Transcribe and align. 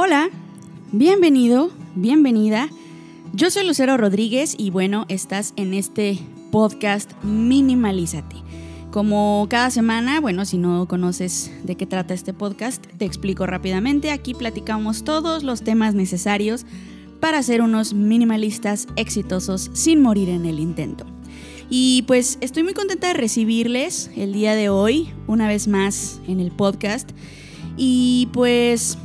Hola, 0.00 0.30
bienvenido, 0.92 1.72
bienvenida. 1.96 2.68
Yo 3.32 3.50
soy 3.50 3.66
Lucero 3.66 3.96
Rodríguez 3.96 4.54
y 4.56 4.70
bueno, 4.70 5.06
estás 5.08 5.54
en 5.56 5.74
este 5.74 6.20
podcast 6.52 7.10
Minimalízate. 7.24 8.36
Como 8.92 9.48
cada 9.50 9.70
semana, 9.70 10.20
bueno, 10.20 10.44
si 10.44 10.56
no 10.56 10.86
conoces 10.86 11.50
de 11.64 11.74
qué 11.74 11.84
trata 11.84 12.14
este 12.14 12.32
podcast, 12.32 12.86
te 12.96 13.06
explico 13.06 13.44
rápidamente. 13.44 14.12
Aquí 14.12 14.34
platicamos 14.34 15.02
todos 15.02 15.42
los 15.42 15.62
temas 15.62 15.96
necesarios 15.96 16.64
para 17.18 17.42
ser 17.42 17.60
unos 17.60 17.92
minimalistas 17.92 18.86
exitosos 18.94 19.68
sin 19.72 20.00
morir 20.00 20.28
en 20.28 20.46
el 20.46 20.60
intento. 20.60 21.06
Y 21.70 22.04
pues 22.06 22.38
estoy 22.40 22.62
muy 22.62 22.72
contenta 22.72 23.08
de 23.08 23.14
recibirles 23.14 24.12
el 24.16 24.32
día 24.32 24.54
de 24.54 24.68
hoy, 24.68 25.08
una 25.26 25.48
vez 25.48 25.66
más 25.66 26.20
en 26.28 26.38
el 26.38 26.52
podcast. 26.52 27.10
Y 27.76 28.28
pues 28.32 28.96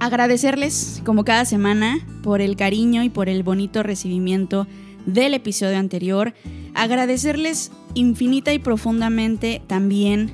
agradecerles, 0.00 1.02
como 1.04 1.24
cada 1.24 1.44
semana, 1.44 2.06
por 2.22 2.40
el 2.40 2.56
cariño 2.56 3.02
y 3.02 3.08
por 3.08 3.28
el 3.28 3.42
bonito 3.42 3.82
recibimiento 3.82 4.66
del 5.06 5.34
episodio 5.34 5.78
anterior. 5.78 6.34
Agradecerles 6.74 7.70
infinita 7.94 8.52
y 8.52 8.58
profundamente 8.58 9.62
también 9.66 10.30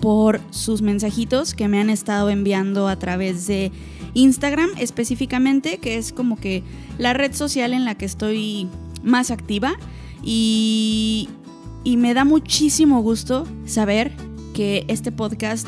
por 0.00 0.40
sus 0.50 0.82
mensajitos 0.82 1.54
que 1.54 1.68
me 1.68 1.80
han 1.80 1.90
estado 1.90 2.30
enviando 2.30 2.88
a 2.88 2.98
través 2.98 3.46
de 3.46 3.72
Instagram 4.14 4.70
específicamente, 4.78 5.78
que 5.78 5.96
es 5.96 6.12
como 6.12 6.36
que 6.36 6.62
la 6.98 7.12
red 7.12 7.34
social 7.34 7.72
en 7.72 7.84
la 7.84 7.96
que 7.96 8.04
estoy 8.04 8.68
más 9.02 9.30
activa. 9.30 9.74
Y, 10.22 11.28
me 11.96 12.12
da 12.12 12.24
muchísimo 12.24 13.00
gusto 13.00 13.46
saber 13.64 14.12
que 14.52 14.84
este 14.88 15.10
podcast 15.10 15.66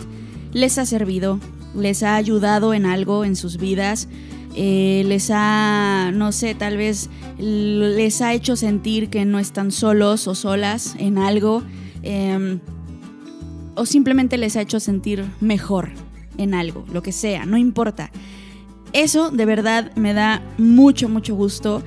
les 0.52 0.76
ha 0.76 0.84
servido, 0.84 1.40
les 1.74 2.02
ha 2.02 2.16
ayudado 2.16 2.74
en 2.74 2.86
algo 2.86 3.24
en 3.24 3.36
sus 3.36 3.56
vidas, 3.56 4.08
eh, 4.56 5.04
les 5.06 5.30
ha, 5.32 6.10
no 6.12 6.32
sé, 6.32 6.54
tal 6.54 6.76
vez 6.76 7.08
les 7.38 8.20
ha 8.20 8.34
hecho 8.34 8.56
sentir 8.56 9.08
que 9.08 9.24
no 9.24 9.38
están 9.38 9.70
solos 9.70 10.26
o 10.26 10.34
solas 10.34 10.96
en 10.98 11.18
algo, 11.18 11.62
em, 12.02 12.60
o 13.76 13.86
simplemente 13.86 14.36
les 14.38 14.56
ha 14.56 14.62
hecho 14.62 14.80
sentir 14.80 15.24
mejor 15.40 15.90
en 16.36 16.54
algo, 16.54 16.84
lo 16.92 17.02
que 17.02 17.12
sea, 17.12 17.46
no 17.46 17.56
importa. 17.56 18.10
Eso 18.92 19.30
de 19.30 19.44
verdad 19.44 19.94
me 19.94 20.14
da 20.14 20.42
mucho, 20.58 21.08
mucho 21.08 21.36
gusto. 21.36 21.82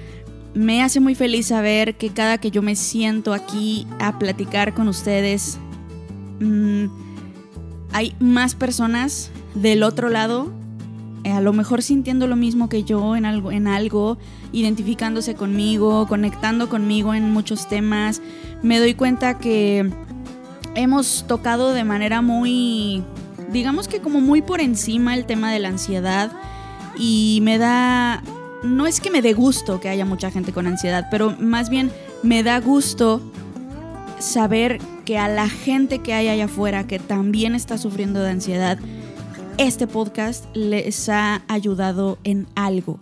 Me 0.53 0.81
hace 0.81 1.01
muy 1.01 1.15
feliz 1.15 1.47
saber 1.47 1.95
que 1.95 2.09
cada 2.09 2.37
que 2.37 2.49
yo 2.49 2.61
me 2.61 2.75
siento 2.75 3.33
aquí 3.33 3.85
a 3.99 4.19
platicar 4.19 4.73
con 4.73 4.87
ustedes, 4.87 5.57
mm, 6.39 6.85
hay 7.91 8.15
más 8.19 8.55
personas 8.55 9.31
del 9.55 9.83
otro 9.83 10.09
lado, 10.09 10.51
eh, 11.23 11.31
a 11.31 11.41
lo 11.41 11.53
mejor 11.53 11.81
sintiendo 11.81 12.27
lo 12.27 12.35
mismo 12.35 12.69
que 12.69 12.83
yo 12.83 13.15
en 13.15 13.25
algo, 13.25 13.51
en 13.51 13.67
algo, 13.67 14.17
identificándose 14.51 15.35
conmigo, 15.35 16.07
conectando 16.07 16.69
conmigo 16.69 17.13
en 17.13 17.31
muchos 17.31 17.67
temas. 17.67 18.21
Me 18.61 18.79
doy 18.79 18.93
cuenta 18.93 19.37
que 19.37 19.89
hemos 20.75 21.25
tocado 21.27 21.73
de 21.73 21.83
manera 21.83 22.21
muy, 22.21 23.03
digamos 23.51 23.87
que 23.87 23.99
como 23.99 24.21
muy 24.21 24.41
por 24.41 24.59
encima 24.59 25.15
el 25.15 25.25
tema 25.25 25.51
de 25.51 25.59
la 25.59 25.69
ansiedad 25.69 26.31
y 26.97 27.39
me 27.41 27.57
da, 27.57 28.21
no 28.63 28.87
es 28.87 28.99
que 28.99 29.11
me 29.11 29.21
dé 29.21 29.33
gusto 29.33 29.79
que 29.79 29.89
haya 29.89 30.05
mucha 30.05 30.31
gente 30.31 30.51
con 30.51 30.67
ansiedad, 30.67 31.07
pero 31.09 31.35
más 31.39 31.69
bien 31.69 31.91
me 32.21 32.43
da 32.43 32.59
gusto 32.59 33.21
saber 34.19 34.79
que 35.05 35.17
a 35.17 35.27
la 35.27 35.49
gente 35.49 35.99
que 35.99 36.13
hay 36.13 36.29
allá 36.29 36.45
afuera 36.45 36.87
que 36.87 36.99
también 36.99 37.55
está 37.55 37.77
sufriendo 37.77 38.21
de 38.21 38.29
ansiedad, 38.29 38.79
este 39.57 39.87
podcast 39.87 40.45
les 40.55 41.09
ha 41.09 41.43
ayudado 41.47 42.17
en 42.23 42.47
algo 42.55 42.99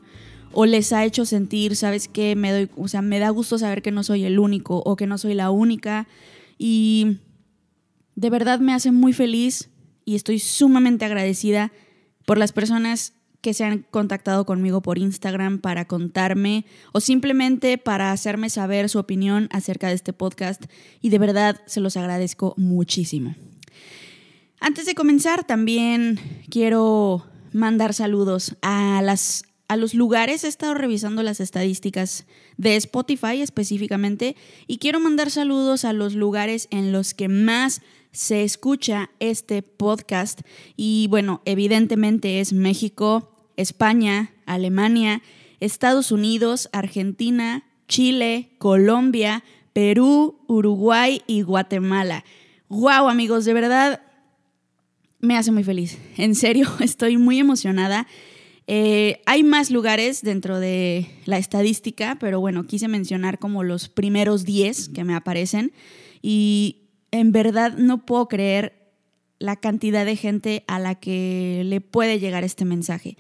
o 0.54 0.66
les 0.66 0.92
ha 0.92 1.06
hecho 1.06 1.26
sentir, 1.26 1.76
¿sabes 1.76 2.08
qué? 2.08 2.36
Me 2.36 2.52
doy, 2.52 2.70
o 2.76 2.88
sea, 2.88 3.02
me 3.02 3.20
da 3.20 3.30
gusto 3.30 3.58
saber 3.58 3.82
que 3.82 3.92
no 3.92 4.04
soy 4.04 4.26
el 4.26 4.38
único 4.38 4.82
o 4.86 4.96
que 4.96 5.08
no 5.08 5.18
soy 5.18 5.34
la 5.34 5.50
única 5.50 6.08
y 6.58 7.20
de 8.16 8.30
verdad 8.30 8.60
me 8.60 8.74
hace 8.74 8.92
muy 8.92 9.14
feliz 9.14 9.70
y 10.04 10.16
estoy 10.16 10.40
sumamente 10.40 11.06
agradecida 11.06 11.72
por 12.26 12.38
las 12.38 12.52
personas 12.52 13.14
que 13.40 13.54
se 13.54 13.64
han 13.64 13.86
contactado 13.90 14.46
conmigo 14.46 14.82
por 14.82 14.98
Instagram 14.98 15.60
para 15.60 15.86
contarme 15.86 16.66
o 16.92 17.00
simplemente 17.00 17.78
para 17.78 18.12
hacerme 18.12 18.50
saber 18.50 18.90
su 18.90 19.00
opinión 19.00 19.48
acerca 19.52 19.88
de 19.88 19.94
este 19.94 20.14
podcast 20.14 20.66
y 21.02 21.10
de 21.10 21.18
verdad 21.18 21.62
se 21.66 21.80
los 21.80 21.98
agradezco 21.98 22.54
muchísimo. 22.58 23.36
Antes 24.64 24.86
de 24.86 24.94
comenzar, 24.94 25.44
también 25.44 26.20
quiero 26.52 27.26
mandar 27.52 27.96
saludos 27.96 28.58
a, 28.62 29.02
los 29.02 29.94
lugares. 29.96 30.44
He 30.44 30.50
estado 30.50 30.76
revisando 30.76 31.24
las 31.24 31.40
estadísticas 31.40 32.28
de 32.58 32.76
Spotify 32.76 33.42
específicamente 33.42 34.36
y 34.68 34.78
quiero 34.78 35.00
mandar 35.00 35.32
saludos 35.32 35.84
a 35.84 35.94
los 35.94 36.14
lugares 36.14 36.68
en 36.70 36.92
los 36.92 37.16
que 37.16 37.28
más 37.28 37.82
se 38.12 38.44
escucha 38.44 39.10
este 39.20 39.64
podcast. 39.64 40.42
Y 40.78 41.08
bueno, 41.10 41.42
evidentemente 41.46 42.40
es 42.40 42.54
México, 42.54 43.36
España, 43.58 44.32
Alemania, 44.46 45.24
Estados 45.60 46.12
Unidos, 46.12 46.70
Argentina, 46.72 47.64
Chile, 47.88 48.52
Colombia, 48.60 49.44
Perú, 49.74 50.40
Uruguay 50.46 51.24
y 51.26 51.42
Guatemala. 51.42 52.24
¡Wow, 52.70 53.10
amigos! 53.10 53.44
De 53.46 53.56
verdad, 53.56 54.02
me 55.22 55.38
hace 55.38 55.52
muy 55.52 55.64
feliz. 55.64 55.98
En 56.18 56.36
serio, 56.36 56.68
estoy 56.80 57.18
muy 57.18 57.40
emocionada. 57.40 58.08
Eh, 58.68 59.22
hay 59.26 59.44
más 59.44 59.72
lugares 59.72 60.22
dentro 60.22 60.60
de 60.60 61.08
la 61.26 61.38
estadística, 61.38 62.18
pero 62.20 62.40
bueno, 62.40 62.66
quise 62.66 62.88
mencionar 62.88 63.40
como 63.40 63.64
los 63.64 63.90
primeros 63.90 64.46
10 64.46 64.90
que 64.90 65.04
me 65.04 65.16
aparecen 65.16 65.72
y 66.22 66.84
en 67.12 67.32
verdad 67.32 67.78
no 67.78 68.06
puedo 68.06 68.28
creer 68.28 68.82
la 69.40 69.56
cantidad 69.56 70.06
de 70.06 70.16
gente 70.16 70.64
a 70.68 70.80
la 70.80 70.96
que 70.96 71.64
le 71.66 71.82
puede 71.82 72.20
llegar 72.20 72.44
este 72.44 72.64
mensaje. 72.64 73.18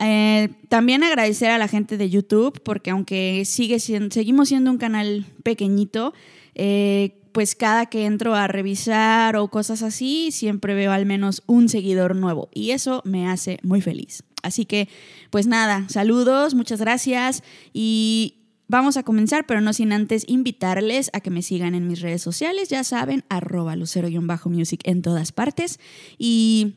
Eh, 0.00 0.48
también 0.68 1.02
agradecer 1.02 1.50
a 1.50 1.58
la 1.58 1.68
gente 1.68 1.96
de 1.96 2.08
YouTube, 2.08 2.62
porque 2.62 2.90
aunque 2.90 3.44
sigue 3.44 3.80
siendo, 3.80 4.14
seguimos 4.14 4.48
siendo 4.48 4.70
un 4.70 4.78
canal 4.78 5.26
pequeñito, 5.42 6.14
eh, 6.54 7.19
pues 7.32 7.54
cada 7.54 7.86
que 7.86 8.06
entro 8.06 8.34
a 8.34 8.46
revisar 8.46 9.36
o 9.36 9.48
cosas 9.48 9.82
así, 9.82 10.30
siempre 10.32 10.74
veo 10.74 10.92
al 10.92 11.06
menos 11.06 11.42
un 11.46 11.68
seguidor 11.68 12.16
nuevo 12.16 12.48
y 12.52 12.70
eso 12.70 13.02
me 13.04 13.28
hace 13.28 13.58
muy 13.62 13.80
feliz. 13.80 14.24
Así 14.42 14.64
que, 14.64 14.88
pues 15.30 15.46
nada, 15.46 15.86
saludos, 15.88 16.54
muchas 16.54 16.80
gracias 16.80 17.42
y 17.72 18.40
vamos 18.68 18.96
a 18.96 19.02
comenzar, 19.02 19.46
pero 19.46 19.60
no 19.60 19.72
sin 19.72 19.92
antes 19.92 20.24
invitarles 20.26 21.10
a 21.12 21.20
que 21.20 21.30
me 21.30 21.42
sigan 21.42 21.74
en 21.74 21.86
mis 21.86 22.00
redes 22.00 22.22
sociales, 22.22 22.68
ya 22.68 22.84
saben, 22.84 23.24
arroba 23.28 23.76
lucero-music 23.76 24.80
en 24.84 25.02
todas 25.02 25.32
partes. 25.32 25.78
Y 26.18 26.76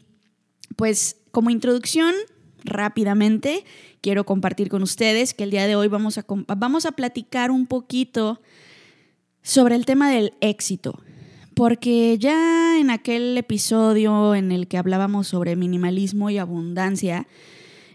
pues 0.76 1.18
como 1.32 1.52
introducción, 1.52 2.14
rápidamente, 2.64 3.64
quiero 4.02 4.26
compartir 4.26 4.70
con 4.70 4.84
ustedes 4.84 5.34
que 5.34 5.44
el 5.44 5.52
día 5.52 5.68
de 5.68 5.76
hoy 5.76 5.88
vamos 5.88 6.18
a, 6.18 6.26
vamos 6.28 6.86
a 6.86 6.94
platicar 6.94 7.52
un 7.52 7.68
poquito 7.68 8.42
sobre 9.44 9.76
el 9.76 9.86
tema 9.86 10.10
del 10.10 10.34
éxito, 10.42 11.00
porque 11.54 12.18
ya 12.18 12.80
en 12.80 12.90
aquel 12.90 13.38
episodio 13.38 14.34
en 14.34 14.52
el 14.52 14.68
que 14.68 14.78
hablábamos 14.78 15.28
sobre 15.28 15.56
minimalismo 15.56 16.30
y 16.30 16.40
abundancia, 16.40 17.28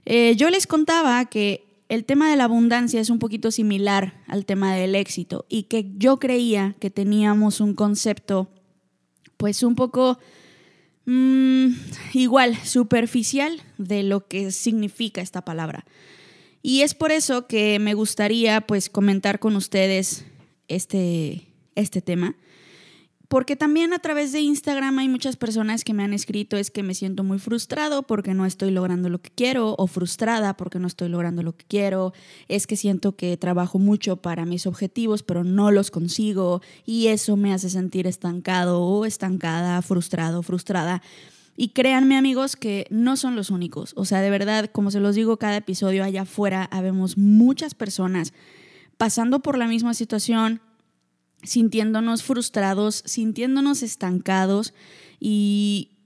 eh, 0.04 0.36
yo 0.36 0.50
les 0.50 0.66
contaba 0.66 1.24
que 1.24 1.66
el 1.88 2.04
tema 2.04 2.30
de 2.30 2.36
la 2.36 2.44
abundancia 2.44 3.00
es 3.00 3.10
un 3.10 3.18
poquito 3.18 3.50
similar 3.50 4.22
al 4.26 4.44
tema 4.44 4.74
del 4.74 4.94
éxito 4.94 5.46
y 5.48 5.64
que 5.64 5.90
yo 5.96 6.18
creía 6.18 6.76
que 6.78 6.90
teníamos 6.90 7.60
un 7.60 7.74
concepto 7.74 8.50
pues 9.38 9.62
un 9.62 9.74
poco 9.74 10.18
mm, 11.06 11.68
igual, 12.12 12.56
superficial 12.64 13.62
de 13.78 14.02
lo 14.02 14.28
que 14.28 14.52
significa 14.52 15.22
esta 15.22 15.42
palabra. 15.42 15.86
Y 16.60 16.82
es 16.82 16.94
por 16.94 17.10
eso 17.10 17.46
que 17.46 17.78
me 17.78 17.94
gustaría 17.94 18.60
pues 18.60 18.90
comentar 18.90 19.38
con 19.38 19.56
ustedes 19.56 20.26
este, 20.68 21.48
este 21.74 22.00
tema. 22.02 22.36
Porque 23.28 23.56
también 23.56 23.92
a 23.92 23.98
través 23.98 24.32
de 24.32 24.40
Instagram 24.40 24.98
hay 24.98 25.08
muchas 25.08 25.36
personas 25.36 25.84
que 25.84 25.92
me 25.92 26.02
han 26.02 26.14
escrito 26.14 26.56
es 26.56 26.70
que 26.70 26.82
me 26.82 26.94
siento 26.94 27.24
muy 27.24 27.38
frustrado 27.38 28.02
porque 28.04 28.32
no 28.32 28.46
estoy 28.46 28.70
logrando 28.70 29.10
lo 29.10 29.20
que 29.20 29.28
quiero 29.28 29.74
o 29.76 29.86
frustrada 29.86 30.56
porque 30.56 30.78
no 30.78 30.86
estoy 30.86 31.10
logrando 31.10 31.42
lo 31.42 31.54
que 31.54 31.66
quiero, 31.66 32.14
es 32.48 32.66
que 32.66 32.74
siento 32.74 33.16
que 33.16 33.36
trabajo 33.36 33.78
mucho 33.78 34.16
para 34.16 34.46
mis 34.46 34.66
objetivos 34.66 35.22
pero 35.22 35.44
no 35.44 35.70
los 35.70 35.90
consigo 35.90 36.62
y 36.86 37.08
eso 37.08 37.36
me 37.36 37.52
hace 37.52 37.68
sentir 37.68 38.06
estancado 38.06 38.80
o 38.80 39.04
estancada, 39.04 39.82
frustrado, 39.82 40.42
frustrada. 40.42 41.02
Y 41.54 41.70
créanme 41.70 42.16
amigos 42.16 42.56
que 42.56 42.86
no 42.88 43.18
son 43.18 43.36
los 43.36 43.50
únicos, 43.50 43.92
o 43.96 44.06
sea, 44.06 44.22
de 44.22 44.30
verdad, 44.30 44.70
como 44.72 44.90
se 44.90 45.00
los 45.00 45.16
digo 45.16 45.36
cada 45.36 45.58
episodio 45.58 46.02
allá 46.02 46.22
afuera, 46.22 46.64
habemos 46.70 47.18
muchas 47.18 47.74
personas 47.74 48.32
pasando 48.98 49.40
por 49.40 49.56
la 49.56 49.66
misma 49.66 49.94
situación, 49.94 50.60
sintiéndonos 51.42 52.22
frustrados, 52.22 53.02
sintiéndonos 53.06 53.82
estancados 53.82 54.74
y 55.18 55.98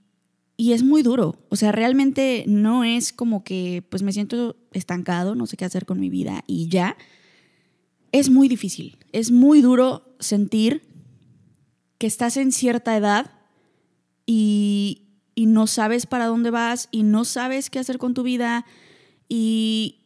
y 0.55 0.73
es 0.73 0.83
muy 0.83 1.03
duro. 1.03 1.35
O 1.49 1.55
sea, 1.55 1.71
realmente 1.71 2.45
no 2.47 2.83
es 2.83 3.11
como 3.11 3.43
que 3.43 3.83
pues 3.89 4.03
me 4.03 4.13
siento 4.13 4.55
estancado, 4.71 5.35
no 5.35 5.47
sé 5.47 5.57
qué 5.57 5.65
hacer 5.65 5.85
con 5.85 5.99
mi 5.99 6.09
vida 6.09 6.43
y 6.47 6.67
ya. 6.69 6.95
Es 8.11 8.29
muy 8.29 8.47
difícil. 8.47 8.97
Es 9.11 9.31
muy 9.31 9.61
duro 9.61 10.15
sentir 10.19 10.83
que 11.97 12.07
estás 12.07 12.37
en 12.37 12.51
cierta 12.51 12.95
edad 12.95 13.31
y, 14.25 15.07
y 15.35 15.47
no 15.47 15.67
sabes 15.67 16.05
para 16.05 16.27
dónde 16.27 16.51
vas 16.51 16.87
y 16.91 17.03
no 17.03 17.25
sabes 17.25 17.69
qué 17.69 17.79
hacer 17.79 17.97
con 17.97 18.13
tu 18.13 18.21
vida. 18.23 18.65
Y, 19.27 20.02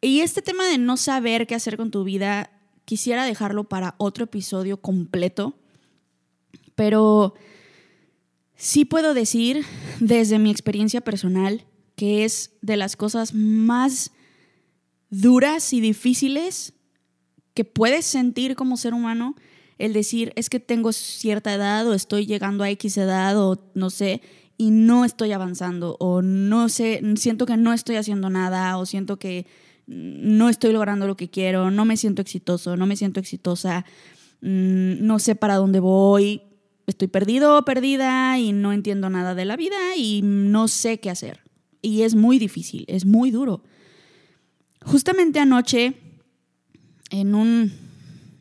y 0.00 0.20
este 0.20 0.42
tema 0.42 0.66
de 0.66 0.78
no 0.78 0.96
saber 0.96 1.46
qué 1.46 1.54
hacer 1.54 1.76
con 1.76 1.90
tu 1.90 2.04
vida, 2.04 2.50
quisiera 2.84 3.24
dejarlo 3.24 3.64
para 3.64 3.94
otro 3.98 4.24
episodio 4.24 4.80
completo. 4.80 5.58
Pero 6.74 7.34
Sí 8.58 8.84
puedo 8.84 9.14
decir 9.14 9.64
desde 10.00 10.40
mi 10.40 10.50
experiencia 10.50 11.00
personal 11.00 11.64
que 11.94 12.24
es 12.24 12.50
de 12.60 12.76
las 12.76 12.96
cosas 12.96 13.32
más 13.32 14.10
duras 15.10 15.72
y 15.72 15.80
difíciles 15.80 16.72
que 17.54 17.64
puedes 17.64 18.04
sentir 18.04 18.56
como 18.56 18.76
ser 18.76 18.94
humano 18.94 19.36
el 19.78 19.92
decir 19.92 20.32
es 20.34 20.50
que 20.50 20.58
tengo 20.58 20.92
cierta 20.92 21.54
edad 21.54 21.86
o 21.86 21.94
estoy 21.94 22.26
llegando 22.26 22.64
a 22.64 22.70
X 22.70 22.98
edad 22.98 23.40
o 23.40 23.64
no 23.74 23.90
sé 23.90 24.22
y 24.56 24.72
no 24.72 25.04
estoy 25.04 25.30
avanzando 25.30 25.96
o 26.00 26.20
no 26.20 26.68
sé, 26.68 27.00
siento 27.14 27.46
que 27.46 27.56
no 27.56 27.72
estoy 27.72 27.94
haciendo 27.94 28.28
nada 28.28 28.76
o 28.76 28.86
siento 28.86 29.20
que 29.20 29.46
no 29.88 30.50
estoy 30.50 30.72
logrando 30.72 31.06
lo 31.06 31.16
que 31.16 31.30
quiero, 31.30 31.70
no 31.70 31.84
me 31.84 31.96
siento 31.96 32.20
exitoso, 32.20 32.76
no 32.76 32.86
me 32.86 32.96
siento 32.96 33.20
exitosa, 33.20 33.86
mm, 34.42 35.04
no 35.04 35.18
sé 35.18 35.34
para 35.34 35.56
dónde 35.56 35.80
voy, 35.80 36.42
estoy 36.86 37.08
perdido 37.08 37.64
perdida 37.64 38.38
y 38.38 38.52
no 38.52 38.72
entiendo 38.72 39.08
nada 39.08 39.34
de 39.34 39.46
la 39.46 39.56
vida 39.56 39.96
y 39.96 40.20
no 40.22 40.68
sé 40.68 41.00
qué 41.00 41.10
hacer. 41.10 41.40
Y 41.80 42.02
es 42.02 42.14
muy 42.14 42.38
difícil, 42.38 42.84
es 42.86 43.06
muy 43.06 43.30
duro. 43.30 43.62
Justamente 44.84 45.40
anoche, 45.40 45.94
en 47.10 47.34
un 47.34 47.72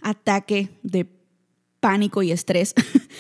ataque 0.02 0.70
de 0.84 1.08
pánico 1.80 2.24
y 2.24 2.32
estrés, 2.32 2.74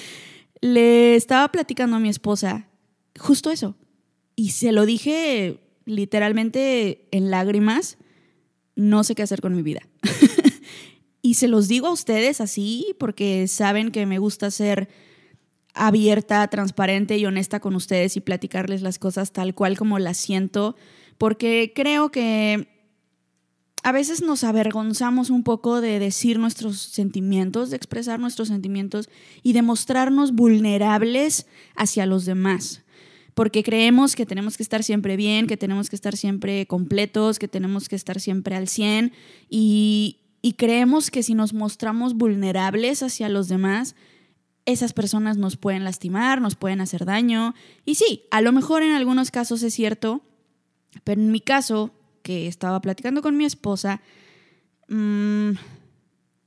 le 0.62 1.16
estaba 1.16 1.50
platicando 1.50 1.96
a 1.96 2.00
mi 2.00 2.10
esposa 2.10 2.68
justo 3.18 3.52
eso. 3.52 3.76
Y 4.36 4.52
se 4.52 4.72
lo 4.72 4.86
dije 4.86 5.60
literalmente 5.86 7.08
en 7.12 7.32
lágrimas, 7.32 7.98
no 8.78 9.04
sé 9.04 9.16
qué 9.16 9.24
hacer 9.24 9.42
con 9.42 9.54
mi 9.56 9.64
vida. 9.64 9.82
y 11.22 11.34
se 11.34 11.50
los 11.50 11.68
digo 11.68 11.88
a 11.88 11.92
ustedes 11.92 12.40
así 12.40 12.96
porque 12.98 13.48
saben 13.48 13.92
que 13.92 14.06
me 14.06 14.20
gusta 14.20 14.52
ser 14.52 14.88
abierta, 15.74 16.48
transparente 16.48 17.18
y 17.18 17.26
honesta 17.26 17.60
con 17.60 17.76
ustedes 17.76 18.16
y 18.16 18.22
platicarles 18.22 18.82
las 18.82 19.00
cosas 19.00 19.34
tal 19.34 19.54
cual 19.54 19.78
como 19.78 20.00
las 20.00 20.18
siento, 20.18 20.76
porque 21.18 21.74
creo 21.76 22.10
que 22.10 22.68
a 23.84 23.92
veces 23.92 24.22
nos 24.22 24.44
avergonzamos 24.44 25.30
un 25.30 25.44
poco 25.44 25.82
de 25.82 26.00
decir 26.00 26.40
nuestros 26.40 26.78
sentimientos, 26.80 27.70
de 27.70 27.78
expresar 27.78 28.20
nuestros 28.20 28.50
sentimientos 28.50 29.10
y 29.44 29.54
de 29.54 29.62
mostrarnos 29.62 30.34
vulnerables 30.34 31.48
hacia 31.76 32.06
los 32.06 32.26
demás. 32.26 32.84
Porque 33.38 33.62
creemos 33.62 34.16
que 34.16 34.26
tenemos 34.26 34.58
que 34.58 34.64
estar 34.64 34.84
siempre 34.84 35.16
bien, 35.16 35.46
que 35.46 35.58
tenemos 35.58 35.92
que 35.92 35.96
estar 35.96 36.18
siempre 36.18 36.66
completos, 36.66 37.38
que 37.38 37.48
tenemos 37.48 37.88
que 37.88 37.96
estar 37.96 38.20
siempre 38.20 38.56
al 38.56 38.68
100 38.68 39.14
y, 39.48 40.22
y 40.42 40.54
creemos 40.54 41.12
que 41.12 41.22
si 41.22 41.36
nos 41.36 41.54
mostramos 41.54 42.16
vulnerables 42.16 43.04
hacia 43.04 43.30
los 43.30 43.48
demás, 43.48 43.96
esas 44.66 44.94
personas 44.94 45.38
nos 45.38 45.56
pueden 45.56 45.84
lastimar, 45.84 46.42
nos 46.42 46.56
pueden 46.56 46.82
hacer 46.82 47.06
daño. 47.06 47.54
Y 47.86 47.94
sí, 47.94 48.24
a 48.32 48.42
lo 48.42 48.52
mejor 48.54 48.82
en 48.82 48.94
algunos 48.94 49.30
casos 49.30 49.62
es 49.62 49.76
cierto, 49.76 50.24
pero 51.04 51.22
en 51.22 51.32
mi 51.32 51.40
caso, 51.40 51.92
que 52.24 52.48
estaba 52.48 52.82
platicando 52.82 53.22
con 53.22 53.38
mi 53.38 53.46
esposa, 53.46 54.02
mm, 54.88 55.52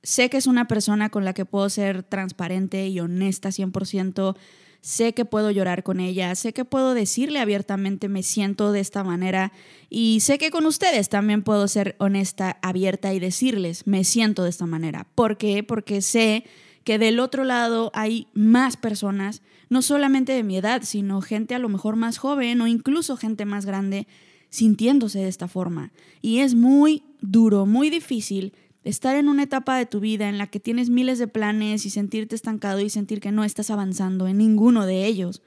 sé 0.02 0.28
que 0.28 0.38
es 0.38 0.48
una 0.48 0.66
persona 0.66 1.08
con 1.08 1.24
la 1.24 1.34
que 1.34 1.44
puedo 1.44 1.70
ser 1.70 2.02
transparente 2.02 2.88
y 2.88 2.98
honesta 2.98 3.52
100%. 3.52 4.36
Sé 4.80 5.12
que 5.12 5.26
puedo 5.26 5.50
llorar 5.50 5.82
con 5.82 6.00
ella, 6.00 6.34
sé 6.34 6.52
que 6.54 6.64
puedo 6.64 6.94
decirle 6.94 7.38
abiertamente 7.38 8.08
me 8.08 8.22
siento 8.22 8.72
de 8.72 8.80
esta 8.80 9.04
manera 9.04 9.52
y 9.90 10.20
sé 10.20 10.38
que 10.38 10.50
con 10.50 10.64
ustedes 10.64 11.10
también 11.10 11.42
puedo 11.42 11.68
ser 11.68 11.96
honesta, 11.98 12.58
abierta 12.62 13.12
y 13.12 13.20
decirles 13.20 13.86
me 13.86 14.04
siento 14.04 14.44
de 14.44 14.50
esta 14.50 14.66
manera. 14.66 15.06
¿Por 15.14 15.36
qué? 15.36 15.62
Porque 15.62 16.00
sé 16.00 16.44
que 16.84 16.98
del 16.98 17.20
otro 17.20 17.44
lado 17.44 17.90
hay 17.94 18.28
más 18.32 18.76
personas, 18.76 19.42
no 19.68 19.82
solamente 19.82 20.32
de 20.32 20.42
mi 20.42 20.56
edad, 20.56 20.82
sino 20.82 21.20
gente 21.20 21.54
a 21.54 21.58
lo 21.58 21.68
mejor 21.68 21.96
más 21.96 22.16
joven 22.16 22.60
o 22.62 22.66
incluso 22.66 23.18
gente 23.18 23.44
más 23.44 23.66
grande, 23.66 24.06
sintiéndose 24.48 25.18
de 25.18 25.28
esta 25.28 25.46
forma. 25.46 25.92
Y 26.22 26.38
es 26.38 26.54
muy 26.54 27.02
duro, 27.20 27.66
muy 27.66 27.90
difícil 27.90 28.54
estar 28.84 29.16
en 29.16 29.28
una 29.28 29.42
etapa 29.42 29.76
de 29.76 29.86
tu 29.86 30.00
vida 30.00 30.28
en 30.28 30.38
la 30.38 30.46
que 30.46 30.60
tienes 30.60 30.90
miles 30.90 31.18
de 31.18 31.28
planes 31.28 31.84
y 31.86 31.90
sentirte 31.90 32.34
estancado 32.34 32.80
y 32.80 32.90
sentir 32.90 33.20
que 33.20 33.32
no 33.32 33.44
estás 33.44 33.70
avanzando 33.70 34.26
en 34.26 34.38
ninguno 34.38 34.86
de 34.86 35.06
ellos. 35.06 35.42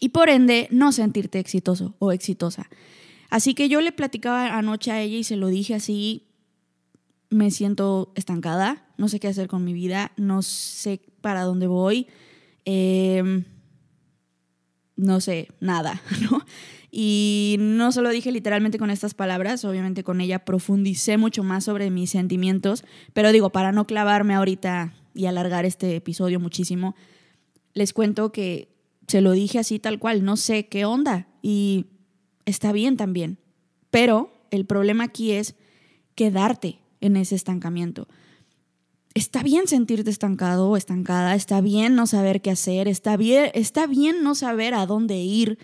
Y 0.00 0.10
por 0.10 0.28
ende, 0.28 0.68
no 0.70 0.92
sentirte 0.92 1.38
exitoso 1.38 1.94
o 1.98 2.12
exitosa. 2.12 2.68
Así 3.30 3.54
que 3.54 3.68
yo 3.68 3.80
le 3.80 3.92
platicaba 3.92 4.56
anoche 4.56 4.90
a 4.90 5.00
ella 5.00 5.16
y 5.16 5.24
se 5.24 5.36
lo 5.36 5.48
dije 5.48 5.74
así 5.74 6.28
me 7.32 7.50
siento 7.50 8.12
estancada, 8.14 8.86
no 8.98 9.08
sé 9.08 9.18
qué 9.18 9.28
hacer 9.28 9.48
con 9.48 9.64
mi 9.64 9.72
vida, 9.72 10.12
no 10.16 10.42
sé 10.42 11.00
para 11.20 11.42
dónde 11.42 11.66
voy, 11.66 12.06
em, 12.64 13.44
no 14.96 15.20
sé, 15.20 15.48
nada, 15.60 16.02
¿no? 16.30 16.44
Y 16.94 17.56
no 17.58 17.90
se 17.90 18.02
lo 18.02 18.10
dije 18.10 18.30
literalmente 18.30 18.78
con 18.78 18.90
estas 18.90 19.14
palabras, 19.14 19.64
obviamente 19.64 20.04
con 20.04 20.20
ella 20.20 20.44
profundicé 20.44 21.16
mucho 21.16 21.42
más 21.42 21.64
sobre 21.64 21.90
mis 21.90 22.10
sentimientos, 22.10 22.84
pero 23.14 23.32
digo, 23.32 23.48
para 23.48 23.72
no 23.72 23.86
clavarme 23.86 24.34
ahorita 24.34 24.92
y 25.14 25.24
alargar 25.24 25.64
este 25.64 25.96
episodio 25.96 26.38
muchísimo, 26.38 26.94
les 27.72 27.94
cuento 27.94 28.30
que 28.30 28.68
se 29.08 29.22
lo 29.22 29.32
dije 29.32 29.58
así 29.58 29.78
tal 29.78 29.98
cual, 29.98 30.22
no 30.22 30.36
sé 30.36 30.66
qué 30.66 30.84
onda 30.84 31.28
y 31.40 31.86
está 32.44 32.72
bien 32.72 32.98
también, 32.98 33.38
pero 33.90 34.30
el 34.50 34.66
problema 34.66 35.04
aquí 35.04 35.32
es 35.32 35.54
quedarte 36.14 36.78
en 37.00 37.16
ese 37.16 37.34
estancamiento. 37.34 38.06
Está 39.14 39.42
bien 39.42 39.66
sentirte 39.66 40.10
estancado 40.10 40.68
o 40.68 40.76
estancada, 40.76 41.34
está 41.34 41.62
bien 41.62 41.94
no 41.94 42.06
saber 42.06 42.42
qué 42.42 42.50
hacer, 42.50 42.86
está 42.86 43.16
bien, 43.16 43.50
está 43.54 43.86
bien 43.86 44.22
no 44.22 44.34
saber 44.34 44.74
a 44.74 44.84
dónde 44.84 45.16
ir, 45.16 45.58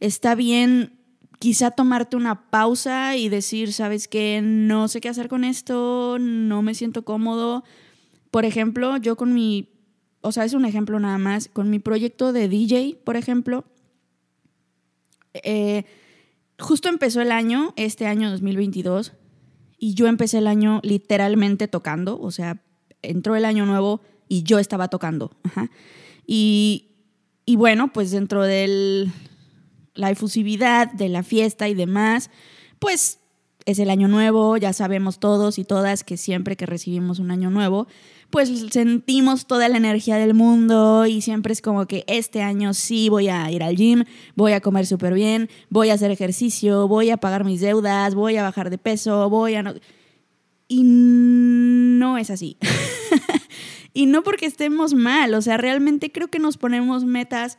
está 0.00 0.34
bien 0.34 0.92
quizá 1.38 1.70
tomarte 1.70 2.16
una 2.16 2.50
pausa 2.50 3.16
y 3.16 3.28
decir, 3.28 3.72
sabes 3.72 4.08
qué, 4.08 4.40
no 4.42 4.88
sé 4.88 5.00
qué 5.00 5.08
hacer 5.08 5.28
con 5.28 5.44
esto, 5.44 6.18
no 6.18 6.62
me 6.62 6.74
siento 6.74 7.04
cómodo. 7.04 7.64
Por 8.30 8.44
ejemplo, 8.44 8.96
yo 8.96 9.16
con 9.16 9.34
mi, 9.34 9.68
o 10.22 10.32
sea, 10.32 10.44
es 10.44 10.54
un 10.54 10.64
ejemplo 10.64 10.98
nada 10.98 11.18
más, 11.18 11.48
con 11.48 11.70
mi 11.70 11.78
proyecto 11.78 12.32
de 12.32 12.48
DJ, 12.48 12.98
por 13.04 13.16
ejemplo, 13.16 13.64
eh, 15.34 15.84
justo 16.58 16.88
empezó 16.88 17.20
el 17.20 17.32
año, 17.32 17.74
este 17.76 18.06
año 18.06 18.30
2022, 18.30 19.12
y 19.78 19.94
yo 19.94 20.06
empecé 20.06 20.38
el 20.38 20.46
año 20.46 20.80
literalmente 20.82 21.68
tocando, 21.68 22.18
o 22.18 22.30
sea, 22.30 22.62
entró 23.02 23.36
el 23.36 23.44
año 23.44 23.66
nuevo 23.66 24.00
y 24.28 24.42
yo 24.42 24.58
estaba 24.58 24.88
tocando. 24.88 25.30
Y, 26.26 26.88
bueno, 27.46 27.92
pues 27.92 28.10
dentro 28.10 28.42
de 28.42 29.08
la 29.96 30.10
efusividad 30.10 30.92
de 30.92 31.08
la 31.08 31.22
fiesta 31.22 31.68
y 31.68 31.74
demás, 31.74 32.30
pues 32.78 33.20
es 33.66 33.80
el 33.80 33.90
año 33.90 34.06
nuevo, 34.06 34.56
ya 34.56 34.72
sabemos 34.72 35.18
todos 35.18 35.58
y 35.58 35.64
todas 35.64 36.04
que 36.04 36.16
siempre 36.16 36.56
que 36.56 36.66
recibimos 36.66 37.18
un 37.18 37.32
año 37.32 37.50
nuevo, 37.50 37.88
pues 38.30 38.66
sentimos 38.70 39.46
toda 39.46 39.68
la 39.68 39.76
energía 39.76 40.16
del 40.16 40.34
mundo 40.34 41.04
y 41.06 41.20
siempre 41.20 41.52
es 41.52 41.60
como 41.60 41.86
que 41.86 42.04
este 42.06 42.42
año 42.42 42.74
sí 42.74 43.08
voy 43.08 43.28
a 43.28 43.50
ir 43.50 43.64
al 43.64 43.76
gym, 43.76 44.04
voy 44.36 44.52
a 44.52 44.60
comer 44.60 44.86
súper 44.86 45.14
bien, 45.14 45.48
voy 45.68 45.90
a 45.90 45.94
hacer 45.94 46.12
ejercicio, 46.12 46.86
voy 46.86 47.10
a 47.10 47.16
pagar 47.16 47.44
mis 47.44 47.60
deudas, 47.60 48.14
voy 48.14 48.36
a 48.36 48.42
bajar 48.44 48.70
de 48.70 48.78
peso, 48.78 49.28
voy 49.28 49.56
a... 49.56 49.62
No... 49.62 49.74
Y 50.68 50.82
no 50.84 52.18
es 52.18 52.30
así. 52.30 52.58
y 53.94 54.06
no 54.06 54.22
porque 54.22 54.46
estemos 54.46 54.94
mal, 54.94 55.34
o 55.34 55.42
sea, 55.42 55.56
realmente 55.56 56.10
creo 56.10 56.28
que 56.28 56.38
nos 56.38 56.56
ponemos 56.56 57.04
metas 57.04 57.58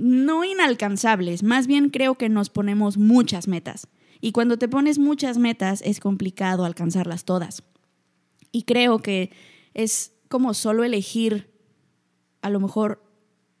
no 0.00 0.44
inalcanzables, 0.44 1.42
más 1.42 1.66
bien 1.66 1.90
creo 1.90 2.16
que 2.16 2.28
nos 2.28 2.50
ponemos 2.50 2.96
muchas 2.96 3.48
metas. 3.48 3.88
Y 4.20 4.32
cuando 4.32 4.58
te 4.58 4.68
pones 4.68 4.98
muchas 4.98 5.38
metas 5.38 5.82
es 5.84 6.00
complicado 6.00 6.64
alcanzarlas 6.64 7.24
todas. 7.24 7.62
Y 8.50 8.62
creo 8.62 8.98
que 8.98 9.30
es 9.74 10.12
como 10.28 10.54
solo 10.54 10.84
elegir 10.84 11.52
a 12.42 12.50
lo 12.50 12.60
mejor 12.60 13.02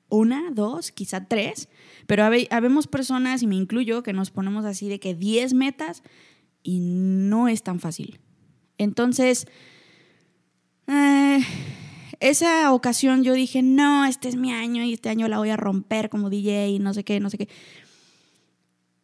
una, 0.08 0.50
dos, 0.50 0.90
quizá 0.90 1.26
tres, 1.26 1.68
pero 2.06 2.24
habemos 2.24 2.86
personas, 2.86 3.42
y 3.42 3.46
me 3.46 3.56
incluyo, 3.56 4.02
que 4.02 4.12
nos 4.12 4.30
ponemos 4.30 4.64
así 4.64 4.88
de 4.88 5.00
que 5.00 5.14
diez 5.14 5.52
metas 5.52 6.02
y 6.62 6.80
no 6.80 7.48
es 7.48 7.62
tan 7.62 7.78
fácil. 7.78 8.18
Entonces, 8.78 9.46
eh, 10.86 11.40
esa 12.20 12.72
ocasión 12.72 13.22
yo 13.22 13.34
dije, 13.34 13.62
no, 13.62 14.04
este 14.04 14.28
es 14.28 14.36
mi 14.36 14.52
año 14.52 14.82
y 14.82 14.92
este 14.92 15.08
año 15.08 15.28
la 15.28 15.38
voy 15.38 15.50
a 15.50 15.56
romper 15.56 16.08
como 16.08 16.30
DJ 16.30 16.68
y 16.70 16.78
no 16.78 16.92
sé 16.94 17.04
qué, 17.04 17.20
no 17.20 17.30
sé 17.30 17.38
qué. 17.38 17.48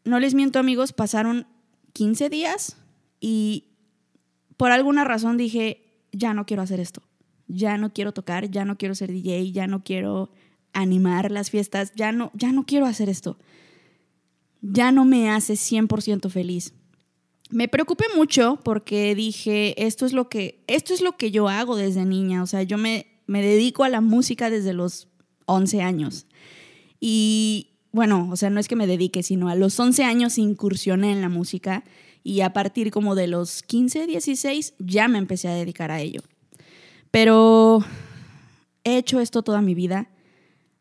No 0.04 0.18
les 0.20 0.34
miento 0.34 0.58
amigos, 0.58 0.92
pasaron 0.92 1.46
15 1.92 2.28
días 2.28 2.76
y 3.20 3.68
por 4.56 4.72
alguna 4.72 5.04
razón 5.04 5.36
dije, 5.36 6.06
ya 6.12 6.34
no 6.34 6.44
quiero 6.46 6.62
hacer 6.62 6.80
esto, 6.80 7.02
ya 7.46 7.78
no 7.78 7.92
quiero 7.92 8.12
tocar, 8.12 8.50
ya 8.50 8.64
no 8.64 8.76
quiero 8.76 8.94
ser 8.94 9.12
DJ, 9.12 9.52
ya 9.52 9.66
no 9.66 9.82
quiero 9.82 10.30
animar 10.72 11.30
las 11.30 11.50
fiestas, 11.50 11.92
ya 11.94 12.12
no, 12.12 12.30
ya 12.34 12.52
no 12.52 12.66
quiero 12.66 12.86
hacer 12.86 13.08
esto. 13.08 13.38
Ya 14.60 14.92
no 14.92 15.04
me 15.04 15.30
hace 15.30 15.54
100% 15.54 16.30
feliz. 16.30 16.74
Me 17.54 17.68
preocupé 17.68 18.06
mucho 18.16 18.58
porque 18.64 19.14
dije, 19.14 19.86
esto 19.86 20.06
es 20.06 20.12
lo 20.12 20.28
que, 20.28 20.64
esto 20.66 20.92
es 20.92 21.00
lo 21.00 21.16
que 21.16 21.30
yo 21.30 21.48
hago 21.48 21.76
desde 21.76 22.04
niña, 22.04 22.42
o 22.42 22.48
sea, 22.48 22.64
yo 22.64 22.78
me, 22.78 23.06
me 23.28 23.42
dedico 23.42 23.84
a 23.84 23.88
la 23.88 24.00
música 24.00 24.50
desde 24.50 24.72
los 24.72 25.06
11 25.46 25.80
años. 25.80 26.26
Y 26.98 27.68
bueno, 27.92 28.28
o 28.32 28.34
sea, 28.34 28.50
no 28.50 28.58
es 28.58 28.66
que 28.66 28.74
me 28.74 28.88
dedique, 28.88 29.22
sino 29.22 29.48
a 29.48 29.54
los 29.54 29.78
11 29.78 30.02
años 30.02 30.36
incursioné 30.36 31.12
en 31.12 31.20
la 31.20 31.28
música 31.28 31.84
y 32.24 32.40
a 32.40 32.52
partir 32.52 32.90
como 32.90 33.14
de 33.14 33.28
los 33.28 33.62
15, 33.62 34.08
16 34.08 34.74
ya 34.80 35.06
me 35.06 35.18
empecé 35.18 35.46
a 35.46 35.54
dedicar 35.54 35.92
a 35.92 36.00
ello. 36.00 36.22
Pero 37.12 37.84
he 38.82 38.98
hecho 38.98 39.20
esto 39.20 39.44
toda 39.44 39.62
mi 39.62 39.76
vida, 39.76 40.08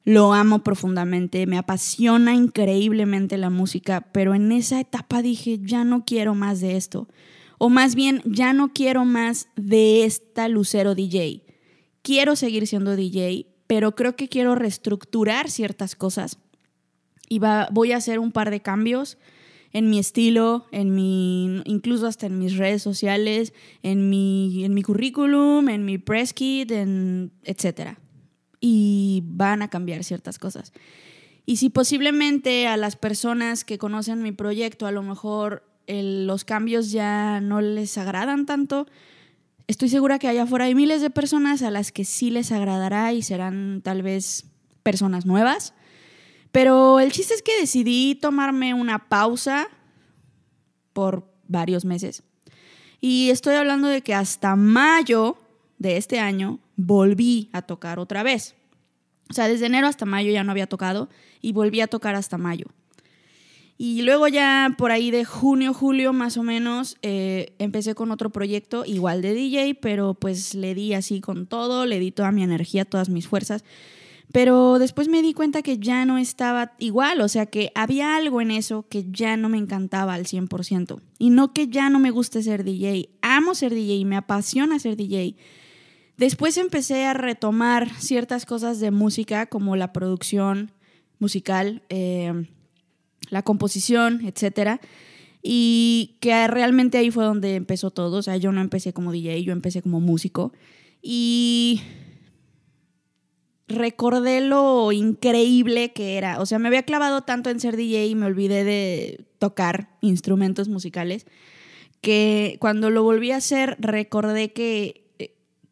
lo 0.06 0.34
amo 0.34 0.64
profundamente, 0.64 1.46
me 1.48 1.58
apasiona 1.58 2.34
increíblemente 2.34 3.38
la 3.38 3.50
música, 3.50 4.02
pero 4.12 4.36
en 4.36 4.52
esa 4.52 4.80
etapa 4.80 5.22
dije, 5.22 5.60
ya 5.62 5.84
no 5.84 6.04
quiero 6.04 6.36
más 6.36 6.60
de 6.60 6.76
esto. 6.76 7.08
O 7.58 7.70
más 7.70 7.96
bien, 7.96 8.22
ya 8.26 8.52
no 8.52 8.74
quiero 8.74 9.06
más 9.06 9.48
de 9.56 10.04
esta 10.04 10.50
Lucero 10.50 10.96
DJ. 10.96 11.46
Quiero 12.02 12.36
seguir 12.36 12.68
siendo 12.68 12.98
DJ, 12.98 13.48
pero 13.68 13.96
creo 13.96 14.18
que 14.18 14.28
quiero 14.28 14.56
reestructurar 14.56 15.50
ciertas 15.50 15.96
cosas. 15.96 16.38
Y 17.30 17.40
voy 17.72 17.94
a 17.94 17.98
hacer 17.98 18.20
un 18.20 18.34
par 18.34 18.52
de 18.52 18.62
cambios 18.62 19.18
en 19.72 19.90
mi 19.90 19.98
estilo, 19.98 20.68
en 20.72 20.94
mi, 20.94 21.62
incluso 21.66 22.08
hasta 22.08 22.28
en 22.28 22.38
mis 22.38 22.58
redes 22.58 22.82
sociales, 22.82 23.54
en 23.82 24.10
mi, 24.10 24.66
en 24.66 24.74
mi 24.74 24.84
currículum, 24.84 25.70
en 25.70 25.86
mi 25.86 25.98
press 25.98 26.34
kit, 26.34 26.70
en, 26.72 27.32
etc. 27.44 27.98
Y 28.66 29.24
van 29.26 29.62
a 29.62 29.70
cambiar 29.70 30.06
ciertas 30.06 30.40
cosas. 30.40 30.72
Y 31.46 31.58
si 31.58 31.70
posiblemente 31.70 32.68
a 32.68 32.78
las 32.78 32.96
personas 32.96 33.66
que 33.66 33.78
conocen 33.78 34.24
mi 34.24 34.32
proyecto 34.32 34.88
a 34.88 34.92
lo 34.92 35.04
mejor 35.04 35.66
los 35.86 36.46
cambios 36.46 36.92
ya 36.92 37.42
no 37.42 37.60
les 37.60 37.98
agradan 37.98 38.46
tanto, 38.46 38.88
estoy 39.68 39.90
segura 39.90 40.18
que 40.18 40.30
allá 40.30 40.44
afuera 40.44 40.66
hay 40.66 40.76
miles 40.76 41.02
de 41.02 41.10
personas 41.10 41.62
a 41.62 41.72
las 41.72 41.92
que 41.92 42.06
sí 42.06 42.30
les 42.30 42.54
agradará 42.54 43.12
y 43.12 43.22
serán 43.22 43.82
tal 43.84 44.02
vez 44.02 44.46
personas 44.84 45.26
nuevas 45.26 45.74
pero 46.54 47.00
el 47.00 47.12
chiste 47.12 47.34
es 47.34 47.42
que 47.42 47.60
decidí 47.60 48.14
tomarme 48.14 48.76
una 48.76 49.10
pausa 49.10 49.70
por 50.94 51.28
varios 51.48 51.84
meses. 51.84 52.22
Y 53.02 53.32
estoy 53.32 53.56
hablando 53.56 53.88
de 53.88 54.04
que 54.04 54.14
hasta 54.14 54.56
mayo 54.56 55.36
de 55.84 55.98
este 55.98 56.20
año 56.20 56.60
volví 56.76 57.50
a 57.52 57.62
tocar 57.62 58.00
otra 58.00 58.24
vez. 58.24 58.56
O 59.30 59.34
sea, 59.34 59.48
desde 59.48 59.68
enero 59.68 59.86
hasta 59.86 60.06
mayo 60.06 60.32
ya 60.32 60.44
no 60.44 60.52
había 60.52 60.66
tocado 60.66 61.10
y 61.42 61.52
volví 61.52 61.82
a 61.82 61.88
tocar 61.88 62.16
hasta 62.16 62.38
mayo. 62.38 62.66
Y 63.78 64.04
luego 64.04 64.28
ya 64.28 64.76
por 64.78 64.92
ahí 64.92 65.12
de 65.12 65.26
junio, 65.26 65.74
julio 65.74 66.14
más 66.14 66.38
o 66.38 66.44
menos, 66.44 66.98
eh, 67.02 67.54
empecé 67.60 67.96
con 67.96 68.12
otro 68.12 68.30
proyecto 68.30 68.86
igual 68.86 69.22
de 69.22 69.34
DJ, 69.34 69.76
pero 69.76 70.14
pues 70.14 70.56
le 70.56 70.74
di 70.74 70.94
así 70.94 71.20
con 71.20 71.48
todo, 71.48 71.86
le 71.86 72.00
di 72.00 72.12
toda 72.12 72.32
mi 72.32 72.44
energía, 72.44 72.86
todas 72.86 73.10
mis 73.10 73.28
fuerzas. 73.28 73.66
Pero 74.32 74.80
después 74.80 75.10
me 75.10 75.22
di 75.22 75.34
cuenta 75.34 75.62
que 75.64 75.80
ya 75.80 76.06
no 76.06 76.18
estaba 76.18 76.74
igual, 76.80 77.20
o 77.22 77.28
sea 77.28 77.46
que 77.46 77.72
había 77.76 78.16
algo 78.16 78.42
en 78.42 78.52
eso 78.52 78.86
que 78.88 79.06
ya 79.12 79.36
no 79.36 79.50
me 79.50 79.58
encantaba 79.58 80.14
al 80.14 80.26
100%. 80.26 81.02
Y 81.20 81.30
no 81.30 81.52
que 81.52 81.68
ya 81.68 81.90
no 81.90 82.00
me 82.00 82.12
guste 82.12 82.42
ser 82.42 82.64
DJ, 82.64 83.10
amo 83.22 83.54
ser 83.54 83.74
DJ, 83.74 84.06
me 84.06 84.16
apasiona 84.16 84.80
ser 84.80 84.96
DJ. 84.96 85.36
Después 86.18 86.58
empecé 86.58 87.06
a 87.06 87.14
retomar 87.14 87.90
ciertas 88.00 88.46
cosas 88.46 88.80
de 88.80 88.92
música 88.92 89.48
como 89.48 89.76
la 89.76 89.94
producción 89.94 90.72
musical, 91.20 91.82
eh, 91.90 92.48
la 93.30 93.42
composición, 93.42 94.26
etc. 94.26 94.80
Y 95.42 96.18
que 96.20 96.48
realmente 96.48 96.98
ahí 96.98 97.10
fue 97.10 97.26
donde 97.26 97.56
empezó 97.56 97.92
todo. 97.92 98.18
O 98.18 98.22
sea, 98.22 98.38
yo 98.38 98.52
no 98.52 98.62
empecé 98.62 98.94
como 98.94 99.12
DJ, 99.12 99.44
yo 99.44 99.54
empecé 99.54 99.82
como 99.82 100.00
músico. 100.00 100.54
Y 101.02 101.82
recordé 103.68 104.42
lo 104.42 104.92
increíble 104.92 105.94
que 105.94 106.18
era. 106.18 106.40
O 106.40 106.46
sea, 106.46 106.60
me 106.60 106.68
había 106.68 106.84
clavado 106.84 107.22
tanto 107.22 107.50
en 107.50 107.60
ser 107.60 107.76
DJ 107.76 108.08
y 108.08 108.16
me 108.16 108.26
olvidé 108.26 108.64
de 108.64 109.26
tocar 109.40 109.90
instrumentos 110.02 110.70
musicales 110.70 111.26
que 112.02 112.58
cuando 112.60 112.90
lo 112.90 113.04
volví 113.04 113.32
a 113.32 113.38
hacer 113.38 113.78
recordé 113.80 114.52
que, 114.52 115.03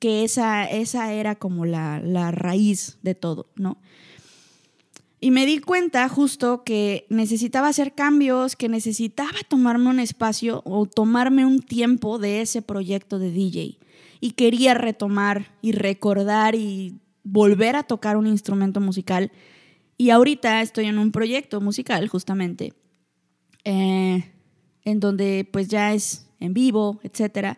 que 0.02 0.24
esa, 0.24 0.66
esa 0.66 1.14
era 1.14 1.36
como 1.36 1.68
la, 1.68 2.02
la 2.04 2.32
raíz 2.32 2.98
de 3.04 3.14
todo, 3.14 3.52
¿no? 3.56 3.78
Y 5.20 5.30
me 5.30 5.46
di 5.46 5.60
cuenta 5.60 6.10
justo 6.10 6.64
que 6.64 7.06
necesitaba 7.10 7.68
hacer 7.68 7.94
cambios, 7.94 8.56
que 8.56 8.68
necesitaba 8.68 9.38
tomarme 9.48 9.92
un 9.92 10.00
espacio 10.00 10.64
o 10.66 10.88
tomarme 10.88 11.46
un 11.46 11.60
tiempo 11.60 12.18
de 12.18 12.42
ese 12.42 12.64
proyecto 12.64 13.20
de 13.20 13.30
DJ. 13.30 13.78
Y 14.20 14.32
quería 14.32 14.74
retomar 14.74 15.52
y 15.62 15.74
recordar 15.74 16.56
y 16.56 16.96
volver 17.24 17.76
a 17.76 17.84
tocar 17.84 18.18
un 18.18 18.26
instrumento 18.26 18.82
musical. 18.82 19.32
Y 19.98 20.10
ahorita 20.10 20.64
estoy 20.64 20.86
en 20.86 20.98
un 20.98 21.12
proyecto 21.12 21.62
musical 21.62 22.08
justamente, 22.08 22.74
eh, 23.66 24.32
en 24.84 25.00
donde 25.00 25.48
pues 25.54 25.68
ya 25.68 25.94
es 25.94 26.26
en 26.40 26.56
vivo, 26.56 27.00
etc. 27.04 27.56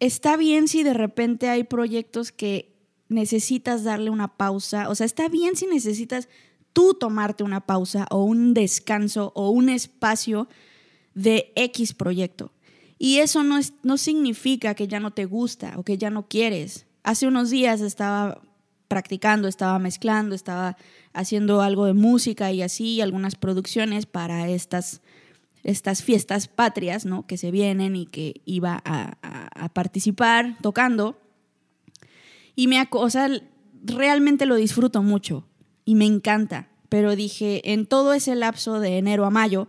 Está 0.00 0.36
bien 0.36 0.68
si 0.68 0.82
de 0.82 0.94
repente 0.94 1.48
hay 1.48 1.64
proyectos 1.64 2.32
que 2.32 2.74
necesitas 3.08 3.84
darle 3.84 4.10
una 4.10 4.36
pausa, 4.36 4.88
o 4.88 4.94
sea, 4.94 5.06
está 5.06 5.28
bien 5.28 5.56
si 5.56 5.66
necesitas 5.66 6.28
tú 6.72 6.94
tomarte 6.94 7.42
una 7.42 7.66
pausa 7.66 8.06
o 8.10 8.22
un 8.22 8.54
descanso 8.54 9.32
o 9.34 9.50
un 9.50 9.68
espacio 9.68 10.48
de 11.14 11.52
X 11.56 11.94
proyecto. 11.94 12.52
Y 12.98 13.18
eso 13.18 13.42
no, 13.42 13.58
es, 13.58 13.72
no 13.82 13.96
significa 13.96 14.74
que 14.74 14.88
ya 14.88 15.00
no 15.00 15.12
te 15.12 15.24
gusta 15.24 15.74
o 15.76 15.82
que 15.82 15.98
ya 15.98 16.10
no 16.10 16.28
quieres. 16.28 16.86
Hace 17.02 17.26
unos 17.26 17.50
días 17.50 17.80
estaba 17.80 18.40
practicando, 18.88 19.48
estaba 19.48 19.78
mezclando, 19.78 20.34
estaba 20.34 20.76
haciendo 21.12 21.60
algo 21.62 21.84
de 21.86 21.92
música 21.92 22.52
y 22.52 22.62
así, 22.62 23.00
algunas 23.00 23.36
producciones 23.36 24.06
para 24.06 24.48
estas, 24.48 25.00
estas 25.64 26.02
fiestas 26.02 26.48
patrias, 26.48 27.04
¿no? 27.04 27.26
Que 27.26 27.36
se 27.36 27.50
vienen 27.50 27.96
y 27.96 28.06
que 28.06 28.40
iba 28.44 28.82
a, 28.84 29.68
participar 29.72 30.56
tocando. 30.62 31.18
Y 32.54 32.66
me, 32.68 32.88
sea, 33.10 33.28
realmente 33.84 34.46
lo 34.46 34.56
disfruto 34.56 35.02
mucho 35.02 35.46
y 35.84 35.94
me 35.94 36.06
encanta. 36.06 36.68
Pero 36.88 37.16
dije, 37.16 37.72
en 37.72 37.86
todo 37.86 38.14
ese 38.14 38.34
lapso 38.34 38.80
de 38.80 38.98
enero 38.98 39.26
a 39.26 39.30
mayo, 39.30 39.68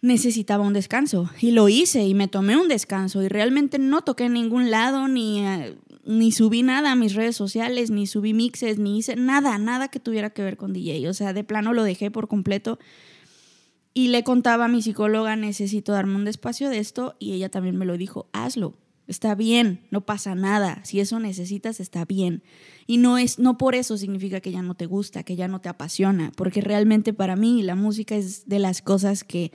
necesitaba 0.00 0.64
un 0.64 0.72
descanso. 0.72 1.30
Y 1.40 1.52
lo 1.52 1.68
hice 1.68 2.04
y 2.04 2.14
me 2.14 2.28
tomé 2.28 2.56
un 2.56 2.68
descanso 2.68 3.22
y 3.22 3.28
realmente 3.28 3.78
no 3.78 4.02
toqué 4.02 4.24
en 4.24 4.34
ningún 4.34 4.70
lado 4.70 5.08
ni 5.08 5.46
eh, 5.46 5.76
ni 6.06 6.32
subí 6.32 6.62
nada 6.62 6.92
a 6.92 6.96
mis 6.96 7.14
redes 7.14 7.36
sociales, 7.36 7.90
ni 7.90 8.06
subí 8.06 8.34
mixes, 8.34 8.78
ni 8.78 8.98
hice 8.98 9.16
nada, 9.16 9.56
nada 9.58 9.88
que 9.88 10.00
tuviera 10.00 10.30
que 10.30 10.42
ver 10.42 10.56
con 10.56 10.72
DJ. 10.72 11.08
O 11.08 11.14
sea, 11.14 11.32
de 11.32 11.44
plano 11.44 11.72
lo 11.72 11.82
dejé 11.82 12.10
por 12.10 12.28
completo. 12.28 12.78
Y 13.94 14.08
le 14.08 14.24
contaba 14.24 14.64
a 14.64 14.68
mi 14.68 14.82
psicóloga, 14.82 15.36
necesito 15.36 15.92
darme 15.92 16.16
un 16.16 16.24
despacio 16.24 16.68
de 16.68 16.78
esto, 16.78 17.14
y 17.20 17.32
ella 17.32 17.48
también 17.48 17.76
me 17.76 17.84
lo 17.84 17.96
dijo, 17.96 18.28
hazlo, 18.32 18.74
está 19.06 19.34
bien, 19.34 19.86
no 19.90 20.04
pasa 20.04 20.34
nada, 20.34 20.80
si 20.84 20.98
eso 20.98 21.20
necesitas, 21.20 21.78
está 21.78 22.04
bien. 22.04 22.42
Y 22.86 22.98
no, 22.98 23.18
es, 23.18 23.38
no 23.38 23.56
por 23.56 23.74
eso 23.74 23.96
significa 23.96 24.40
que 24.40 24.50
ya 24.50 24.62
no 24.62 24.74
te 24.74 24.86
gusta, 24.86 25.22
que 25.22 25.36
ya 25.36 25.46
no 25.46 25.60
te 25.60 25.68
apasiona, 25.68 26.32
porque 26.36 26.60
realmente 26.60 27.12
para 27.12 27.36
mí 27.36 27.62
la 27.62 27.76
música 27.76 28.16
es 28.16 28.48
de 28.48 28.58
las 28.58 28.82
cosas 28.82 29.22
que 29.22 29.52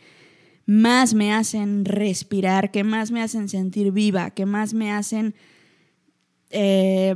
más 0.65 1.13
me 1.15 1.33
hacen 1.33 1.83
respirar, 1.83 2.71
que 2.71 2.83
más 2.83 3.11
me 3.11 3.21
hacen 3.21 3.49
sentir 3.49 3.91
viva, 3.91 4.29
que 4.31 4.45
más 4.45 4.73
me 4.73 4.91
hacen 4.91 5.33
eh, 6.51 7.15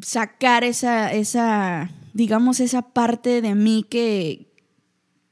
sacar 0.00 0.62
esa, 0.62 1.12
esa, 1.12 1.90
digamos, 2.14 2.60
esa 2.60 2.82
parte 2.82 3.42
de 3.42 3.54
mí 3.54 3.84
que, 3.88 4.45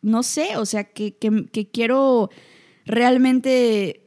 no 0.04 0.22
sé, 0.22 0.58
o 0.58 0.66
sea, 0.66 0.84
que, 0.84 1.16
quiero 1.72 2.28
realmente 2.84 4.02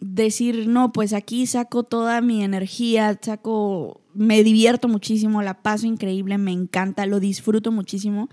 decir, 0.00 0.66
no, 0.66 0.92
pues 0.92 1.12
aquí 1.12 1.46
saco 1.46 1.84
toda 1.84 2.20
mi 2.20 2.42
energía, 2.42 3.16
saco, 3.22 4.02
me 4.14 4.42
divierto 4.42 4.88
muchísimo, 4.88 5.42
la 5.42 5.62
paso 5.62 5.86
increíble, 5.86 6.38
me 6.38 6.50
encanta, 6.50 7.06
lo 7.06 7.20
disfruto 7.20 7.70
muchísimo, 7.70 8.28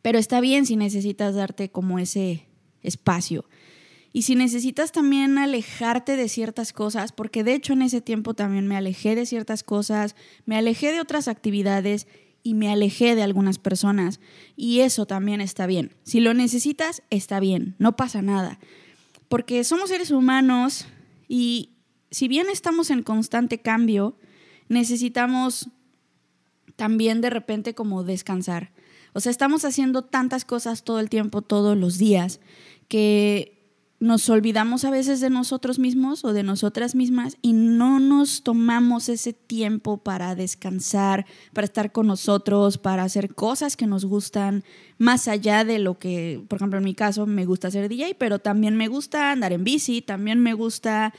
pero 0.00 0.18
está 0.18 0.40
bien 0.40 0.64
si 0.64 0.76
necesitas 0.76 1.34
darte 1.34 1.70
como 1.70 1.98
ese 1.98 2.46
espacio. 2.80 3.44
Y 4.10 4.22
si 4.22 4.34
necesitas 4.34 4.92
también 4.92 5.36
alejarte 5.36 6.16
de 6.16 6.30
ciertas 6.30 6.72
cosas, 6.72 7.12
porque 7.12 7.44
de 7.44 7.52
hecho 7.52 7.74
en 7.74 7.82
ese 7.82 8.00
tiempo 8.00 8.32
también 8.32 8.66
me 8.66 8.78
alejé 8.78 9.14
de 9.14 9.26
ciertas 9.26 9.62
cosas, 9.62 10.16
me 10.46 10.56
alejé 10.56 10.90
de 10.90 11.02
otras 11.02 11.28
actividades 11.28 12.06
y 12.42 12.54
me 12.54 12.70
alejé 12.70 13.14
de 13.14 13.22
algunas 13.22 13.58
personas. 13.58 14.20
Y 14.56 14.80
eso 14.80 15.06
también 15.06 15.40
está 15.40 15.66
bien. 15.66 15.94
Si 16.02 16.20
lo 16.20 16.34
necesitas, 16.34 17.02
está 17.10 17.40
bien, 17.40 17.74
no 17.78 17.96
pasa 17.96 18.22
nada. 18.22 18.58
Porque 19.28 19.64
somos 19.64 19.90
seres 19.90 20.10
humanos 20.10 20.86
y 21.28 21.70
si 22.10 22.28
bien 22.28 22.46
estamos 22.50 22.90
en 22.90 23.02
constante 23.02 23.60
cambio, 23.60 24.16
necesitamos 24.68 25.68
también 26.76 27.20
de 27.20 27.30
repente 27.30 27.74
como 27.74 28.04
descansar. 28.04 28.72
O 29.12 29.20
sea, 29.20 29.30
estamos 29.30 29.64
haciendo 29.64 30.02
tantas 30.02 30.44
cosas 30.44 30.84
todo 30.84 31.00
el 31.00 31.10
tiempo, 31.10 31.42
todos 31.42 31.76
los 31.76 31.98
días, 31.98 32.40
que 32.88 33.57
nos 34.00 34.28
olvidamos 34.30 34.84
a 34.84 34.90
veces 34.90 35.20
de 35.20 35.28
nosotros 35.28 35.80
mismos 35.80 36.24
o 36.24 36.32
de 36.32 36.44
nosotras 36.44 36.94
mismas 36.94 37.36
y 37.42 37.52
no 37.52 37.98
nos 37.98 38.44
tomamos 38.44 39.08
ese 39.08 39.32
tiempo 39.32 39.98
para 39.98 40.36
descansar, 40.36 41.26
para 41.52 41.64
estar 41.64 41.90
con 41.90 42.06
nosotros, 42.06 42.78
para 42.78 43.02
hacer 43.02 43.34
cosas 43.34 43.76
que 43.76 43.88
nos 43.88 44.04
gustan, 44.04 44.62
más 44.98 45.26
allá 45.26 45.64
de 45.64 45.80
lo 45.80 45.98
que, 45.98 46.44
por 46.46 46.58
ejemplo, 46.58 46.78
en 46.78 46.84
mi 46.84 46.94
caso 46.94 47.26
me 47.26 47.44
gusta 47.44 47.72
ser 47.72 47.88
DJ, 47.88 48.14
pero 48.14 48.38
también 48.38 48.76
me 48.76 48.86
gusta 48.86 49.32
andar 49.32 49.52
en 49.52 49.64
bici, 49.64 50.00
también 50.00 50.38
me 50.40 50.54
gusta, 50.54 51.12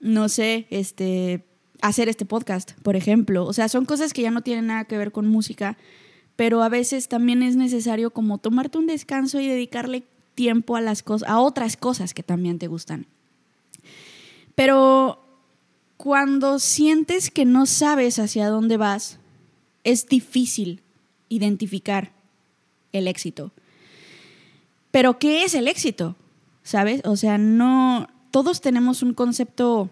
no 0.00 0.28
sé, 0.28 0.66
este, 0.70 1.44
hacer 1.80 2.08
este 2.08 2.24
podcast, 2.24 2.72
por 2.82 2.96
ejemplo. 2.96 3.44
O 3.44 3.52
sea, 3.52 3.68
son 3.68 3.84
cosas 3.84 4.12
que 4.12 4.22
ya 4.22 4.32
no 4.32 4.42
tienen 4.42 4.66
nada 4.66 4.84
que 4.84 4.98
ver 4.98 5.12
con 5.12 5.28
música, 5.28 5.78
pero 6.34 6.64
a 6.64 6.68
veces 6.68 7.06
también 7.06 7.44
es 7.44 7.54
necesario 7.54 8.10
como 8.10 8.38
tomarte 8.38 8.78
un 8.78 8.86
descanso 8.86 9.38
y 9.38 9.46
dedicarle 9.46 10.04
tiempo 10.36 10.76
a 10.76 10.80
las 10.80 11.02
cosas, 11.02 11.28
a 11.28 11.40
otras 11.40 11.76
cosas 11.76 12.14
que 12.14 12.22
también 12.22 12.60
te 12.60 12.68
gustan. 12.68 13.06
Pero 14.54 15.20
cuando 15.96 16.60
sientes 16.60 17.32
que 17.32 17.44
no 17.44 17.66
sabes 17.66 18.20
hacia 18.20 18.48
dónde 18.48 18.76
vas, 18.76 19.18
es 19.82 20.06
difícil 20.06 20.80
identificar 21.28 22.12
el 22.92 23.08
éxito. 23.08 23.50
Pero 24.92 25.18
¿qué 25.18 25.42
es 25.42 25.54
el 25.54 25.66
éxito? 25.66 26.14
¿Sabes? 26.62 27.00
O 27.04 27.16
sea, 27.16 27.38
no 27.38 28.08
todos 28.30 28.60
tenemos 28.60 29.02
un 29.02 29.14
concepto 29.14 29.90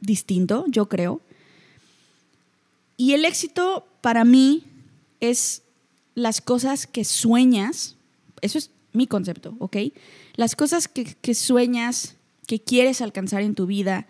distinto, 0.00 0.64
yo 0.68 0.88
creo. 0.88 1.20
Y 2.96 3.12
el 3.12 3.24
éxito 3.24 3.86
para 4.00 4.24
mí 4.24 4.64
es 5.20 5.62
las 6.14 6.40
cosas 6.40 6.86
que 6.86 7.04
sueñas, 7.04 7.96
eso 8.40 8.58
es 8.58 8.70
mi 8.98 9.06
concepto, 9.06 9.56
¿ok? 9.60 9.76
Las 10.34 10.56
cosas 10.56 10.88
que, 10.88 11.34
sueñas, 11.34 12.16
que 12.46 12.60
quieres 12.60 13.00
alcanzar 13.00 13.42
en 13.42 13.54
tu 13.54 13.64
vida. 13.66 14.06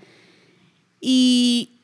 Y 1.01 1.83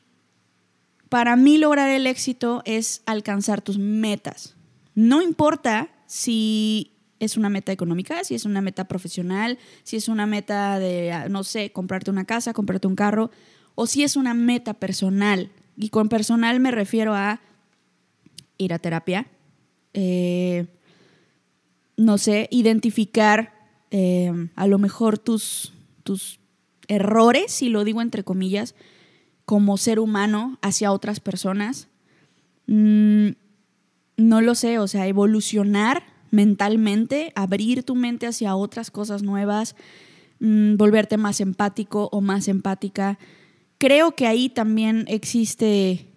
para 1.07 1.35
mí 1.35 1.57
lograr 1.57 1.89
el 1.89 2.07
éxito 2.07 2.63
es 2.65 3.03
alcanzar 3.05 3.61
tus 3.61 3.77
metas. 3.77 4.55
No 4.95 5.21
importa 5.21 5.89
si 6.07 6.91
es 7.19 7.37
una 7.37 7.49
meta 7.49 7.71
económica, 7.71 8.23
si 8.23 8.33
es 8.33 8.43
una 8.43 8.61
meta 8.61 8.85
profesional, 8.87 9.59
si 9.83 9.97
es 9.97 10.09
una 10.09 10.25
meta 10.25 10.79
de, 10.79 11.27
no 11.29 11.43
sé, 11.43 11.71
comprarte 11.71 12.09
una 12.09 12.25
casa, 12.25 12.53
comprarte 12.53 12.87
un 12.87 12.95
carro, 12.95 13.29
o 13.75 13.85
si 13.85 14.03
es 14.03 14.15
una 14.15 14.33
meta 14.33 14.73
personal. 14.73 15.51
Y 15.77 15.89
con 15.89 16.09
personal 16.09 16.59
me 16.59 16.71
refiero 16.71 17.13
a 17.13 17.39
ir 18.57 18.73
a 18.73 18.79
terapia, 18.79 19.27
eh, 19.93 20.65
no 21.97 22.17
sé, 22.17 22.47
identificar 22.51 23.53
eh, 23.91 24.49
a 24.55 24.67
lo 24.67 24.77
mejor 24.77 25.17
tus, 25.17 25.73
tus 26.03 26.39
errores, 26.87 27.51
si 27.51 27.69
lo 27.69 27.83
digo 27.83 28.01
entre 28.01 28.23
comillas, 28.23 28.75
como 29.45 29.77
ser 29.77 29.99
humano 29.99 30.57
hacia 30.61 30.91
otras 30.91 31.19
personas. 31.19 31.87
Mm, 32.67 33.29
no 34.17 34.41
lo 34.41 34.55
sé, 34.55 34.79
o 34.79 34.87
sea, 34.87 35.07
evolucionar 35.07 36.03
mentalmente, 36.31 37.31
abrir 37.35 37.83
tu 37.83 37.95
mente 37.95 38.27
hacia 38.27 38.55
otras 38.55 38.91
cosas 38.91 39.23
nuevas, 39.23 39.75
mm, 40.39 40.75
volverte 40.75 41.17
más 41.17 41.39
empático 41.39 42.09
o 42.11 42.21
más 42.21 42.47
empática. 42.47 43.19
Creo 43.77 44.15
que 44.15 44.27
ahí 44.27 44.49
también 44.49 45.05
existe 45.07 46.07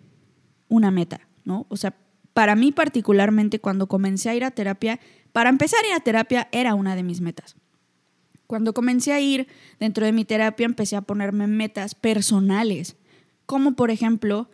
una 0.68 0.90
meta, 0.90 1.20
¿no? 1.44 1.66
O 1.68 1.76
sea, 1.76 1.94
para 2.34 2.54
mí 2.54 2.72
particularmente 2.72 3.58
cuando 3.58 3.88
comencé 3.88 4.30
a 4.30 4.34
ir 4.34 4.44
a 4.44 4.50
terapia, 4.50 5.00
para 5.38 5.50
empezar 5.50 5.86
ir 5.86 5.94
a 5.94 6.00
terapia 6.00 6.48
era 6.50 6.74
una 6.74 6.96
de 6.96 7.04
mis 7.04 7.20
metas. 7.20 7.54
Cuando 8.48 8.74
comencé 8.74 9.12
a 9.12 9.20
ir 9.20 9.46
dentro 9.78 10.04
de 10.04 10.10
mi 10.10 10.24
terapia 10.24 10.66
empecé 10.66 10.96
a 10.96 11.00
ponerme 11.00 11.46
metas 11.46 11.94
personales, 11.94 12.96
como 13.46 13.76
por 13.76 13.92
ejemplo 13.92 14.50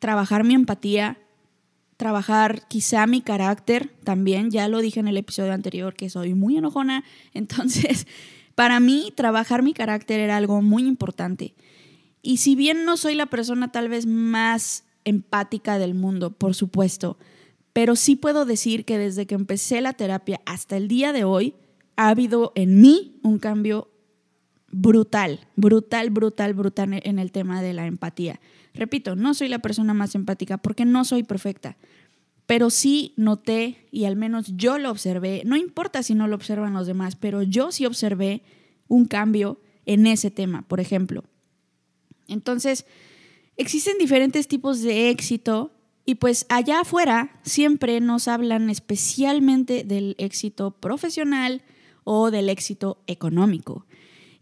trabajar 0.00 0.42
mi 0.42 0.54
empatía, 0.54 1.16
trabajar 1.96 2.66
quizá 2.66 3.06
mi 3.06 3.20
carácter 3.20 3.92
también, 4.02 4.50
ya 4.50 4.66
lo 4.66 4.80
dije 4.80 4.98
en 4.98 5.06
el 5.06 5.16
episodio 5.16 5.52
anterior 5.52 5.94
que 5.94 6.10
soy 6.10 6.34
muy 6.34 6.56
enojona, 6.56 7.04
entonces 7.32 8.08
para 8.56 8.80
mí 8.80 9.12
trabajar 9.14 9.62
mi 9.62 9.74
carácter 9.74 10.18
era 10.18 10.38
algo 10.38 10.60
muy 10.60 10.88
importante. 10.88 11.54
Y 12.20 12.38
si 12.38 12.56
bien 12.56 12.84
no 12.84 12.96
soy 12.96 13.14
la 13.14 13.26
persona 13.26 13.70
tal 13.70 13.88
vez 13.88 14.06
más 14.06 14.82
empática 15.04 15.78
del 15.78 15.94
mundo, 15.94 16.32
por 16.32 16.56
supuesto, 16.56 17.16
pero 17.72 17.96
sí 17.96 18.16
puedo 18.16 18.44
decir 18.44 18.84
que 18.84 18.98
desde 18.98 19.26
que 19.26 19.34
empecé 19.34 19.80
la 19.80 19.92
terapia 19.92 20.40
hasta 20.44 20.76
el 20.76 20.88
día 20.88 21.12
de 21.12 21.24
hoy, 21.24 21.54
ha 21.96 22.08
habido 22.08 22.52
en 22.54 22.80
mí 22.80 23.20
un 23.22 23.38
cambio 23.38 23.90
brutal, 24.70 25.46
brutal, 25.56 26.10
brutal, 26.10 26.54
brutal 26.54 27.00
en 27.04 27.18
el 27.18 27.32
tema 27.32 27.62
de 27.62 27.72
la 27.72 27.86
empatía. 27.86 28.40
Repito, 28.74 29.16
no 29.16 29.34
soy 29.34 29.48
la 29.48 29.58
persona 29.58 29.94
más 29.94 30.14
empática 30.14 30.58
porque 30.58 30.84
no 30.84 31.04
soy 31.04 31.24
perfecta, 31.24 31.76
pero 32.46 32.70
sí 32.70 33.14
noté 33.16 33.86
y 33.90 34.04
al 34.04 34.16
menos 34.16 34.56
yo 34.56 34.78
lo 34.78 34.90
observé, 34.90 35.42
no 35.44 35.56
importa 35.56 36.02
si 36.02 36.14
no 36.14 36.26
lo 36.26 36.36
observan 36.36 36.72
los 36.72 36.86
demás, 36.86 37.16
pero 37.16 37.42
yo 37.42 37.72
sí 37.72 37.86
observé 37.86 38.42
un 38.88 39.06
cambio 39.06 39.60
en 39.86 40.06
ese 40.06 40.30
tema, 40.30 40.62
por 40.62 40.80
ejemplo. 40.80 41.24
Entonces, 42.28 42.86
existen 43.56 43.98
diferentes 43.98 44.48
tipos 44.48 44.82
de 44.82 45.10
éxito 45.10 45.72
y 46.10 46.16
pues 46.16 46.44
allá 46.48 46.80
afuera 46.80 47.38
siempre 47.44 48.00
nos 48.00 48.26
hablan 48.26 48.68
especialmente 48.68 49.84
del 49.84 50.16
éxito 50.18 50.72
profesional 50.72 51.62
o 52.02 52.32
del 52.32 52.48
éxito 52.48 53.00
económico. 53.06 53.86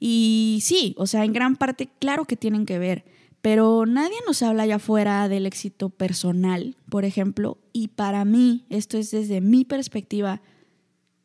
Y 0.01 0.61
sí, 0.63 0.95
o 0.97 1.07
sea, 1.07 1.27
en 1.27 1.35
gran 1.35 1.57
parte 1.57 1.91
claro 1.99 2.25
que 2.25 2.37
tienen 2.37 2.65
que 2.65 2.79
ver, 2.79 3.05
pero 3.43 3.85
nadie 3.85 4.17
nos 4.27 4.41
habla 4.41 4.63
allá 4.63 4.77
afuera 4.77 5.29
del 5.29 5.45
éxito 5.45 5.91
personal, 5.91 6.75
por 6.89 7.05
ejemplo, 7.05 7.59
y 7.75 7.89
para 7.89 8.25
mí, 8.25 8.65
esto 8.71 8.97
es 8.97 9.11
desde 9.11 9.43
mi 9.43 9.67
perspectiva, 9.67 10.41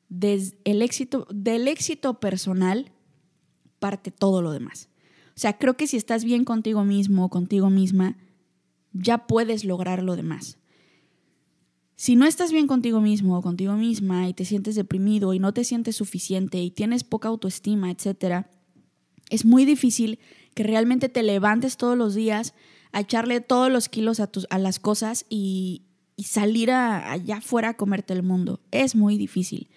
desde 0.09 0.57
el 0.65 0.81
éxito, 0.81 1.25
del 1.33 1.69
éxito 1.69 2.19
personal 2.19 2.91
parte 3.79 4.11
todo 4.11 4.41
lo 4.41 4.51
demás. 4.51 4.89
O 5.37 5.39
sea, 5.39 5.57
creo 5.57 5.77
que 5.77 5.87
si 5.87 5.95
estás 5.95 6.25
bien 6.25 6.43
contigo 6.43 6.83
mismo 6.83 7.29
contigo 7.29 7.69
misma, 7.69 8.17
ya 8.93 9.27
puedes 9.27 9.65
lograr 9.65 10.03
lo 10.03 10.15
demás. 10.15 10.57
Si 11.95 12.15
no 12.15 12.25
estás 12.25 12.51
bien 12.51 12.67
contigo 12.67 13.01
mismo 13.01 13.37
o 13.37 13.41
contigo 13.41 13.73
misma 13.73 14.27
y 14.27 14.33
te 14.33 14.45
sientes 14.45 14.75
deprimido 14.75 15.33
y 15.33 15.39
no 15.39 15.53
te 15.53 15.63
sientes 15.63 15.95
suficiente 15.95 16.61
y 16.61 16.71
tienes 16.71 17.03
poca 17.03 17.29
autoestima, 17.29 17.91
etc., 17.91 18.45
es 19.29 19.45
muy 19.45 19.65
difícil 19.65 20.19
que 20.53 20.63
realmente 20.63 21.09
te 21.09 21.23
levantes 21.23 21.77
todos 21.77 21.97
los 21.97 22.13
días 22.13 22.53
a 22.91 23.01
echarle 23.01 23.41
todos 23.41 23.71
los 23.71 23.89
kilos 23.89 24.19
a, 24.19 24.27
tus, 24.27 24.47
a 24.49 24.59
las 24.59 24.79
cosas 24.79 25.25
y, 25.29 25.83
salir 26.23 26.71
allá 26.71 27.37
afuera 27.37 27.69
a 27.69 27.73
comerte 27.73 28.13
el 28.13 28.23
mundo. 28.23 28.61
Es 28.71 28.95
muy 28.95 29.17
difícil. 29.17 29.67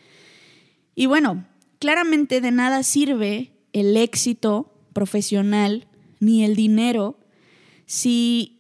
Y 0.94 1.06
bueno, 1.06 1.46
claramente 1.80 2.40
de 2.40 2.50
nada 2.52 2.82
sirve 2.82 3.52
el 3.72 3.96
éxito 3.96 4.72
profesional 4.92 5.88
ni 6.20 6.44
el 6.44 6.54
dinero 6.54 7.18
si 7.86 8.55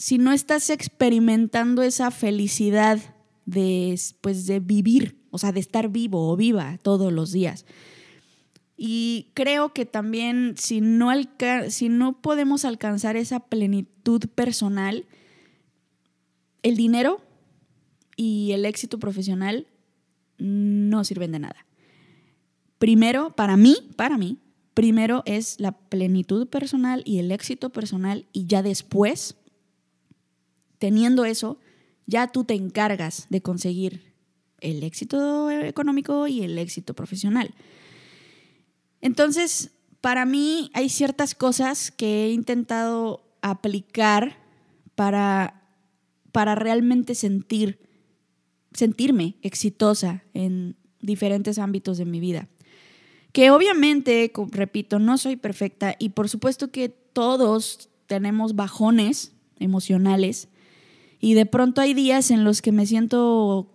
si 0.00 0.16
no 0.16 0.32
estás 0.32 0.70
experimentando 0.70 1.82
esa 1.82 2.10
felicidad 2.10 2.98
de, 3.44 4.00
pues, 4.22 4.46
de 4.46 4.58
vivir, 4.58 5.20
o 5.30 5.36
sea, 5.36 5.52
de 5.52 5.60
estar 5.60 5.90
vivo 5.90 6.30
o 6.30 6.36
viva 6.38 6.78
todos 6.80 7.12
los 7.12 7.32
días. 7.32 7.66
Y 8.78 9.28
creo 9.34 9.74
que 9.74 9.84
también 9.84 10.54
si 10.56 10.80
no, 10.80 11.10
si 11.68 11.90
no 11.90 12.22
podemos 12.22 12.64
alcanzar 12.64 13.16
esa 13.16 13.40
plenitud 13.40 14.22
personal, 14.34 15.04
el 16.62 16.76
dinero 16.78 17.20
y 18.16 18.52
el 18.52 18.64
éxito 18.64 18.98
profesional 18.98 19.66
no 20.38 21.04
sirven 21.04 21.32
de 21.32 21.40
nada. 21.40 21.66
Primero, 22.78 23.36
para 23.36 23.58
mí, 23.58 23.76
para 23.96 24.16
mí, 24.16 24.38
primero 24.72 25.22
es 25.26 25.60
la 25.60 25.72
plenitud 25.72 26.48
personal 26.48 27.02
y 27.04 27.18
el 27.18 27.30
éxito 27.32 27.68
personal 27.68 28.24
y 28.32 28.46
ya 28.46 28.62
después 28.62 29.36
teniendo 30.80 31.24
eso, 31.24 31.60
ya 32.06 32.26
tú 32.26 32.42
te 32.42 32.54
encargas 32.54 33.26
de 33.28 33.40
conseguir 33.40 34.12
el 34.60 34.82
éxito 34.82 35.50
económico 35.50 36.26
y 36.26 36.42
el 36.42 36.58
éxito 36.58 36.94
profesional. 36.94 37.54
Entonces, 39.00 39.70
para 40.00 40.24
mí 40.24 40.70
hay 40.74 40.88
ciertas 40.88 41.34
cosas 41.34 41.90
que 41.92 42.24
he 42.24 42.32
intentado 42.32 43.22
aplicar 43.42 44.38
para, 44.94 45.62
para 46.32 46.54
realmente 46.54 47.14
sentir, 47.14 47.78
sentirme 48.72 49.36
exitosa 49.42 50.24
en 50.34 50.76
diferentes 51.00 51.58
ámbitos 51.58 51.98
de 51.98 52.06
mi 52.06 52.20
vida. 52.20 52.48
Que 53.32 53.50
obviamente, 53.50 54.32
repito, 54.50 54.98
no 54.98 55.18
soy 55.18 55.36
perfecta 55.36 55.94
y 55.98 56.10
por 56.10 56.28
supuesto 56.28 56.70
que 56.70 56.88
todos 56.88 57.90
tenemos 58.06 58.56
bajones 58.56 59.32
emocionales 59.58 60.48
y 61.20 61.34
de 61.34 61.46
pronto 61.46 61.80
hay 61.80 61.94
días 61.94 62.30
en 62.30 62.44
los 62.44 62.62
que 62.62 62.72
me 62.72 62.86
siento 62.86 63.68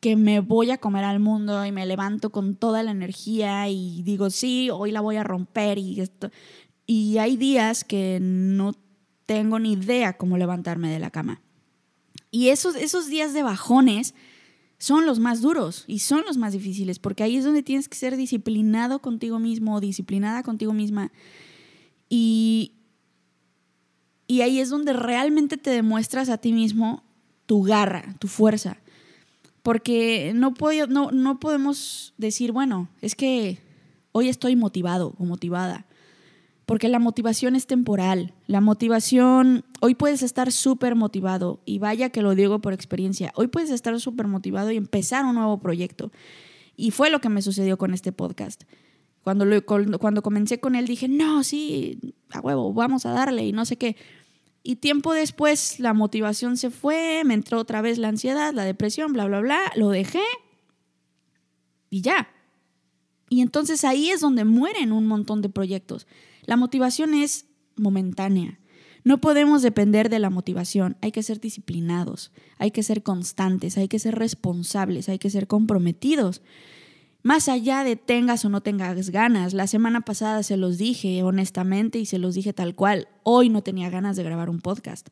que 0.00 0.14
me 0.14 0.40
voy 0.40 0.70
a 0.70 0.78
comer 0.78 1.04
al 1.04 1.18
mundo 1.18 1.64
y 1.64 1.72
me 1.72 1.86
levanto 1.86 2.30
con 2.30 2.54
toda 2.54 2.82
la 2.82 2.90
energía 2.90 3.68
y 3.68 4.02
digo, 4.02 4.30
sí, 4.30 4.70
hoy 4.70 4.92
la 4.92 5.00
voy 5.00 5.16
a 5.16 5.24
romper 5.24 5.78
y. 5.78 6.02
Y 6.86 7.18
hay 7.18 7.36
días 7.36 7.84
que 7.84 8.18
no 8.20 8.72
tengo 9.26 9.58
ni 9.58 9.72
idea 9.72 10.16
cómo 10.16 10.38
levantarme 10.38 10.90
de 10.90 10.98
la 10.98 11.10
cama. 11.10 11.42
Y 12.30 12.48
esos, 12.48 12.76
esos 12.76 13.08
días 13.08 13.34
de 13.34 13.42
bajones 13.42 14.14
son 14.78 15.04
los 15.04 15.18
más 15.18 15.40
duros 15.42 15.84
y 15.86 15.98
son 15.98 16.22
los 16.26 16.36
más 16.36 16.52
difíciles, 16.52 16.98
porque 16.98 17.24
ahí 17.24 17.36
es 17.36 17.44
donde 17.44 17.62
tienes 17.62 17.88
que 17.88 17.96
ser 17.96 18.16
disciplinado 18.16 19.00
contigo 19.00 19.38
mismo, 19.38 19.80
disciplinada 19.80 20.42
contigo 20.42 20.72
misma. 20.72 21.10
Y, 22.08 22.77
y 24.28 24.42
ahí 24.42 24.60
es 24.60 24.68
donde 24.68 24.92
realmente 24.92 25.56
te 25.56 25.70
demuestras 25.70 26.28
a 26.28 26.38
ti 26.38 26.52
mismo 26.52 27.02
tu 27.46 27.62
garra, 27.62 28.14
tu 28.20 28.28
fuerza. 28.28 28.76
Porque 29.62 30.32
no, 30.34 30.54
no, 30.88 31.10
no 31.10 31.40
podemos 31.40 32.14
decir, 32.18 32.52
bueno, 32.52 32.88
es 33.00 33.14
que 33.14 33.58
hoy 34.12 34.28
estoy 34.28 34.54
motivado 34.54 35.14
o 35.18 35.24
motivada. 35.24 35.86
Porque 36.66 36.90
la 36.90 36.98
motivación 36.98 37.56
es 37.56 37.66
temporal. 37.66 38.34
La 38.46 38.60
motivación, 38.60 39.64
hoy 39.80 39.94
puedes 39.94 40.22
estar 40.22 40.52
súper 40.52 40.94
motivado, 40.94 41.60
y 41.64 41.78
vaya 41.78 42.10
que 42.10 42.20
lo 42.20 42.34
digo 42.34 42.60
por 42.60 42.74
experiencia, 42.74 43.32
hoy 43.34 43.46
puedes 43.46 43.70
estar 43.70 43.98
súper 43.98 44.26
motivado 44.26 44.70
y 44.70 44.76
empezar 44.76 45.24
un 45.24 45.36
nuevo 45.36 45.58
proyecto. 45.58 46.12
Y 46.76 46.90
fue 46.90 47.08
lo 47.08 47.22
que 47.22 47.30
me 47.30 47.40
sucedió 47.40 47.78
con 47.78 47.94
este 47.94 48.12
podcast. 48.12 48.64
Cuando, 49.22 49.44
lo, 49.44 49.64
cuando 49.64 50.22
comencé 50.22 50.60
con 50.60 50.74
él 50.74 50.86
dije, 50.86 51.08
no, 51.08 51.42
sí, 51.42 52.14
a 52.30 52.40
huevo, 52.40 52.72
vamos 52.72 53.04
a 53.04 53.10
darle 53.10 53.46
y 53.46 53.52
no 53.52 53.64
sé 53.64 53.76
qué. 53.76 53.96
Y 54.68 54.76
tiempo 54.76 55.14
después 55.14 55.80
la 55.80 55.94
motivación 55.94 56.58
se 56.58 56.68
fue, 56.68 57.22
me 57.24 57.32
entró 57.32 57.58
otra 57.58 57.80
vez 57.80 57.96
la 57.96 58.08
ansiedad, 58.08 58.52
la 58.52 58.64
depresión, 58.64 59.14
bla, 59.14 59.24
bla, 59.24 59.40
bla, 59.40 59.72
lo 59.76 59.88
dejé 59.88 60.20
y 61.88 62.02
ya. 62.02 62.28
Y 63.30 63.40
entonces 63.40 63.82
ahí 63.82 64.10
es 64.10 64.20
donde 64.20 64.44
mueren 64.44 64.92
un 64.92 65.06
montón 65.06 65.40
de 65.40 65.48
proyectos. 65.48 66.06
La 66.44 66.58
motivación 66.58 67.14
es 67.14 67.46
momentánea. 67.76 68.60
No 69.04 69.22
podemos 69.22 69.62
depender 69.62 70.10
de 70.10 70.18
la 70.18 70.28
motivación, 70.28 70.98
hay 71.00 71.12
que 71.12 71.22
ser 71.22 71.40
disciplinados, 71.40 72.30
hay 72.58 72.70
que 72.70 72.82
ser 72.82 73.02
constantes, 73.02 73.78
hay 73.78 73.88
que 73.88 73.98
ser 73.98 74.16
responsables, 74.16 75.08
hay 75.08 75.18
que 75.18 75.30
ser 75.30 75.46
comprometidos. 75.46 76.42
Más 77.28 77.50
allá 77.50 77.84
de 77.84 77.96
tengas 77.96 78.46
o 78.46 78.48
no 78.48 78.62
tengas 78.62 79.10
ganas, 79.10 79.52
la 79.52 79.66
semana 79.66 80.00
pasada 80.00 80.42
se 80.42 80.56
los 80.56 80.78
dije 80.78 81.22
honestamente 81.22 81.98
y 81.98 82.06
se 82.06 82.16
los 82.16 82.34
dije 82.34 82.54
tal 82.54 82.74
cual, 82.74 83.06
hoy 83.22 83.50
no 83.50 83.60
tenía 83.60 83.90
ganas 83.90 84.16
de 84.16 84.22
grabar 84.22 84.48
un 84.48 84.62
podcast, 84.62 85.10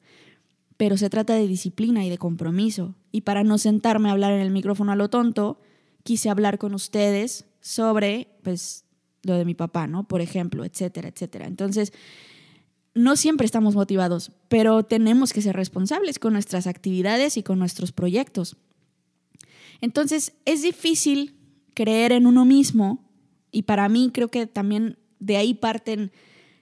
pero 0.78 0.96
se 0.96 1.10
trata 1.10 1.34
de 1.34 1.46
disciplina 1.46 2.06
y 2.06 2.08
de 2.08 2.16
compromiso. 2.16 2.94
Y 3.12 3.20
para 3.20 3.44
no 3.44 3.58
sentarme 3.58 4.08
a 4.08 4.12
hablar 4.12 4.32
en 4.32 4.40
el 4.40 4.50
micrófono 4.50 4.92
a 4.92 4.96
lo 4.96 5.10
tonto, 5.10 5.60
quise 6.04 6.30
hablar 6.30 6.56
con 6.56 6.72
ustedes 6.72 7.44
sobre, 7.60 8.28
pues, 8.42 8.86
lo 9.22 9.34
de 9.34 9.44
mi 9.44 9.52
papá, 9.52 9.86
¿no? 9.86 10.08
Por 10.08 10.22
ejemplo, 10.22 10.64
etcétera, 10.64 11.08
etcétera. 11.08 11.46
Entonces, 11.46 11.92
no 12.94 13.16
siempre 13.16 13.44
estamos 13.44 13.74
motivados, 13.74 14.32
pero 14.48 14.84
tenemos 14.84 15.34
que 15.34 15.42
ser 15.42 15.54
responsables 15.54 16.18
con 16.18 16.32
nuestras 16.32 16.66
actividades 16.66 17.36
y 17.36 17.42
con 17.42 17.58
nuestros 17.58 17.92
proyectos. 17.92 18.56
Entonces, 19.82 20.32
es 20.46 20.62
difícil 20.62 21.35
creer 21.76 22.12
en 22.12 22.26
uno 22.26 22.46
mismo 22.46 23.04
y 23.52 23.62
para 23.62 23.88
mí 23.90 24.10
creo 24.12 24.28
que 24.28 24.46
también 24.46 24.98
de 25.20 25.36
ahí 25.36 25.52
parten 25.52 26.10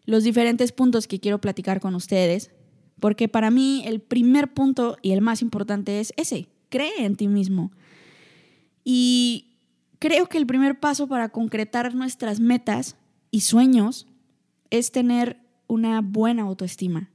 los 0.07 0.25
diferentes 0.25 0.73
puntos 0.73 1.07
que 1.07 1.21
quiero 1.21 1.41
platicar 1.41 1.81
con 1.81 1.95
ustedes, 1.95 2.51
porque 2.99 3.29
para 3.29 3.53
mí 3.53 3.85
el 3.87 4.01
primer 4.01 4.53
punto 4.53 4.97
y 5.03 5.13
el 5.13 5.21
más 5.21 5.41
importante 5.41 6.01
es 6.01 6.13
ese, 6.17 6.49
cree 6.69 7.05
en 7.05 7.15
ti 7.15 7.29
mismo. 7.29 7.71
Y 8.83 9.57
creo 10.01 10.29
que 10.29 10.37
el 10.37 10.47
primer 10.47 10.81
paso 10.81 11.07
para 11.07 11.29
concretar 11.29 11.95
nuestras 11.95 12.41
metas 12.41 12.97
y 13.31 13.41
sueños 13.43 14.09
es 14.71 14.91
tener 14.91 15.39
una 15.69 16.01
buena 16.01 16.43
autoestima. 16.43 17.11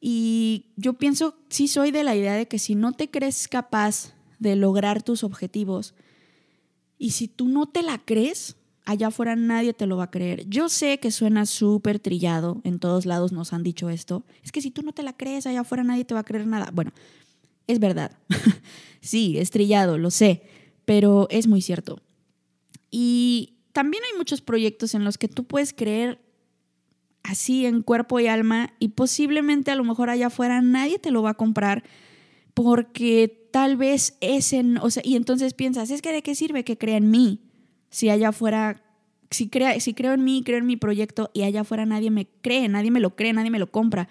Y 0.00 0.72
yo 0.76 0.94
pienso, 0.94 1.36
sí 1.48 1.68
soy 1.68 1.92
de 1.92 2.02
la 2.02 2.16
idea 2.16 2.34
de 2.34 2.48
que 2.48 2.58
si 2.58 2.74
no 2.74 2.92
te 2.92 3.08
crees 3.08 3.46
capaz 3.46 4.14
de 4.40 4.56
lograr 4.56 5.02
tus 5.02 5.22
objetivos, 5.22 5.94
y 6.98 7.10
si 7.10 7.28
tú 7.28 7.48
no 7.48 7.66
te 7.66 7.82
la 7.82 7.98
crees, 7.98 8.56
allá 8.84 9.08
afuera 9.08 9.36
nadie 9.36 9.74
te 9.74 9.86
lo 9.86 9.96
va 9.98 10.04
a 10.04 10.10
creer. 10.10 10.48
Yo 10.48 10.68
sé 10.68 10.98
que 10.98 11.10
suena 11.10 11.46
súper 11.46 12.00
trillado, 12.00 12.60
en 12.64 12.78
todos 12.78 13.06
lados 13.06 13.32
nos 13.32 13.52
han 13.52 13.62
dicho 13.62 13.90
esto. 13.90 14.24
Es 14.42 14.50
que 14.50 14.62
si 14.62 14.70
tú 14.70 14.82
no 14.82 14.92
te 14.92 15.02
la 15.02 15.16
crees, 15.16 15.46
allá 15.46 15.60
afuera 15.60 15.84
nadie 15.84 16.04
te 16.04 16.14
va 16.14 16.20
a 16.20 16.24
creer 16.24 16.46
nada. 16.46 16.70
Bueno, 16.72 16.92
es 17.66 17.78
verdad. 17.78 18.18
sí, 19.00 19.38
es 19.38 19.50
trillado, 19.50 19.98
lo 19.98 20.10
sé, 20.10 20.42
pero 20.84 21.28
es 21.30 21.46
muy 21.46 21.60
cierto. 21.60 22.00
Y 22.90 23.58
también 23.72 24.02
hay 24.10 24.16
muchos 24.16 24.40
proyectos 24.40 24.94
en 24.94 25.04
los 25.04 25.18
que 25.18 25.28
tú 25.28 25.44
puedes 25.44 25.72
creer 25.72 26.18
así 27.22 27.66
en 27.66 27.82
cuerpo 27.82 28.20
y 28.20 28.26
alma 28.26 28.72
y 28.78 28.88
posiblemente 28.88 29.70
a 29.70 29.74
lo 29.74 29.84
mejor 29.84 30.08
allá 30.08 30.28
afuera 30.28 30.62
nadie 30.62 30.98
te 30.98 31.10
lo 31.10 31.22
va 31.22 31.30
a 31.30 31.34
comprar 31.34 31.84
porque 32.54 33.37
tal 33.50 33.76
vez 33.76 34.16
ese, 34.20 34.64
o 34.80 34.90
sea, 34.90 35.02
y 35.04 35.16
entonces 35.16 35.54
piensas, 35.54 35.90
es 35.90 36.02
que 36.02 36.12
de 36.12 36.22
qué 36.22 36.34
sirve 36.34 36.64
que 36.64 36.78
crea 36.78 36.96
en 36.96 37.10
mí 37.10 37.40
si 37.90 38.10
allá 38.10 38.28
afuera, 38.28 38.82
si, 39.30 39.48
crea, 39.48 39.78
si 39.80 39.94
creo 39.94 40.12
en 40.14 40.24
mí, 40.24 40.42
creo 40.44 40.58
en 40.58 40.66
mi 40.66 40.76
proyecto 40.76 41.30
y 41.32 41.42
allá 41.42 41.62
afuera 41.62 41.86
nadie 41.86 42.10
me 42.10 42.26
cree, 42.26 42.68
nadie 42.68 42.90
me 42.90 43.00
lo 43.00 43.16
cree, 43.16 43.32
nadie 43.32 43.50
me 43.50 43.58
lo 43.58 43.70
compra. 43.70 44.08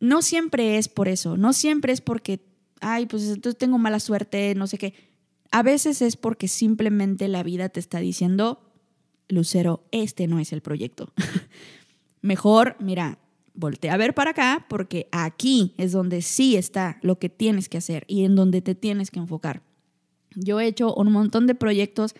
No 0.00 0.22
siempre 0.22 0.78
es 0.78 0.88
por 0.88 1.08
eso, 1.08 1.36
no 1.36 1.52
siempre 1.52 1.92
es 1.92 2.00
porque, 2.00 2.40
ay, 2.80 3.06
pues 3.06 3.24
entonces 3.28 3.58
tengo 3.58 3.78
mala 3.78 4.00
suerte, 4.00 4.54
no 4.54 4.66
sé 4.66 4.78
qué. 4.78 4.94
A 5.50 5.62
veces 5.62 6.02
es 6.02 6.16
porque 6.16 6.48
simplemente 6.48 7.28
la 7.28 7.42
vida 7.42 7.68
te 7.68 7.80
está 7.80 7.98
diciendo, 7.98 8.60
Lucero, 9.28 9.84
este 9.90 10.26
no 10.26 10.38
es 10.38 10.52
el 10.52 10.60
proyecto. 10.60 11.12
Mejor, 12.20 12.76
mira, 12.80 13.18
voltea 13.56 13.94
a 13.94 13.96
ver 13.96 14.14
para 14.14 14.30
acá 14.30 14.66
porque 14.68 15.08
aquí 15.10 15.74
es 15.78 15.92
donde 15.92 16.22
sí 16.22 16.56
está 16.56 16.98
lo 17.02 17.18
que 17.18 17.28
tienes 17.28 17.68
que 17.68 17.78
hacer 17.78 18.04
y 18.06 18.24
en 18.24 18.36
donde 18.36 18.62
te 18.62 18.74
tienes 18.74 19.10
que 19.10 19.18
enfocar. 19.18 19.62
Yo 20.34 20.60
he 20.60 20.66
hecho 20.66 20.94
un 20.94 21.10
montón 21.10 21.46
de 21.46 21.54
proyectos 21.54 22.14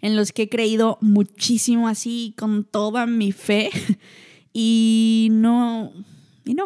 en 0.00 0.16
los 0.16 0.32
que 0.32 0.42
he 0.42 0.48
creído 0.48 0.98
muchísimo 1.00 1.88
así 1.88 2.34
con 2.36 2.64
toda 2.64 3.06
mi 3.06 3.32
fe 3.32 3.70
y 4.52 5.28
no, 5.30 5.92
y 6.44 6.54
no, 6.54 6.64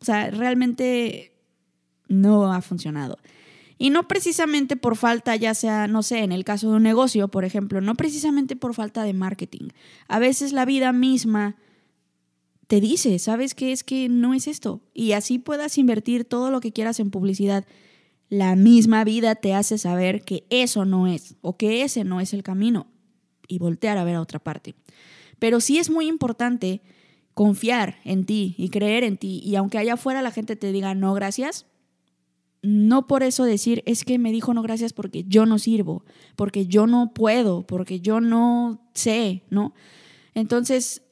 o 0.00 0.04
sea, 0.04 0.30
realmente 0.30 1.32
no 2.08 2.52
ha 2.52 2.62
funcionado. 2.62 3.18
Y 3.80 3.90
no 3.90 4.08
precisamente 4.08 4.74
por 4.74 4.96
falta, 4.96 5.36
ya 5.36 5.54
sea, 5.54 5.86
no 5.86 6.02
sé, 6.02 6.24
en 6.24 6.32
el 6.32 6.44
caso 6.44 6.70
de 6.70 6.76
un 6.76 6.82
negocio, 6.82 7.28
por 7.28 7.44
ejemplo, 7.44 7.80
no 7.80 7.94
precisamente 7.94 8.56
por 8.56 8.74
falta 8.74 9.04
de 9.04 9.12
marketing. 9.12 9.68
A 10.08 10.18
veces 10.18 10.52
la 10.52 10.64
vida 10.64 10.92
misma 10.92 11.56
te 12.68 12.82
dice, 12.82 13.18
¿sabes 13.18 13.54
qué? 13.54 13.72
Es 13.72 13.82
que 13.82 14.08
no 14.08 14.34
es 14.34 14.46
esto. 14.46 14.82
Y 14.92 15.12
así 15.12 15.38
puedas 15.38 15.78
invertir 15.78 16.26
todo 16.26 16.50
lo 16.50 16.60
que 16.60 16.72
quieras 16.72 17.00
en 17.00 17.10
publicidad. 17.10 17.64
La 18.28 18.56
misma 18.56 19.04
vida 19.04 19.34
te 19.34 19.54
hace 19.54 19.78
saber 19.78 20.22
que 20.22 20.46
eso 20.50 20.84
no 20.84 21.06
es 21.06 21.34
o 21.40 21.56
que 21.56 21.82
ese 21.82 22.04
no 22.04 22.20
es 22.20 22.34
el 22.34 22.42
camino 22.42 22.86
y 23.48 23.58
voltear 23.58 23.96
a 23.96 24.04
ver 24.04 24.16
a 24.16 24.20
otra 24.20 24.38
parte. 24.38 24.74
Pero 25.38 25.60
sí 25.60 25.78
es 25.78 25.88
muy 25.88 26.06
importante 26.06 26.82
confiar 27.32 27.96
en 28.04 28.26
ti 28.26 28.54
y 28.58 28.68
creer 28.68 29.02
en 29.02 29.16
ti. 29.16 29.40
Y 29.42 29.56
aunque 29.56 29.78
allá 29.78 29.94
afuera 29.94 30.20
la 30.20 30.30
gente 30.30 30.54
te 30.54 30.70
diga 30.70 30.94
no 30.94 31.14
gracias, 31.14 31.64
no 32.60 33.06
por 33.06 33.22
eso 33.22 33.44
decir 33.44 33.82
es 33.86 34.04
que 34.04 34.18
me 34.18 34.30
dijo 34.30 34.52
no 34.52 34.60
gracias 34.60 34.92
porque 34.92 35.24
yo 35.24 35.46
no 35.46 35.58
sirvo, 35.58 36.04
porque 36.36 36.66
yo 36.66 36.86
no 36.86 37.14
puedo, 37.14 37.66
porque 37.66 38.00
yo 38.00 38.20
no 38.20 38.90
sé, 38.92 39.44
¿no? 39.48 39.72
Entonces, 40.34 41.02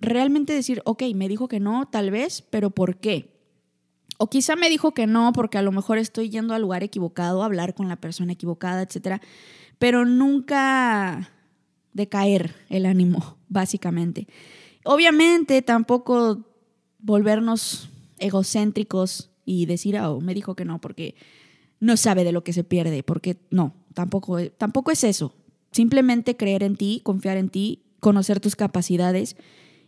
realmente 0.00 0.52
decir, 0.52 0.82
ok, 0.84 1.02
me 1.14 1.28
dijo 1.28 1.48
que 1.48 1.60
no, 1.60 1.88
tal 1.88 2.10
vez, 2.10 2.42
pero 2.42 2.70
¿por 2.70 2.98
qué? 2.98 3.38
O 4.18 4.28
quizá 4.28 4.56
me 4.56 4.68
dijo 4.68 4.92
que 4.92 5.06
no 5.06 5.32
porque 5.32 5.58
a 5.58 5.62
lo 5.62 5.72
mejor 5.72 5.98
estoy 5.98 6.30
yendo 6.30 6.54
al 6.54 6.62
lugar 6.62 6.82
equivocado, 6.82 7.42
a 7.42 7.46
hablar 7.46 7.74
con 7.74 7.88
la 7.88 7.96
persona 7.96 8.32
equivocada, 8.32 8.82
etcétera, 8.82 9.20
pero 9.78 10.04
nunca 10.04 11.30
decaer 11.92 12.54
el 12.68 12.86
ánimo, 12.86 13.38
básicamente. 13.48 14.26
Obviamente 14.84 15.62
tampoco 15.62 16.46
volvernos 16.98 17.88
egocéntricos 18.18 19.30
y 19.44 19.66
decir, 19.66 19.98
oh, 19.98 20.20
me 20.20 20.34
dijo 20.34 20.54
que 20.54 20.64
no 20.64 20.80
porque 20.80 21.14
no 21.80 21.96
sabe 21.96 22.24
de 22.24 22.32
lo 22.32 22.44
que 22.44 22.52
se 22.52 22.64
pierde, 22.64 23.02
porque 23.02 23.38
no, 23.50 23.74
tampoco, 23.94 24.38
tampoco 24.50 24.90
es 24.90 25.02
eso. 25.04 25.34
Simplemente 25.72 26.36
creer 26.36 26.62
en 26.62 26.76
ti, 26.76 27.00
confiar 27.02 27.36
en 27.36 27.48
ti, 27.48 27.82
conocer 28.00 28.40
tus 28.40 28.56
capacidades 28.56 29.36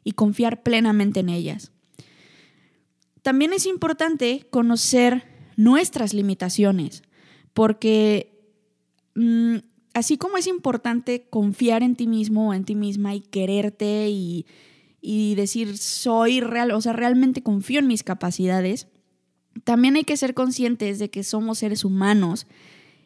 y 0.04 0.12
confiar 0.12 0.62
plenamente 0.62 1.20
en 1.20 1.28
ellas. 1.28 1.72
También 3.22 3.52
es 3.52 3.66
importante 3.66 4.46
conocer 4.50 5.24
nuestras 5.56 6.12
limitaciones, 6.12 7.02
porque 7.52 8.52
mm, 9.14 9.58
así 9.94 10.16
como 10.16 10.36
es 10.36 10.46
importante 10.46 11.26
confiar 11.30 11.82
en 11.82 11.94
ti 11.94 12.06
mismo 12.06 12.48
o 12.48 12.54
en 12.54 12.64
ti 12.64 12.74
misma 12.74 13.14
y 13.14 13.20
quererte 13.20 14.08
y, 14.10 14.46
y 15.00 15.34
decir 15.36 15.78
soy 15.78 16.40
real, 16.40 16.72
o 16.72 16.80
sea, 16.80 16.92
realmente 16.92 17.42
confío 17.42 17.78
en 17.78 17.86
mis 17.86 18.02
capacidades, 18.02 18.88
también 19.64 19.96
hay 19.96 20.04
que 20.04 20.16
ser 20.16 20.34
conscientes 20.34 20.98
de 20.98 21.10
que 21.10 21.22
somos 21.22 21.58
seres 21.58 21.84
humanos 21.84 22.46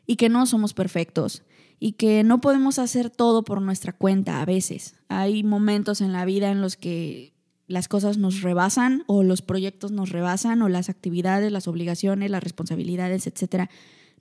y 0.07 0.17
que 0.17 0.29
no 0.29 0.47
somos 0.47 0.73
perfectos 0.75 1.43
y 1.79 1.93
que 1.93 2.25
no 2.25 2.41
podemos 2.41 2.79
hacer 2.79 3.11
todo 3.11 3.45
por 3.45 3.61
nuestra 3.61 3.93
cuenta 3.93 4.41
a 4.41 4.45
veces. 4.45 4.95
Hay 5.09 5.43
momentos 5.43 6.01
en 6.01 6.13
la 6.13 6.25
vida 6.25 6.51
en 6.51 6.61
los 6.61 6.77
que 6.77 7.35
las 7.67 7.89
cosas 7.89 8.17
nos 8.17 8.43
rebasan 8.43 9.05
o 9.07 9.23
los 9.23 9.43
proyectos 9.43 9.91
nos 9.91 10.11
rebasan 10.11 10.63
o 10.63 10.69
las 10.69 10.89
actividades, 10.89 11.53
las 11.53 11.69
obligaciones, 11.69 12.31
las 12.31 12.43
responsabilidades, 12.43 13.27
etcétera, 13.27 13.71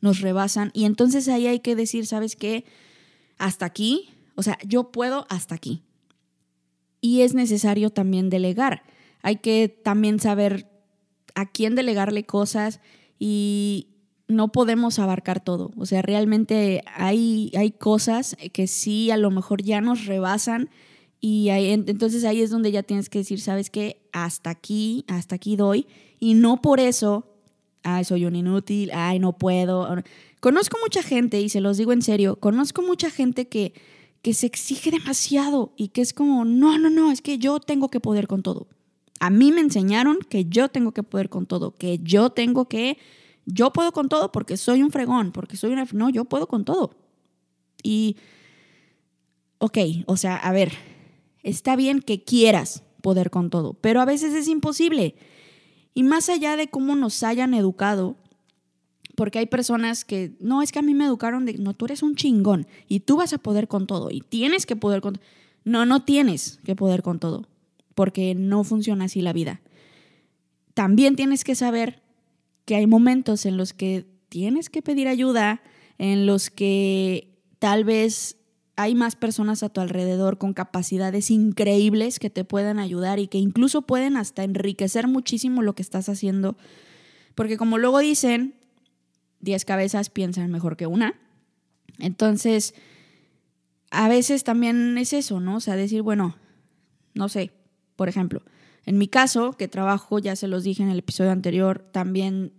nos 0.02 0.22
rebasan 0.22 0.72
y 0.74 0.86
entonces 0.86 1.28
ahí 1.28 1.48
hay 1.48 1.60
que 1.60 1.76
decir, 1.76 2.06
¿sabes 2.06 2.36
qué? 2.36 2.66
Hasta 3.38 3.66
aquí, 3.66 4.10
o 4.36 4.44
sea, 4.44 4.58
yo 4.66 4.92
puedo 4.92 5.26
hasta 5.30 5.56
aquí. 5.56 5.84
Y 7.02 7.22
es 7.22 7.34
necesario 7.36 7.92
también 7.92 8.30
delegar. 8.30 8.84
Hay 9.22 9.38
que 9.38 9.70
también 9.70 10.20
saber 10.20 10.68
a 11.36 11.46
quién 11.46 11.76
delegarle 11.76 12.26
cosas 12.26 12.80
y 13.20 13.95
no 14.28 14.52
podemos 14.52 15.00
abarcar 15.00 15.44
todo. 15.44 15.72
O 15.78 15.86
sea, 15.86 16.02
realmente 16.02 16.84
hay, 16.94 17.52
hay 17.56 17.72
cosas 17.72 18.36
que 18.54 18.68
sí 18.68 19.12
a 19.12 19.18
lo 19.18 19.32
mejor 19.32 19.62
ya 19.62 19.82
nos 19.82 20.06
rebasan 20.06 20.70
y 21.28 21.50
entonces 21.50 22.24
ahí 22.24 22.42
es 22.42 22.52
donde 22.52 22.72
ya 22.72 22.84
tienes 22.84 23.10
que 23.10 23.20
decir, 23.20 23.42
¿sabes 23.42 23.72
qué? 23.72 24.00
Hasta 24.12 24.52
aquí, 24.52 25.06
hasta 25.08 25.36
aquí 25.36 25.56
doy. 25.56 25.88
Y 26.20 26.36
no 26.36 26.62
por 26.62 26.80
eso, 26.80 27.26
ay, 27.82 28.04
soy 28.04 28.26
un 28.26 28.36
inútil, 28.36 28.92
ay, 28.94 29.18
no 29.18 29.34
puedo. 29.34 29.88
Conozco 30.40 30.78
mucha 30.84 31.02
gente, 31.02 31.42
y 31.42 31.50
se 31.50 31.62
los 31.62 31.78
digo 31.78 31.94
en 31.94 32.04
serio, 32.04 32.36
conozco 32.36 32.84
mucha 32.84 33.10
gente 33.10 33.48
que, 33.48 33.74
que 34.22 34.36
se 34.36 34.46
exige 34.46 34.92
demasiado 34.92 35.74
y 35.78 35.88
que 35.88 36.02
es 36.02 36.14
como, 36.14 36.46
no, 36.46 36.78
no, 36.78 36.92
no, 36.92 37.12
es 37.12 37.22
que 37.22 37.40
yo 37.40 37.60
tengo 37.60 37.90
que 37.90 38.00
poder 38.00 38.28
con 38.28 38.44
todo. 38.44 38.68
A 39.20 39.32
mí 39.32 39.52
me 39.52 39.62
enseñaron 39.62 40.20
que 40.30 40.46
yo 40.46 40.70
tengo 40.70 40.92
que 40.92 41.02
poder 41.02 41.30
con 41.30 41.48
todo, 41.48 41.72
que 41.72 42.00
yo 42.04 42.30
tengo 42.30 42.66
que, 42.66 43.00
yo 43.46 43.72
puedo 43.72 43.92
con 43.92 44.10
todo 44.10 44.32
porque 44.32 44.58
soy 44.58 44.82
un 44.82 44.92
fregón, 44.92 45.32
porque 45.32 45.58
soy 45.58 45.72
una... 45.72 45.88
No, 45.94 46.10
yo 46.10 46.26
puedo 46.26 46.48
con 46.48 46.66
todo. 46.66 46.96
Y, 47.84 48.18
ok, 49.60 49.78
o 50.08 50.18
sea, 50.18 50.36
a 50.38 50.52
ver, 50.52 50.74
está 51.44 51.76
bien 51.76 52.02
que 52.02 52.24
quieras 52.24 52.84
poder 53.02 53.30
con 53.30 53.50
todo, 53.50 53.74
pero 53.74 54.02
a 54.02 54.06
veces 54.06 54.34
es 54.34 54.48
imposible. 54.48 55.16
Y 55.94 56.04
más 56.04 56.30
allá 56.30 56.58
de 56.58 56.68
cómo 56.68 56.96
nos 56.96 57.22
hayan 57.24 57.54
educado, 57.54 58.18
porque 59.16 59.40
hay 59.40 59.46
personas 59.46 60.06
que, 60.06 60.36
no, 60.40 60.62
es 60.62 60.72
que 60.72 60.80
a 60.80 60.82
mí 60.82 60.94
me 60.94 61.06
educaron 61.06 61.46
de, 61.46 61.54
no, 61.54 61.74
tú 61.74 61.86
eres 61.86 62.04
un 62.04 62.16
chingón 62.16 62.68
y 62.88 63.02
tú 63.02 63.18
vas 63.18 63.32
a 63.34 63.38
poder 63.38 63.68
con 63.68 63.88
todo 63.88 64.10
y 64.12 64.22
tienes 64.22 64.66
que 64.66 64.76
poder 64.76 65.02
con 65.02 65.20
No, 65.64 65.86
no 65.86 66.04
tienes 66.04 66.60
que 66.66 66.76
poder 66.76 67.02
con 67.02 67.20
todo 67.20 67.48
porque 67.94 68.36
no 68.36 68.64
funciona 68.64 69.06
así 69.06 69.22
la 69.22 69.34
vida. 69.34 69.62
También 70.74 71.16
tienes 71.16 71.44
que 71.46 71.56
saber 71.56 72.04
que 72.66 72.76
hay 72.76 72.88
momentos 72.88 73.46
en 73.46 73.58
los 73.58 73.74
que 73.74 74.06
tienes 74.30 74.70
que 74.70 74.82
pedir 74.82 75.08
ayuda, 75.08 75.62
en 75.98 76.26
los 76.26 76.50
que 76.50 77.40
tal 77.60 77.84
vez 77.84 78.38
hay 78.76 78.96
más 78.96 79.16
personas 79.16 79.64
a 79.64 79.70
tu 79.70 79.80
alrededor 79.80 80.38
con 80.38 80.54
capacidades 80.54 81.32
increíbles 81.32 82.20
que 82.20 82.30
te 82.30 82.44
puedan 82.44 82.80
ayudar 82.80 83.20
y 83.20 83.28
que 83.28 83.38
incluso 83.38 83.84
pueden 83.84 84.18
hasta 84.18 84.44
enriquecer 84.44 85.08
muchísimo 85.08 85.62
lo 85.62 85.74
que 85.74 85.82
estás 85.82 86.10
haciendo. 86.10 86.58
Porque 87.36 87.58
como 87.58 87.78
luego 87.78 88.00
dicen, 88.00 88.56
10 89.40 89.64
cabezas 89.64 90.10
piensan 90.10 90.52
mejor 90.52 90.76
que 90.76 90.88
una. 90.88 91.16
Entonces, 92.00 92.74
a 93.92 94.10
veces 94.10 94.44
también 94.44 94.98
es 94.98 95.14
eso, 95.14 95.40
¿no? 95.40 95.58
O 95.58 95.60
sea, 95.62 95.78
decir, 95.78 96.02
bueno, 96.02 96.36
no 97.14 97.30
sé, 97.30 97.52
por 97.96 98.10
ejemplo, 98.10 98.42
en 98.86 98.98
mi 98.98 99.08
caso, 99.08 99.54
que 99.54 99.68
trabajo, 99.68 100.20
ya 100.20 100.36
se 100.36 100.48
los 100.48 100.64
dije 100.64 100.84
en 100.84 100.90
el 100.90 101.00
episodio 101.00 101.32
anterior, 101.32 101.90
también 101.92 102.54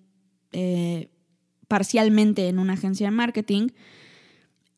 eh, 0.53 1.11
parcialmente 1.69 2.49
en 2.49 2.59
una 2.59 2.75
agencia 2.75 3.07
de 3.07 3.13
marketing. 3.13 3.69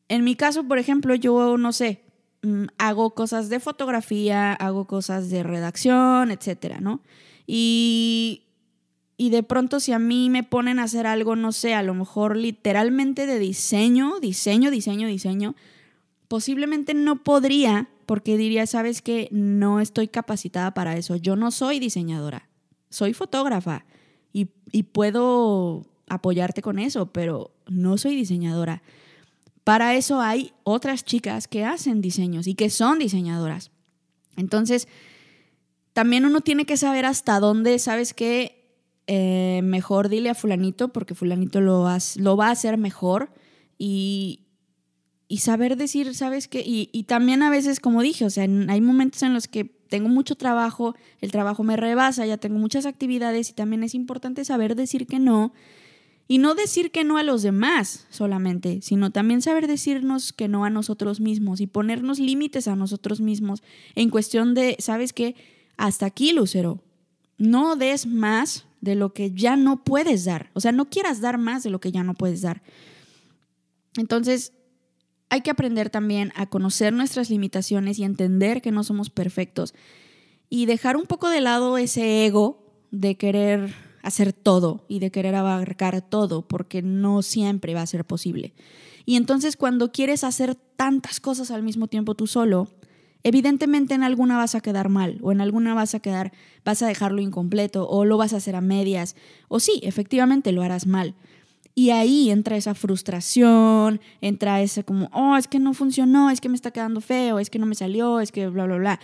En 0.07 0.23
mi 0.23 0.35
caso, 0.35 0.63
por 0.67 0.77
ejemplo, 0.77 1.15
yo 1.15 1.57
no 1.57 1.73
sé, 1.73 2.03
mm, 2.43 2.65
hago 2.77 3.15
cosas 3.15 3.49
de 3.49 3.59
fotografía, 3.59 4.53
hago 4.53 4.85
cosas 4.85 5.29
de 5.29 5.43
redacción, 5.43 6.31
etcétera, 6.31 6.79
¿no? 6.81 7.01
Y, 7.47 8.43
y 9.17 9.31
de 9.31 9.41
pronto, 9.41 9.79
si 9.79 9.91
a 9.91 9.99
mí 9.99 10.29
me 10.29 10.43
ponen 10.43 10.77
a 10.77 10.83
hacer 10.83 11.07
algo, 11.07 11.35
no 11.35 11.51
sé, 11.51 11.73
a 11.73 11.83
lo 11.83 11.95
mejor 11.95 12.37
literalmente 12.37 13.25
de 13.25 13.39
diseño, 13.39 14.19
diseño, 14.19 14.69
diseño, 14.69 15.07
diseño, 15.07 15.55
posiblemente 16.27 16.93
no 16.93 17.23
podría 17.23 17.89
porque 18.09 18.37
diría, 18.37 18.65
sabes 18.65 19.03
que 19.03 19.29
no 19.29 19.79
estoy 19.79 20.07
capacitada 20.07 20.73
para 20.73 20.97
eso, 20.97 21.15
yo 21.15 21.35
no 21.35 21.51
soy 21.51 21.77
diseñadora, 21.77 22.49
soy 22.89 23.13
fotógrafa 23.13 23.85
y, 24.33 24.45
puedo 24.81 25.85
apoyarte 26.07 26.63
con 26.63 26.79
eso, 26.79 27.11
pero 27.11 27.51
no 27.67 27.99
soy 27.99 28.15
diseñadora. 28.15 28.81
Para 29.63 29.93
eso 29.93 30.21
hay 30.21 30.53
otras 30.63 31.05
chicas 31.05 31.47
que 31.47 31.65
hacen 31.65 32.01
diseños 32.01 32.47
y 32.47 32.55
que 32.55 32.71
son 32.71 32.97
diseñadoras. 32.97 33.69
Entonces, 34.37 34.87
también 35.93 36.25
uno 36.25 36.41
tiene 36.41 36.65
que 36.65 36.77
saber 36.77 37.05
hasta 37.05 37.39
dónde, 37.39 37.77
¿sabes 37.77 38.15
qué? 38.15 38.73
Eh, 39.05 39.61
mejor 39.63 40.09
dile 40.09 40.31
a 40.31 40.33
fulanito 40.33 40.87
porque 40.87 41.13
fulanito 41.13 41.61
lo, 41.61 41.87
lo 42.15 42.37
va 42.37 42.47
a 42.47 42.51
hacer 42.51 42.79
mejor 42.79 43.29
y, 43.77 44.48
y 45.31 45.37
saber 45.37 45.77
decir, 45.77 46.15
¿sabes 46.15 46.47
qué? 46.47 46.63
Y, 46.65 47.03
también 47.03 47.43
a 47.43 47.51
veces, 47.51 47.79
como 47.79 48.01
dije, 48.01 48.25
o 48.25 48.31
sea, 48.31 48.45
hay 48.45 48.81
momentos 48.81 49.21
en 49.21 49.35
los 49.35 49.47
que 49.47 49.63
tengo 49.63 50.09
mucho 50.09 50.33
trabajo, 50.33 50.95
el 51.21 51.31
trabajo 51.31 51.63
me 51.63 51.77
rebasa, 51.77 52.25
ya 52.25 52.37
tengo 52.37 52.57
muchas 52.57 52.87
actividades 52.87 53.51
y 53.51 53.53
también 53.53 53.83
es 53.83 53.93
importante 53.93 54.43
saber 54.43 54.75
decir 54.75 55.05
que 55.05 55.19
no. 55.19 55.53
Y 56.27 56.39
no 56.39 56.55
decir 56.55 56.89
que 56.89 57.03
no 57.03 57.17
a 57.17 57.23
los 57.23 57.43
demás 57.43 58.07
solamente, 58.09 58.81
sino 58.81 59.11
también 59.11 59.43
saber 59.43 59.67
decirnos 59.67 60.33
que 60.33 60.47
no 60.47 60.65
a 60.65 60.71
nosotros 60.71 61.19
mismos 61.19 61.61
y 61.61 61.67
ponernos 61.67 62.19
límites 62.19 62.67
a 62.67 62.75
nosotros 62.75 63.21
mismos 63.21 63.61
en 63.93 64.09
cuestión 64.09 64.55
de, 64.55 64.77
¿sabes 64.79 65.13
qué? 65.13 65.35
Hasta 65.77 66.07
aquí, 66.07 66.33
Lucero. 66.33 66.83
No 67.37 67.75
des 67.75 68.07
más 68.07 68.65
de 68.81 68.95
lo 68.95 69.13
que 69.13 69.31
ya 69.31 69.55
no 69.55 69.83
puedes 69.83 70.25
dar. 70.25 70.49
O 70.53 70.59
sea, 70.59 70.71
no 70.71 70.89
quieras 70.89 71.21
dar 71.21 71.37
más 71.37 71.61
de 71.61 71.69
lo 71.69 71.79
que 71.79 71.91
ya 71.91 72.03
no 72.03 72.15
puedes 72.15 72.41
dar. 72.41 72.63
Entonces, 73.95 74.53
hay 75.29 75.41
que 75.41 75.51
aprender 75.51 75.89
también 75.89 76.31
a 76.35 76.47
conocer 76.47 76.93
nuestras 76.93 77.29
limitaciones 77.29 77.99
y 77.99 78.03
entender 78.03 78.61
que 78.61 78.71
no 78.71 78.83
somos 78.83 79.09
perfectos 79.09 79.73
y 80.49 80.65
dejar 80.65 80.97
un 80.97 81.05
poco 81.05 81.29
de 81.29 81.41
lado 81.41 81.77
ese 81.77 82.25
ego 82.25 82.65
de 82.91 83.15
querer 83.15 83.73
hacer 84.01 84.33
todo 84.33 84.85
y 84.87 84.99
de 84.99 85.11
querer 85.11 85.35
abarcar 85.35 86.01
todo, 86.01 86.47
porque 86.47 86.81
no 86.81 87.21
siempre 87.21 87.73
va 87.73 87.81
a 87.81 87.87
ser 87.87 88.05
posible. 88.05 88.53
Y 89.05 89.15
entonces 89.15 89.55
cuando 89.55 89.91
quieres 89.91 90.23
hacer 90.23 90.55
tantas 90.55 91.19
cosas 91.19 91.51
al 91.51 91.63
mismo 91.63 91.87
tiempo 91.87 92.15
tú 92.15 92.25
solo, 92.25 92.69
evidentemente 93.23 93.93
en 93.93 94.03
alguna 94.03 94.37
vas 94.37 94.55
a 94.55 94.61
quedar 94.61 94.89
mal 94.89 95.19
o 95.21 95.31
en 95.31 95.41
alguna 95.41 95.73
vas 95.73 95.93
a 95.93 95.99
quedar, 95.99 96.31
vas 96.63 96.81
a 96.81 96.87
dejarlo 96.87 97.21
incompleto 97.21 97.87
o 97.87 98.05
lo 98.05 98.17
vas 98.17 98.33
a 98.33 98.37
hacer 98.37 98.55
a 98.55 98.61
medias 98.61 99.15
o 99.47 99.59
sí, 99.59 99.79
efectivamente 99.83 100.51
lo 100.51 100.63
harás 100.63 100.87
mal. 100.87 101.15
Y 101.79 101.91
ahí 101.91 102.29
entra 102.29 102.57
esa 102.57 102.75
frustración, 102.75 104.01
entra 104.19 104.61
ese 104.61 104.83
como, 104.83 105.09
oh, 105.13 105.37
es 105.37 105.47
que 105.47 105.59
no 105.59 105.73
funcionó, 105.73 106.29
es 106.29 106.41
que 106.41 106.49
me 106.49 106.55
está 106.55 106.71
quedando 106.71 106.99
feo, 106.99 107.39
es 107.39 107.49
que 107.49 107.57
no 107.57 107.65
me 107.65 107.73
salió, 107.73 108.19
es 108.19 108.33
que 108.33 108.49
bla, 108.49 108.65
bla, 108.65 108.75
bla. 108.75 108.99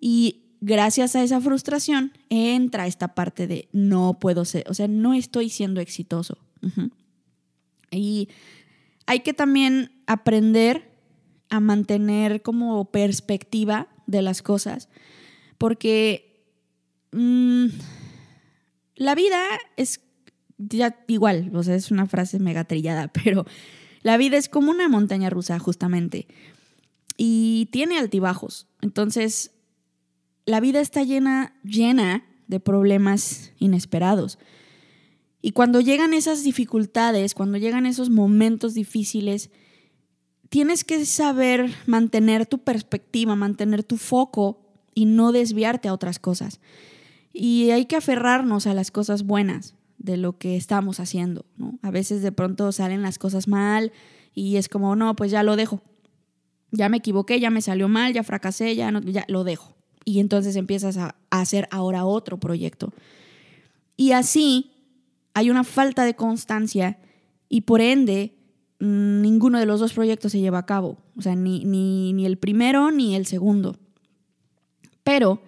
Y 0.00 0.40
gracias 0.60 1.14
a 1.14 1.22
esa 1.22 1.40
frustración 1.40 2.10
entra 2.28 2.88
esta 2.88 3.14
parte 3.14 3.46
de 3.46 3.68
no 3.70 4.18
puedo 4.18 4.44
ser, 4.44 4.64
o 4.68 4.74
sea, 4.74 4.88
no 4.88 5.14
estoy 5.14 5.50
siendo 5.50 5.80
exitoso. 5.80 6.36
Y 7.92 8.28
hay 9.06 9.20
que 9.20 9.32
también 9.32 9.92
aprender 10.08 10.90
a 11.48 11.60
mantener 11.60 12.42
como 12.42 12.86
perspectiva 12.86 13.86
de 14.08 14.22
las 14.22 14.42
cosas, 14.42 14.88
porque 15.58 16.44
mm, 17.12 17.66
la 18.96 19.14
vida 19.14 19.44
es 19.76 20.00
ya 20.58 20.98
igual, 21.08 21.50
o 21.54 21.62
sea, 21.62 21.74
es 21.74 21.90
una 21.90 22.06
frase 22.06 22.38
mega 22.38 22.64
trillada, 22.64 23.08
pero 23.24 23.44
la 24.02 24.16
vida 24.16 24.36
es 24.36 24.48
como 24.48 24.70
una 24.70 24.88
montaña 24.88 25.30
rusa, 25.30 25.58
justamente. 25.58 26.26
Y 27.16 27.68
tiene 27.72 27.98
altibajos. 27.98 28.68
Entonces, 28.82 29.52
la 30.44 30.60
vida 30.60 30.80
está 30.80 31.02
llena, 31.02 31.54
llena 31.64 32.24
de 32.46 32.60
problemas 32.60 33.52
inesperados. 33.58 34.38
Y 35.42 35.52
cuando 35.52 35.80
llegan 35.80 36.14
esas 36.14 36.44
dificultades, 36.44 37.34
cuando 37.34 37.58
llegan 37.58 37.86
esos 37.86 38.10
momentos 38.10 38.74
difíciles, 38.74 39.50
tienes 40.48 40.84
que 40.84 41.04
saber 41.06 41.72
mantener 41.86 42.46
tu 42.46 42.58
perspectiva, 42.58 43.34
mantener 43.34 43.82
tu 43.82 43.96
foco 43.96 44.60
y 44.94 45.06
no 45.06 45.32
desviarte 45.32 45.88
a 45.88 45.94
otras 45.94 46.18
cosas. 46.18 46.60
Y 47.32 47.70
hay 47.70 47.86
que 47.86 47.96
aferrarnos 47.96 48.66
a 48.66 48.74
las 48.74 48.90
cosas 48.90 49.24
buenas 49.24 49.74
de 50.06 50.16
lo 50.16 50.38
que 50.38 50.56
estamos 50.56 51.00
haciendo. 51.00 51.44
¿no? 51.58 51.78
A 51.82 51.90
veces 51.90 52.22
de 52.22 52.32
pronto 52.32 52.72
salen 52.72 53.02
las 53.02 53.18
cosas 53.18 53.48
mal 53.48 53.92
y 54.32 54.56
es 54.56 54.68
como, 54.70 54.96
no, 54.96 55.14
pues 55.16 55.30
ya 55.30 55.42
lo 55.42 55.56
dejo. 55.56 55.82
Ya 56.70 56.88
me 56.88 56.98
equivoqué, 56.98 57.38
ya 57.38 57.50
me 57.50 57.60
salió 57.60 57.88
mal, 57.88 58.14
ya 58.14 58.22
fracasé, 58.22 58.74
ya, 58.74 58.90
no, 58.90 59.00
ya 59.00 59.24
lo 59.28 59.44
dejo. 59.44 59.76
Y 60.04 60.20
entonces 60.20 60.56
empiezas 60.56 60.96
a, 60.96 61.16
hacer 61.30 61.68
ahora 61.70 62.06
otro 62.06 62.38
proyecto. 62.38 62.92
Y 63.96 64.12
así 64.12 64.70
hay 65.34 65.50
una 65.50 65.64
falta 65.64 66.04
de 66.04 66.14
constancia 66.14 66.98
y 67.48 67.62
por 67.62 67.80
ende 67.80 68.36
mm, 68.78 69.20
ninguno 69.20 69.58
de 69.58 69.66
los 69.66 69.80
dos 69.80 69.92
proyectos 69.92 70.32
se 70.32 70.40
lleva 70.40 70.58
a 70.58 70.66
cabo. 70.66 70.98
O 71.16 71.22
sea, 71.22 71.34
ni, 71.34 71.64
ni, 71.64 72.12
ni 72.12 72.24
el 72.24 72.38
primero 72.38 72.90
ni 72.90 73.16
el 73.16 73.26
segundo. 73.26 73.76
Pero 75.02 75.42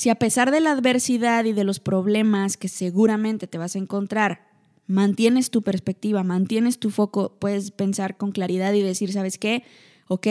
si 0.00 0.08
a 0.08 0.14
pesar 0.14 0.50
de 0.50 0.60
la 0.60 0.72
adversidad 0.72 1.44
y 1.44 1.52
de 1.52 1.62
los 1.62 1.78
problemas 1.78 2.56
que 2.56 2.68
seguramente 2.68 3.46
te 3.46 3.58
vas 3.58 3.76
a 3.76 3.78
encontrar, 3.80 4.48
mantienes 4.86 5.50
tu 5.50 5.60
perspectiva, 5.60 6.24
mantienes 6.24 6.78
tu 6.78 6.88
foco, 6.88 7.36
puedes 7.38 7.70
pensar 7.70 8.16
con 8.16 8.32
claridad 8.32 8.72
y 8.72 8.80
decir, 8.80 9.12
¿sabes 9.12 9.36
qué? 9.36 9.62
Ok, 10.08 10.26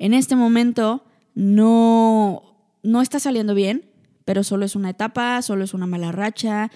en 0.00 0.12
este 0.12 0.34
momento 0.34 1.04
no, 1.36 2.58
no 2.82 3.00
está 3.00 3.20
saliendo 3.20 3.54
bien, 3.54 3.88
pero 4.24 4.42
solo 4.42 4.64
es 4.64 4.74
una 4.74 4.90
etapa, 4.90 5.40
solo 5.40 5.62
es 5.62 5.72
una 5.72 5.86
mala 5.86 6.10
racha, 6.10 6.72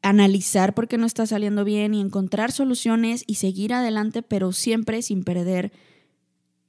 analizar 0.00 0.72
por 0.72 0.88
qué 0.88 0.96
no 0.96 1.04
está 1.04 1.26
saliendo 1.26 1.62
bien 1.62 1.92
y 1.92 2.00
encontrar 2.00 2.52
soluciones 2.52 3.22
y 3.26 3.34
seguir 3.34 3.74
adelante, 3.74 4.22
pero 4.22 4.52
siempre 4.52 5.02
sin 5.02 5.24
perder 5.24 5.72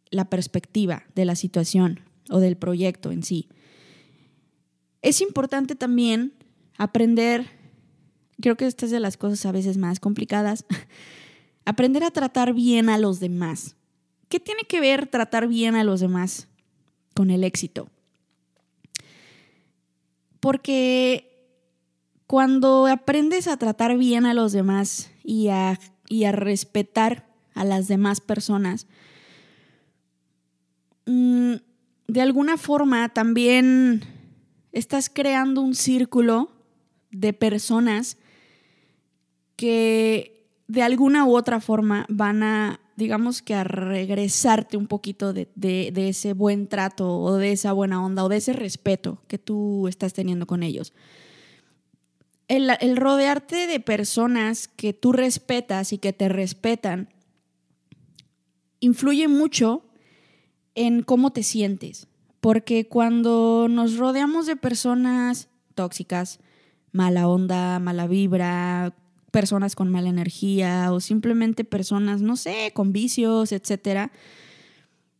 la 0.09 0.29
perspectiva 0.29 1.03
de 1.15 1.23
la 1.23 1.37
situación 1.37 2.01
o 2.29 2.41
del 2.41 2.57
proyecto 2.57 3.13
en 3.13 3.23
sí. 3.23 3.47
Es 5.07 5.21
importante 5.21 5.77
también 5.77 6.33
aprender, 6.77 7.49
creo 8.41 8.57
que 8.57 8.67
esta 8.67 8.83
es 8.83 8.91
de 8.91 8.99
las 8.99 9.15
cosas 9.15 9.45
a 9.45 9.53
veces 9.53 9.77
más 9.77 10.01
complicadas, 10.01 10.65
aprender 11.65 12.03
a 12.03 12.11
tratar 12.11 12.53
bien 12.53 12.89
a 12.89 12.97
los 12.97 13.21
demás. 13.21 13.77
¿Qué 14.27 14.41
tiene 14.41 14.63
que 14.63 14.81
ver 14.81 15.07
tratar 15.07 15.47
bien 15.47 15.75
a 15.75 15.85
los 15.85 16.01
demás 16.01 16.49
con 17.13 17.31
el 17.31 17.45
éxito? 17.45 17.89
Porque 20.41 21.55
cuando 22.27 22.85
aprendes 22.87 23.47
a 23.47 23.55
tratar 23.55 23.97
bien 23.97 24.25
a 24.25 24.33
los 24.33 24.51
demás 24.51 25.09
y 25.23 25.47
a, 25.47 25.79
y 26.09 26.25
a 26.25 26.33
respetar 26.33 27.25
a 27.53 27.63
las 27.63 27.87
demás 27.87 28.19
personas, 28.19 28.87
mm, 31.05 31.53
de 32.09 32.21
alguna 32.21 32.57
forma 32.57 33.07
también 33.07 34.16
estás 34.77 35.09
creando 35.09 35.61
un 35.61 35.75
círculo 35.75 36.51
de 37.11 37.33
personas 37.33 38.17
que 39.55 40.47
de 40.67 40.83
alguna 40.83 41.25
u 41.25 41.35
otra 41.35 41.59
forma 41.59 42.05
van 42.09 42.43
a, 42.43 42.79
digamos 42.95 43.41
que 43.41 43.55
a 43.55 43.63
regresarte 43.63 44.77
un 44.77 44.87
poquito 44.87 45.33
de, 45.33 45.49
ese 45.95 46.33
buen 46.33 46.67
trato 46.67 47.19
o 47.19 47.37
de 47.37 47.53
esa 47.53 47.73
buena 47.73 48.03
onda 48.03 48.23
o 48.23 48.29
de 48.29 48.37
ese 48.37 48.53
respeto 48.53 49.21
que 49.27 49.39
tú 49.39 49.87
estás 49.87 50.13
teniendo 50.13 50.45
con 50.45 50.61
ellos. 50.61 50.93
El, 52.47 52.69
el 52.79 52.97
rodearte 52.97 53.67
de 53.67 53.79
personas 53.79 54.67
que 54.67 54.93
tú 54.93 55.11
respetas 55.11 55.91
y 55.91 55.97
que 55.97 56.13
te 56.13 56.29
respetan 56.29 57.09
influye 58.79 59.27
mucho 59.27 59.83
en 60.75 61.01
cómo 61.01 61.31
te 61.31 61.43
sientes. 61.43 62.07
Porque 62.41 62.87
cuando 62.87 63.67
nos 63.69 63.97
rodeamos 63.97 64.45
de 64.45 64.55
personas 64.55 65.49
tóxicas, 65.75 66.39
mala 66.91 67.27
onda, 67.27 67.79
mala 67.79 68.07
vibra, 68.07 68.93
personas 69.31 69.75
con 69.75 69.91
mala 69.91 70.09
energía 70.09 70.91
o 70.91 70.99
simplemente 70.99 71.63
personas, 71.63 72.21
no 72.21 72.35
sé, 72.35 72.71
con 72.73 72.91
vicios, 72.91 73.51
etc., 73.51 74.11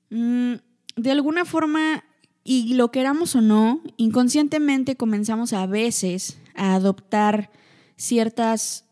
mm, 0.09 0.53
de 0.95 1.11
alguna 1.11 1.45
forma, 1.45 2.03
y 2.43 2.73
lo 2.73 2.91
queramos 2.91 3.35
o 3.35 3.41
no, 3.41 3.81
inconscientemente 3.97 4.95
comenzamos 4.95 5.53
a 5.53 5.67
veces 5.67 6.39
a 6.55 6.73
adoptar 6.73 7.51
ciertas 7.95 8.85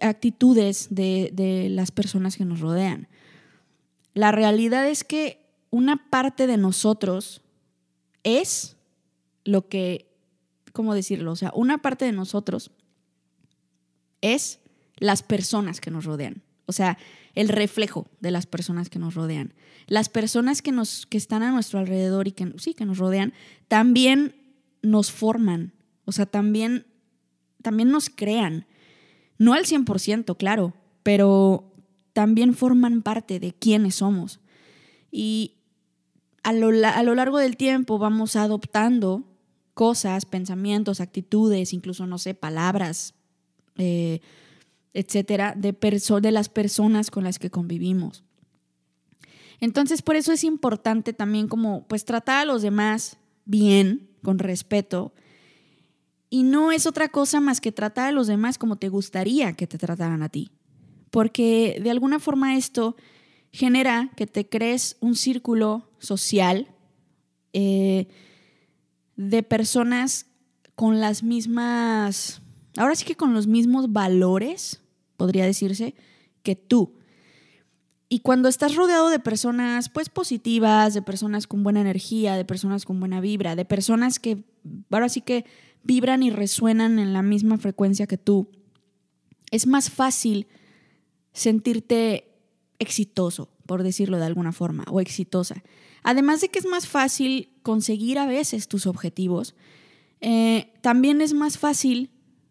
actitudes 0.00 0.88
de, 0.90 1.30
de 1.34 1.68
las 1.70 1.90
personas 1.90 2.36
que 2.36 2.44
nos 2.44 2.60
rodean. 2.60 3.08
La 4.14 4.32
realidad 4.32 4.88
es 4.88 5.04
que 5.04 5.45
una 5.70 6.10
parte 6.10 6.46
de 6.46 6.56
nosotros 6.56 7.42
es 8.22 8.76
lo 9.44 9.68
que, 9.68 10.12
¿cómo 10.72 10.94
decirlo? 10.94 11.32
O 11.32 11.36
sea, 11.36 11.52
una 11.54 11.78
parte 11.78 12.04
de 12.04 12.12
nosotros 12.12 12.70
es 14.20 14.60
las 14.96 15.22
personas 15.22 15.80
que 15.80 15.90
nos 15.90 16.04
rodean. 16.04 16.42
O 16.66 16.72
sea, 16.72 16.98
el 17.34 17.48
reflejo 17.48 18.08
de 18.20 18.30
las 18.30 18.46
personas 18.46 18.88
que 18.90 18.98
nos 18.98 19.14
rodean. 19.14 19.54
Las 19.86 20.08
personas 20.08 20.62
que, 20.62 20.72
nos, 20.72 21.06
que 21.06 21.18
están 21.18 21.42
a 21.42 21.52
nuestro 21.52 21.78
alrededor 21.78 22.26
y 22.26 22.32
que 22.32 22.52
sí, 22.58 22.74
que 22.74 22.86
nos 22.86 22.98
rodean, 22.98 23.32
también 23.68 24.34
nos 24.82 25.12
forman. 25.12 25.72
O 26.04 26.12
sea, 26.12 26.26
también, 26.26 26.86
también 27.62 27.90
nos 27.90 28.10
crean. 28.10 28.66
No 29.38 29.52
al 29.52 29.64
100%, 29.64 30.36
claro, 30.36 30.74
pero 31.02 31.72
también 32.12 32.54
forman 32.54 33.02
parte 33.02 33.38
de 33.38 33.52
quiénes 33.52 33.96
somos. 33.96 34.40
Y 35.12 35.55
a 36.46 36.52
lo, 36.52 36.70
largo 37.16 37.38
del 37.38 37.56
tiempo 37.56 37.98
vamos 37.98 38.36
adoptando 38.36 39.24
cosas, 39.74 40.26
pensamientos, 40.26 41.00
actitudes, 41.00 41.72
incluso, 41.72 42.06
no 42.06 42.18
sé, 42.18 42.34
palabras, 42.34 43.14
eh, 43.74 44.20
etcétera, 44.94 45.54
de, 45.56 45.72
de 45.72 46.30
las 46.30 46.48
personas 46.48 47.10
con 47.10 47.24
las 47.24 47.40
que 47.40 47.50
convivimos. 47.50 48.22
Entonces, 49.58 50.02
por 50.02 50.14
eso 50.14 50.32
es 50.32 50.44
importante 50.44 51.12
también 51.12 51.48
como, 51.48 51.84
pues, 51.88 52.04
tratar 52.04 52.42
a 52.42 52.44
los 52.44 52.62
demás 52.62 53.16
bien, 53.44 54.08
con 54.22 54.38
respeto, 54.38 55.14
y 56.30 56.44
no 56.44 56.70
es 56.70 56.86
otra 56.86 57.08
cosa 57.08 57.40
más 57.40 57.60
que 57.60 57.72
tratar 57.72 58.10
a 58.10 58.12
los 58.12 58.28
demás 58.28 58.56
como 58.56 58.76
te 58.76 58.88
gustaría 58.88 59.54
que 59.54 59.66
te 59.66 59.78
trataran 59.78 60.22
a 60.22 60.28
ti. 60.28 60.52
Porque 61.10 61.80
de 61.82 61.90
alguna 61.90 62.20
forma 62.20 62.56
esto 62.56 62.94
genera 63.56 64.10
que 64.16 64.26
te 64.26 64.46
crees 64.46 64.98
un 65.00 65.16
círculo 65.16 65.90
social 65.98 66.68
eh, 67.54 68.06
de 69.16 69.42
personas 69.42 70.26
con 70.74 71.00
las 71.00 71.22
mismas, 71.22 72.42
ahora 72.76 72.94
sí 72.94 73.06
que 73.06 73.14
con 73.16 73.32
los 73.32 73.46
mismos 73.46 73.94
valores, 73.94 74.82
podría 75.16 75.46
decirse, 75.46 75.94
que 76.42 76.54
tú. 76.54 76.98
Y 78.10 78.18
cuando 78.20 78.50
estás 78.50 78.76
rodeado 78.76 79.08
de 79.08 79.20
personas 79.20 79.88
pues 79.88 80.10
positivas, 80.10 80.92
de 80.92 81.00
personas 81.00 81.46
con 81.46 81.62
buena 81.62 81.80
energía, 81.80 82.36
de 82.36 82.44
personas 82.44 82.84
con 82.84 83.00
buena 83.00 83.22
vibra, 83.22 83.56
de 83.56 83.64
personas 83.64 84.18
que 84.18 84.44
ahora 84.90 85.08
sí 85.08 85.22
que 85.22 85.46
vibran 85.82 86.22
y 86.22 86.28
resuenan 86.28 86.98
en 86.98 87.14
la 87.14 87.22
misma 87.22 87.56
frecuencia 87.56 88.06
que 88.06 88.18
tú, 88.18 88.50
es 89.50 89.66
más 89.66 89.88
fácil 89.88 90.46
sentirte 91.32 92.35
exitoso, 92.78 93.48
por 93.66 93.82
decirlo 93.82 94.18
de 94.18 94.26
alguna 94.26 94.52
forma, 94.52 94.84
o 94.90 95.00
exitosa. 95.00 95.62
Además 96.02 96.40
de 96.40 96.48
que 96.48 96.58
es 96.58 96.66
más 96.66 96.86
fácil 96.86 97.50
conseguir 97.62 98.18
a 98.18 98.26
veces 98.26 98.68
tus 98.68 98.86
objetivos, 98.86 99.54
eh, 100.20 100.72
también 100.80 101.20
es 101.20 101.34
más 101.34 101.58
fácil 101.58 102.10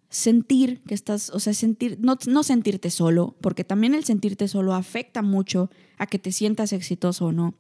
sentir 0.10 0.82
que 0.88 0.94
estás, 0.94 1.30
o 1.30 1.40
sea, 1.40 1.54
sentir, 1.54 1.98
no, 2.00 2.18
no, 2.28 2.44
sentirte 2.44 2.90
solo, 2.90 3.36
porque 3.42 3.64
también 3.64 3.94
el 3.94 4.06
sentirte 4.06 4.48
solo 4.48 4.74
afecta 4.74 5.22
mucho 5.22 5.70
a 5.98 6.08
que 6.08 6.20
te 6.20 6.32
sientas 6.32 6.74
exitoso 6.74 7.26
o 7.26 7.32
no. 7.32 7.56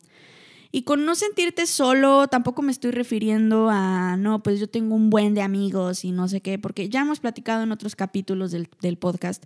Y 0.71 0.83
con 0.83 1.05
no 1.05 1.15
sentirte 1.15 1.67
solo, 1.67 2.27
tampoco 2.27 2.61
me 2.61 2.71
estoy 2.71 2.91
refiriendo 2.91 3.69
a, 3.69 4.17
no, 4.17 4.43
pues 4.43 4.59
yo 4.59 4.67
tengo 4.67 4.95
un 4.95 5.09
buen 5.09 5.33
de 5.33 5.41
amigos 5.41 6.03
y 6.03 6.11
no 6.11 6.27
sé 6.27 6.41
qué, 6.41 6.59
porque 6.59 6.89
ya 6.89 7.01
hemos 7.01 7.19
platicado 7.19 7.63
en 7.63 7.71
otros 7.71 7.95
capítulos 7.95 8.51
del, 8.51 8.67
del 8.81 8.97
podcast 8.97 9.45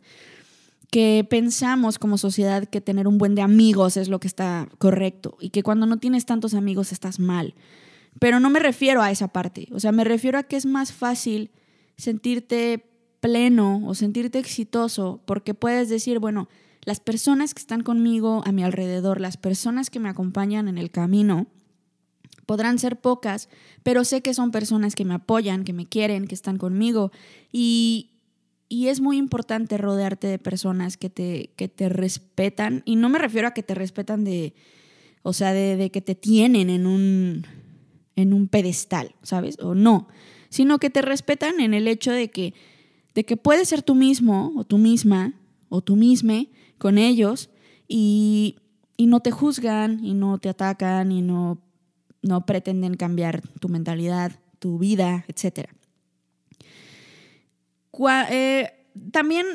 que 0.92 1.26
pensamos 1.30 2.00
como 2.00 2.18
sociedad 2.18 2.66
que 2.66 2.82
tener 2.82 3.08
un 3.08 3.18
buen 3.18 3.36
de 3.36 3.42
amigos 3.42 3.98
es 3.98 4.10
lo 4.10 4.20
que 4.20 4.28
está 4.28 4.68
correcto 4.78 5.38
y 5.40 5.50
que 5.50 5.64
cuando 5.64 5.86
no 5.86 5.98
tienes 5.98 6.26
tantos 6.26 6.54
amigos 6.54 6.92
estás 6.92 7.20
mal. 7.20 7.54
Pero 8.20 8.40
no 8.40 8.50
me 8.50 8.60
refiero 8.60 9.02
a 9.02 9.12
esa 9.12 9.28
parte, 9.28 9.68
o 9.72 9.80
sea, 9.80 9.92
me 9.92 10.04
refiero 10.04 10.40
a 10.40 10.44
que 10.44 10.56
es 10.56 10.66
más 10.66 10.92
fácil 10.92 11.52
sentirte 11.96 12.86
pleno 13.20 13.82
o 13.86 13.94
sentirte 13.94 14.40
exitoso 14.40 15.22
porque 15.26 15.54
puedes 15.54 15.90
decir, 15.90 16.20
bueno, 16.20 16.50
las 16.84 17.00
personas 17.00 17.54
que 17.54 17.60
están 17.60 17.84
conmigo 17.84 18.42
a 18.46 18.52
mi 18.52 18.64
alrededor, 18.64 19.22
las 19.22 19.38
personas 19.38 19.90
que 19.90 20.00
me 20.00 20.10
acompañan 20.10 20.68
en 20.68 20.78
el 20.78 20.90
camino, 20.90 21.48
podrán 22.46 22.80
ser 22.80 23.00
pocas, 23.00 23.48
pero 23.84 24.04
sé 24.04 24.22
que 24.22 24.34
son 24.34 24.50
personas 24.50 24.96
que 24.96 25.06
me 25.06 25.14
apoyan, 25.14 25.64
que 25.64 25.74
me 25.74 25.86
quieren, 25.86 26.26
que 26.26 26.34
están 26.34 26.58
conmigo 26.58 27.12
y 27.52 28.10
y 28.70 28.88
es 28.88 29.02
muy 29.02 29.18
importante 29.18 29.78
rodearte 29.80 30.28
de 30.28 30.38
personas 30.38 30.96
que 30.96 31.10
te, 31.10 31.52
que 31.56 31.68
te 31.68 31.90
respetan. 31.90 32.84
Y 32.86 32.96
no 32.96 33.10
me 33.10 33.18
refiero 33.18 33.48
a 33.48 33.54
que 33.54 33.64
te 33.64 33.74
respetan 33.74 34.24
de, 34.24 34.54
o 35.24 35.34
sea, 35.34 35.54
de, 35.54 35.76
de 35.76 35.90
que 35.90 36.02
te 36.02 36.14
tienen 36.14 36.70
en 36.70 36.86
un, 36.86 37.48
en 38.16 38.32
un 38.32 38.48
pedestal, 38.48 39.16
¿sabes? 39.24 39.58
O 39.60 39.74
no, 39.74 40.08
sino 40.50 40.78
que 40.78 40.92
te 40.92 41.02
respetan 41.02 41.60
en 41.60 41.74
el 41.74 41.88
hecho 41.88 42.12
de 42.12 42.30
que, 42.30 42.54
de 43.16 43.26
que 43.26 43.38
puedes 43.38 43.68
ser 43.68 43.82
tú 43.82 43.96
mismo 43.96 44.54
o 44.56 44.64
tú 44.64 44.78
misma 44.78 45.34
o 45.70 45.82
tú 45.82 45.96
misme 45.96 46.50
con 46.78 47.00
ellos 47.00 47.50
y, 47.88 48.58
y 48.98 49.08
no 49.08 49.20
te 49.20 49.32
juzgan 49.32 50.06
y 50.06 50.14
no 50.14 50.38
te 50.38 50.48
atacan 50.48 51.12
y 51.12 51.24
no, 51.24 51.60
no 52.22 52.46
pretenden 52.46 52.96
cambiar 52.96 53.42
tu 53.60 53.68
mentalidad, 53.68 54.40
tu 54.60 54.78
vida, 54.78 55.26
etc. 55.28 55.70
Eh, 58.30 58.72
también 59.12 59.46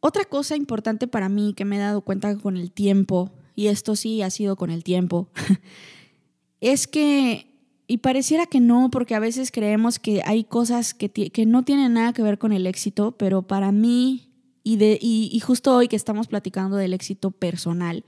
otra 0.00 0.24
cosa 0.24 0.56
importante 0.56 1.06
para 1.06 1.28
mí 1.28 1.54
que 1.54 1.64
me 1.64 1.76
he 1.76 1.80
dado 1.80 2.00
cuenta 2.02 2.36
con 2.36 2.56
el 2.56 2.70
tiempo, 2.70 3.32
y 3.54 3.68
esto 3.68 3.96
sí 3.96 4.22
ha 4.22 4.30
sido 4.30 4.56
con 4.56 4.70
el 4.70 4.84
tiempo, 4.84 5.28
es 6.60 6.86
que, 6.86 7.46
y 7.86 7.98
pareciera 7.98 8.46
que 8.46 8.60
no, 8.60 8.90
porque 8.90 9.14
a 9.14 9.20
veces 9.20 9.50
creemos 9.50 9.98
que 9.98 10.22
hay 10.24 10.44
cosas 10.44 10.94
que, 10.94 11.10
que 11.10 11.46
no 11.46 11.62
tienen 11.64 11.94
nada 11.94 12.12
que 12.12 12.22
ver 12.22 12.38
con 12.38 12.52
el 12.52 12.66
éxito, 12.66 13.12
pero 13.12 13.42
para 13.42 13.72
mí 13.72 14.26
y, 14.66 14.78
de, 14.78 14.98
y, 15.00 15.38
justo 15.38 15.76
hoy 15.76 15.86
que 15.86 15.94
estamos 15.94 16.26
platicando 16.26 16.76
del 16.76 16.92
éxito 16.92 17.30
personal, 17.30 18.04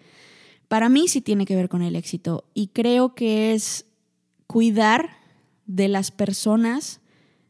para 0.67 0.89
mí 0.89 1.07
sí 1.07 1.21
tiene 1.21 1.47
que 1.47 1.55
ver 1.55 1.69
con 1.69 1.83
el 1.83 1.95
éxito 1.95 2.47
y 2.53 2.67
creo 2.69 3.15
que 3.15 3.55
es 3.55 3.87
cuidar 4.49 5.09
de 5.67 5.87
las 5.87 6.11
personas, 6.11 7.01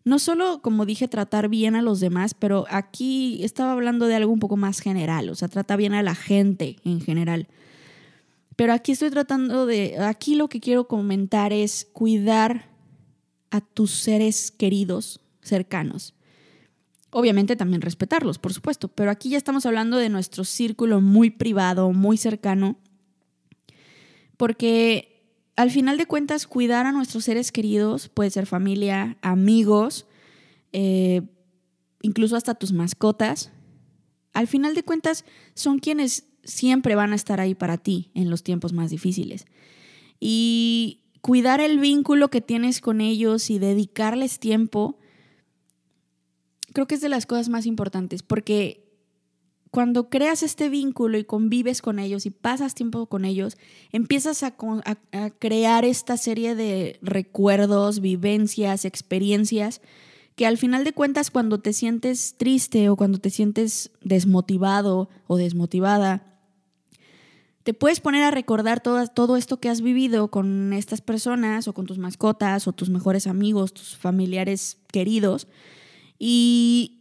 no 0.09 0.19
solo, 0.19 0.63
como 0.63 0.87
dije, 0.87 1.07
tratar 1.07 1.51
bien 1.51 1.77
a 1.77 1.83
los 1.83 2.01
demás, 2.01 2.33
pero 2.33 2.65
aquí 2.71 3.45
estaba 3.45 3.73
hablando 3.73 4.07
de 4.07 4.15
algo 4.15 4.33
un 4.33 4.41
poco 4.41 4.57
más 4.57 4.81
general, 4.81 5.29
o 5.29 5.35
sea, 5.35 5.49
trata 5.49 5.77
bien 5.77 5.93
a 5.93 6.03
la 6.03 6.15
gente 6.15 6.77
en 6.85 7.03
general. 7.03 7.47
Pero 8.57 8.73
aquí 8.73 8.93
estoy 8.93 9.11
tratando 9.11 9.67
de, 9.67 9.99
aquí 9.99 10.35
lo 10.35 10.49
que 10.49 10.61
quiero 10.61 10.89
comentar 10.89 11.53
es 11.53 11.87
cuidar 11.93 12.71
a 13.51 13.61
tus 13.61 13.91
seres 13.91 14.51
queridos, 14.51 15.21
cercanos. 15.43 16.15
Obviamente 17.11 17.55
también 17.55 17.83
respetarlos, 17.83 18.39
por 18.39 18.55
supuesto, 18.55 18.89
pero 18.89 19.11
aquí 19.11 19.29
ya 19.29 19.37
estamos 19.37 19.67
hablando 19.67 19.99
de 19.99 20.09
nuestro 20.09 20.45
círculo 20.45 21.03
muy 21.03 21.29
privado, 21.29 21.93
muy 21.93 22.17
cercano, 22.17 22.79
porque 24.39 25.08
al 25.59 25.73
final 25.73 25.99
de 25.99 26.07
cuentas 26.07 26.47
cuidar 26.47 26.87
a 26.87 26.93
nuestros 26.93 27.25
seres 27.25 27.51
queridos 27.51 28.09
puede 28.09 28.31
ser 28.31 28.47
familia, 28.47 29.19
amigos, 29.23 30.07
eh, 30.73 31.23
incluso 32.01 32.37
hasta 32.37 32.55
tus 32.55 32.73
mascotas. 32.73 33.51
Al 34.35 34.47
final 34.47 34.77
de 34.77 34.85
cuentas 34.85 35.25
son 35.55 35.81
quienes 35.81 36.29
siempre 36.45 36.95
van 36.95 37.13
a 37.13 37.17
estar 37.17 37.41
ahí 37.41 37.57
para 37.57 37.77
ti 37.77 38.13
en 38.15 38.31
los 38.31 38.45
tiempos 38.45 38.73
más 38.73 38.91
difíciles. 38.91 39.47
Y 40.21 41.01
cuidar 41.23 41.61
el 41.61 41.81
vínculo 41.81 42.29
que 42.31 42.41
tienes 42.41 42.81
con 42.81 43.01
ellos 43.01 43.51
y 43.51 43.59
dedicarles 43.59 44.39
tiempo 44.39 44.97
creo 46.73 46.87
que 46.87 46.95
es 46.95 47.01
de 47.01 47.09
las 47.09 47.27
cosas 47.27 47.49
más 47.49 47.67
importantes 47.67 48.23
porque 48.23 48.88
cuando 49.71 50.09
creas 50.09 50.43
este 50.43 50.69
vínculo 50.69 51.19
y 51.19 51.25
convives 51.25 51.83
con 51.83 51.99
ellos 51.99 52.27
y 52.27 52.31
pasas 52.31 52.75
tiempo 52.75 53.07
con 53.07 53.25
ellos, 53.25 53.57
empiezas 53.93 54.43
a, 54.43 54.57
crear 55.39 55.85
esta 55.85 56.17
serie 56.17 56.55
de 56.55 56.99
recuerdos, 57.03 58.01
vivencias, 58.01 58.85
experiencias 58.85 59.81
que 60.37 60.47
al 60.47 60.57
final 60.57 60.85
de 60.85 60.93
cuentas 60.93 61.31
cuando 61.31 61.59
te 61.59 61.73
sientes 61.73 62.37
triste 62.39 62.89
o 62.89 62.97
cuando 62.97 63.19
te 63.19 63.31
sientes 63.31 63.91
desmotivado 64.03 65.09
o 65.27 65.37
desmotivada, 65.37 66.39
te 67.65 67.75
puedes 67.75 68.01
poner 68.01 68.23
a 68.23 68.31
recordar 68.31 68.81
todo, 68.81 69.05
todo 69.09 69.37
esto 69.37 69.59
que 69.59 69.69
has 69.69 69.83
vivido 69.83 70.29
con 70.29 70.73
estas 70.73 71.01
personas 71.01 71.69
o 71.69 71.75
con 71.75 71.87
tus 71.87 71.99
mascotas 71.99 72.69
o 72.69 72.73
tus 72.73 72.89
mejores 72.89 73.27
amigos, 73.27 73.75
tus 73.75 73.97
familiares 73.97 74.79
queridos. 74.91 75.49
Y, 76.19 76.98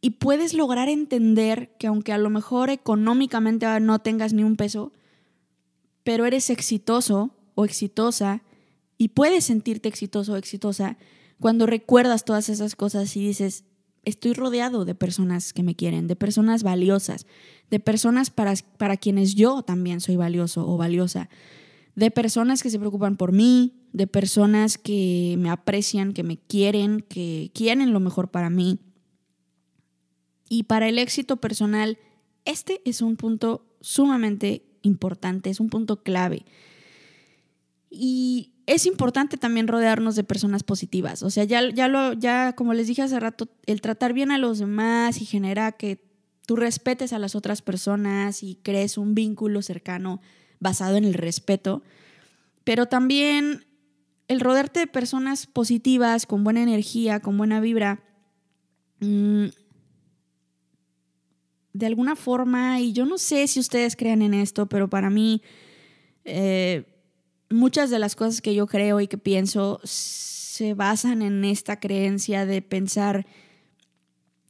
y 0.00 0.10
puedes 0.10 0.54
lograr 0.54 0.88
entender 0.88 1.74
que 1.78 1.86
aunque 1.86 2.12
a 2.12 2.18
lo 2.18 2.30
mejor 2.30 2.70
económicamente 2.70 3.66
no 3.80 3.98
tengas 3.98 4.32
ni 4.32 4.44
un 4.44 4.56
peso, 4.56 4.92
pero 6.04 6.24
eres 6.24 6.50
exitoso 6.50 7.34
o 7.54 7.64
exitosa 7.64 8.42
y 8.96 9.08
puedes 9.08 9.44
sentirte 9.44 9.88
exitoso 9.88 10.34
o 10.34 10.36
exitosa 10.36 10.96
cuando 11.40 11.66
recuerdas 11.66 12.24
todas 12.24 12.48
esas 12.48 12.76
cosas 12.76 13.16
y 13.16 13.26
dices, 13.26 13.64
estoy 14.04 14.32
rodeado 14.32 14.84
de 14.84 14.94
personas 14.94 15.52
que 15.52 15.62
me 15.62 15.74
quieren, 15.74 16.06
de 16.06 16.16
personas 16.16 16.62
valiosas, 16.62 17.26
de 17.70 17.80
personas 17.80 18.30
para, 18.30 18.54
para 18.76 18.96
quienes 18.96 19.34
yo 19.34 19.62
también 19.62 20.00
soy 20.00 20.16
valioso 20.16 20.66
o 20.68 20.76
valiosa, 20.76 21.28
de 21.94 22.10
personas 22.10 22.62
que 22.62 22.70
se 22.70 22.78
preocupan 22.78 23.16
por 23.16 23.32
mí, 23.32 23.74
de 23.92 24.06
personas 24.06 24.78
que 24.78 25.36
me 25.38 25.50
aprecian, 25.50 26.12
que 26.12 26.22
me 26.22 26.38
quieren, 26.38 27.00
que 27.00 27.50
quieren 27.54 27.92
lo 27.92 28.00
mejor 28.00 28.30
para 28.30 28.50
mí. 28.50 28.78
Y 30.48 30.64
para 30.64 30.88
el 30.88 30.98
éxito 30.98 31.36
personal, 31.36 31.98
este 32.44 32.80
es 32.84 33.02
un 33.02 33.16
punto 33.16 33.66
sumamente 33.80 34.64
importante, 34.82 35.50
es 35.50 35.60
un 35.60 35.68
punto 35.68 36.02
clave. 36.02 36.44
Y 37.90 38.52
es 38.66 38.86
importante 38.86 39.36
también 39.36 39.68
rodearnos 39.68 40.14
de 40.14 40.24
personas 40.24 40.62
positivas. 40.62 41.22
O 41.22 41.30
sea, 41.30 41.44
ya, 41.44 41.68
ya, 41.70 41.88
lo, 41.88 42.12
ya 42.12 42.54
como 42.54 42.74
les 42.74 42.86
dije 42.86 43.02
hace 43.02 43.18
rato, 43.18 43.48
el 43.66 43.80
tratar 43.80 44.12
bien 44.12 44.30
a 44.30 44.38
los 44.38 44.58
demás 44.58 45.20
y 45.20 45.24
genera 45.24 45.72
que 45.72 46.04
tú 46.46 46.56
respetes 46.56 47.12
a 47.12 47.18
las 47.18 47.34
otras 47.34 47.62
personas 47.62 48.42
y 48.42 48.56
crees 48.62 48.98
un 48.98 49.14
vínculo 49.14 49.62
cercano 49.62 50.20
basado 50.60 50.96
en 50.96 51.04
el 51.04 51.14
respeto. 51.14 51.82
Pero 52.64 52.86
también 52.86 53.66
el 54.28 54.40
rodearte 54.40 54.80
de 54.80 54.86
personas 54.86 55.46
positivas, 55.46 56.26
con 56.26 56.44
buena 56.44 56.62
energía, 56.62 57.20
con 57.20 57.38
buena 57.38 57.60
vibra, 57.60 58.02
mm, 59.00 59.46
de 61.72 61.86
alguna 61.86 62.16
forma, 62.16 62.80
y 62.80 62.92
yo 62.92 63.04
no 63.04 63.18
sé 63.18 63.46
si 63.46 63.60
ustedes 63.60 63.96
crean 63.96 64.22
en 64.22 64.34
esto, 64.34 64.66
pero 64.66 64.88
para 64.88 65.10
mí 65.10 65.42
eh, 66.24 66.84
muchas 67.50 67.90
de 67.90 67.98
las 67.98 68.16
cosas 68.16 68.40
que 68.40 68.54
yo 68.54 68.66
creo 68.66 69.00
y 69.00 69.08
que 69.08 69.18
pienso 69.18 69.80
se 69.84 70.74
basan 70.74 71.22
en 71.22 71.44
esta 71.44 71.78
creencia 71.78 72.46
de 72.46 72.62
pensar 72.62 73.26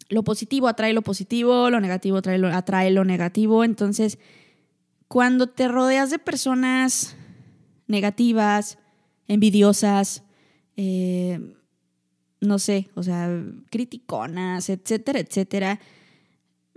lo 0.08 0.24
positivo 0.24 0.68
atrae 0.68 0.92
lo 0.92 1.02
positivo, 1.02 1.70
lo 1.70 1.80
negativo 1.80 2.16
atrae 2.18 2.90
lo, 2.90 3.04
negativo. 3.04 3.62
Entonces, 3.62 4.18
cuando 5.06 5.48
te 5.48 5.68
rodeas 5.68 6.10
de 6.10 6.18
personas 6.18 7.14
negativas, 7.86 8.78
envidiosas, 9.26 10.22
eh, 10.76 11.54
no 12.40 12.58
sé, 12.58 12.88
o 12.94 13.02
sea, 13.02 13.28
criticonas, 13.70 14.70
etcétera, 14.70 15.20
etcétera. 15.20 15.80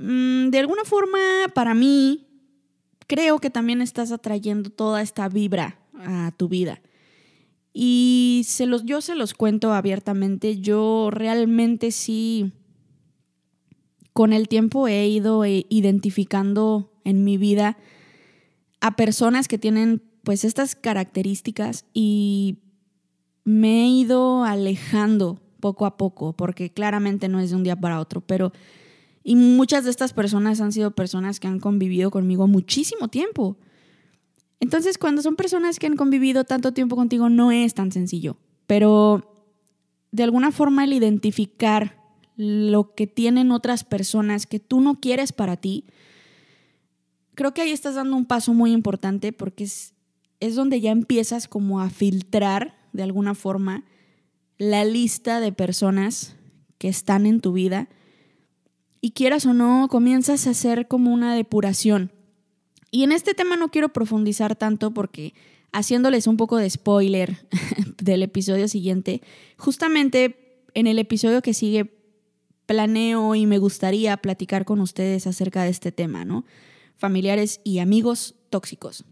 Mm, 0.01 0.49
de 0.49 0.59
alguna 0.59 0.83
forma, 0.83 1.19
para 1.53 1.73
mí, 1.73 2.27
creo 3.07 3.39
que 3.39 3.49
también 3.49 3.81
estás 3.81 4.11
atrayendo 4.11 4.69
toda 4.71 5.01
esta 5.01 5.29
vibra 5.29 5.79
a 5.93 6.31
tu 6.37 6.47
vida. 6.47 6.81
Y 7.73 8.41
se 8.45 8.65
los, 8.65 8.83
yo 8.83 9.01
se 9.01 9.15
los 9.15 9.33
cuento 9.33 9.73
abiertamente, 9.73 10.59
yo 10.59 11.09
realmente 11.11 11.91
sí, 11.91 12.51
con 14.11 14.33
el 14.33 14.47
tiempo 14.47 14.87
he 14.87 15.07
ido 15.07 15.45
eh, 15.45 15.65
identificando 15.69 16.91
en 17.05 17.23
mi 17.23 17.37
vida 17.37 17.77
a 18.81 18.95
personas 18.95 19.47
que 19.47 19.57
tienen 19.57 20.01
pues 20.23 20.43
estas 20.43 20.75
características 20.75 21.85
y 21.93 22.57
me 23.43 23.83
he 23.83 23.87
ido 23.87 24.43
alejando 24.43 25.39
poco 25.59 25.85
a 25.85 25.95
poco, 25.97 26.33
porque 26.33 26.71
claramente 26.71 27.29
no 27.29 27.39
es 27.39 27.51
de 27.51 27.55
un 27.55 27.63
día 27.63 27.75
para 27.75 27.99
otro, 27.99 28.21
pero 28.21 28.51
y 29.23 29.35
muchas 29.35 29.83
de 29.83 29.91
estas 29.91 30.13
personas 30.13 30.61
han 30.61 30.71
sido 30.71 30.91
personas 30.91 31.39
que 31.39 31.47
han 31.47 31.59
convivido 31.59 32.11
conmigo 32.11 32.47
muchísimo 32.47 33.07
tiempo. 33.07 33.57
Entonces, 34.59 34.97
cuando 34.97 35.21
son 35.21 35.35
personas 35.35 35.79
que 35.79 35.87
han 35.87 35.95
convivido 35.95 36.43
tanto 36.43 36.71
tiempo 36.71 36.95
contigo, 36.95 37.29
no 37.29 37.51
es 37.51 37.73
tan 37.73 37.91
sencillo, 37.91 38.37
pero 38.67 39.49
de 40.11 40.23
alguna 40.23 40.51
forma 40.51 40.83
el 40.83 40.93
identificar 40.93 41.99
lo 42.35 42.95
que 42.95 43.07
tienen 43.07 43.51
otras 43.51 43.83
personas 43.83 44.45
que 44.45 44.59
tú 44.59 44.81
no 44.81 44.99
quieres 44.99 45.31
para 45.31 45.57
ti, 45.57 45.85
creo 47.35 47.53
que 47.53 47.61
ahí 47.61 47.71
estás 47.71 47.95
dando 47.95 48.15
un 48.15 48.25
paso 48.25 48.53
muy 48.53 48.71
importante 48.71 49.33
porque 49.33 49.63
es, 49.63 49.93
es 50.39 50.55
donde 50.55 50.81
ya 50.81 50.91
empiezas 50.91 51.47
como 51.47 51.81
a 51.81 51.89
filtrar 51.89 52.75
de 52.93 53.03
alguna 53.03 53.35
forma 53.35 53.83
la 54.57 54.85
lista 54.85 55.39
de 55.39 55.51
personas 55.51 56.35
que 56.77 56.87
están 56.87 57.25
en 57.25 57.41
tu 57.41 57.53
vida 57.53 57.89
y 59.01 59.11
quieras 59.11 59.45
o 59.47 59.53
no, 59.53 59.87
comienzas 59.89 60.45
a 60.45 60.51
hacer 60.51 60.87
como 60.87 61.11
una 61.11 61.35
depuración. 61.35 62.11
Y 62.91 63.03
en 63.03 63.11
este 63.11 63.33
tema 63.33 63.55
no 63.55 63.69
quiero 63.69 63.89
profundizar 63.89 64.55
tanto 64.55 64.93
porque 64.93 65.33
haciéndoles 65.71 66.27
un 66.27 66.37
poco 66.37 66.57
de 66.57 66.69
spoiler 66.69 67.47
del 68.01 68.23
episodio 68.23 68.67
siguiente, 68.67 69.21
justamente 69.57 70.65
en 70.73 70.87
el 70.87 70.99
episodio 70.99 71.41
que 71.41 71.53
sigue 71.53 71.97
planeo 72.65 73.35
y 73.35 73.45
me 73.47 73.57
gustaría 73.57 74.15
platicar 74.17 74.65
con 74.65 74.79
ustedes 74.79 75.27
acerca 75.27 75.63
de 75.63 75.69
este 75.69 75.91
tema, 75.91 76.23
¿no? 76.23 76.45
Familiares 76.95 77.59
y 77.63 77.79
amigos 77.79 78.35
tóxicos. 78.49 79.03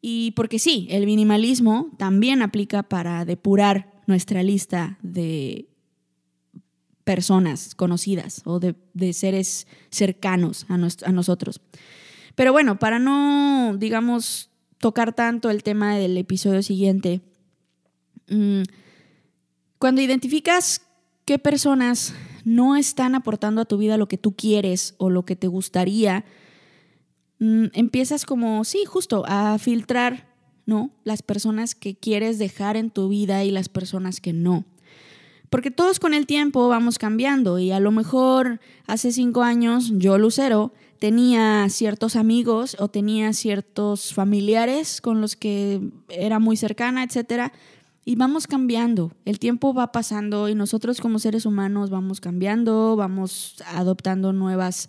Y 0.00 0.32
porque 0.32 0.58
sí, 0.58 0.86
el 0.90 1.04
minimalismo 1.06 1.90
también 1.98 2.42
aplica 2.42 2.82
para 2.82 3.24
depurar 3.24 4.02
nuestra 4.06 4.42
lista 4.42 4.98
de 5.02 5.69
personas 7.10 7.74
conocidas 7.74 8.40
o 8.44 8.60
de, 8.60 9.12
seres 9.12 9.66
cercanos 9.90 10.64
a, 10.68 10.78
nosotros. 11.10 11.60
Pero 12.36 12.52
bueno, 12.52 12.78
para 12.78 13.00
no, 13.00 13.76
digamos, 13.76 14.48
tocar 14.78 15.12
tanto 15.12 15.50
el 15.50 15.64
tema 15.64 15.96
del 15.96 16.16
episodio 16.16 16.62
siguiente, 16.62 17.20
mm, 18.28 18.62
cuando 19.80 20.00
identificas 20.02 20.82
qué 21.24 21.40
personas 21.40 22.14
no 22.44 22.76
están 22.76 23.16
aportando 23.16 23.62
a 23.62 23.64
tu 23.64 23.76
vida 23.76 23.96
lo 23.96 24.06
que 24.06 24.16
tú 24.16 24.36
quieres 24.36 24.94
o 24.98 25.10
lo 25.10 25.24
que 25.24 25.34
te 25.34 25.48
gustaría, 25.48 26.24
mm, 27.40 27.70
empiezas 27.72 28.24
como, 28.24 28.62
sí, 28.62 28.84
justo 28.86 29.24
a 29.26 29.58
filtrar, 29.58 30.28
¿no? 30.64 30.92
Las 31.02 31.22
personas 31.22 31.74
que 31.74 31.96
quieres 31.96 32.38
dejar 32.38 32.76
en 32.76 32.92
tu 32.92 33.08
vida 33.08 33.42
y 33.42 33.50
las 33.50 33.68
personas 33.68 34.20
que 34.20 34.32
no. 34.32 34.64
Porque 35.50 35.72
todos 35.72 35.98
con 35.98 36.14
el 36.14 36.26
tiempo 36.26 36.68
vamos 36.68 36.96
cambiando 36.98 37.58
y 37.58 37.72
a 37.72 37.80
lo 37.80 37.90
mejor 37.90 38.60
hace 38.86 39.10
cinco 39.10 39.42
años 39.42 39.92
yo, 39.96 40.16
Lucero, 40.16 40.72
tenía 41.00 41.68
ciertos 41.70 42.14
amigos 42.14 42.76
o 42.78 42.86
tenía 42.86 43.32
ciertos 43.32 44.14
familiares 44.14 45.00
con 45.00 45.20
los 45.20 45.34
que 45.34 45.80
era 46.08 46.38
muy 46.38 46.56
cercana, 46.56 47.02
etcétera, 47.02 47.52
y 48.04 48.14
vamos 48.14 48.46
cambiando. 48.46 49.12
El 49.24 49.40
tiempo 49.40 49.74
va 49.74 49.90
pasando 49.90 50.48
y 50.48 50.54
nosotros 50.54 51.00
como 51.00 51.18
seres 51.18 51.46
humanos 51.46 51.90
vamos 51.90 52.20
cambiando, 52.20 52.94
vamos 52.94 53.56
adoptando 53.66 54.32
nuevas, 54.32 54.88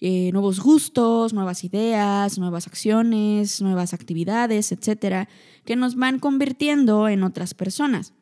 eh, 0.00 0.30
nuevos 0.32 0.58
gustos, 0.58 1.32
nuevas 1.32 1.62
ideas, 1.62 2.36
nuevas 2.36 2.66
acciones, 2.66 3.62
nuevas 3.62 3.94
actividades, 3.94 4.72
etcétera, 4.72 5.28
que 5.64 5.76
nos 5.76 5.94
van 5.94 6.18
convirtiendo 6.18 7.06
en 7.08 7.22
otras 7.22 7.54
personas. 7.54 8.12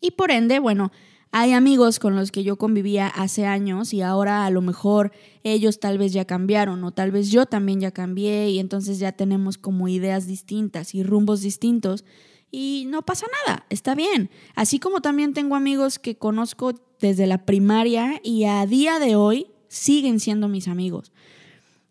Y 0.00 0.12
por 0.12 0.30
ende, 0.30 0.58
bueno, 0.58 0.92
hay 1.32 1.52
amigos 1.52 1.98
con 1.98 2.16
los 2.16 2.30
que 2.30 2.44
yo 2.44 2.56
convivía 2.56 3.08
hace 3.08 3.44
años 3.44 3.92
y 3.92 4.00
ahora 4.00 4.46
a 4.46 4.50
lo 4.50 4.62
mejor 4.62 5.12
ellos 5.42 5.80
tal 5.80 5.98
vez 5.98 6.12
ya 6.12 6.24
cambiaron 6.24 6.82
o 6.84 6.92
tal 6.92 7.10
vez 7.10 7.30
yo 7.30 7.46
también 7.46 7.80
ya 7.80 7.90
cambié 7.90 8.48
y 8.50 8.58
entonces 8.58 8.98
ya 8.98 9.12
tenemos 9.12 9.58
como 9.58 9.88
ideas 9.88 10.26
distintas 10.26 10.94
y 10.94 11.02
rumbos 11.02 11.42
distintos 11.42 12.04
y 12.50 12.86
no 12.88 13.02
pasa 13.02 13.26
nada, 13.44 13.66
está 13.68 13.94
bien. 13.94 14.30
Así 14.54 14.78
como 14.78 15.02
también 15.02 15.34
tengo 15.34 15.56
amigos 15.56 15.98
que 15.98 16.16
conozco 16.16 16.74
desde 17.00 17.26
la 17.26 17.44
primaria 17.44 18.20
y 18.22 18.44
a 18.44 18.64
día 18.64 18.98
de 18.98 19.16
hoy 19.16 19.48
siguen 19.68 20.20
siendo 20.20 20.48
mis 20.48 20.68
amigos. 20.68 21.12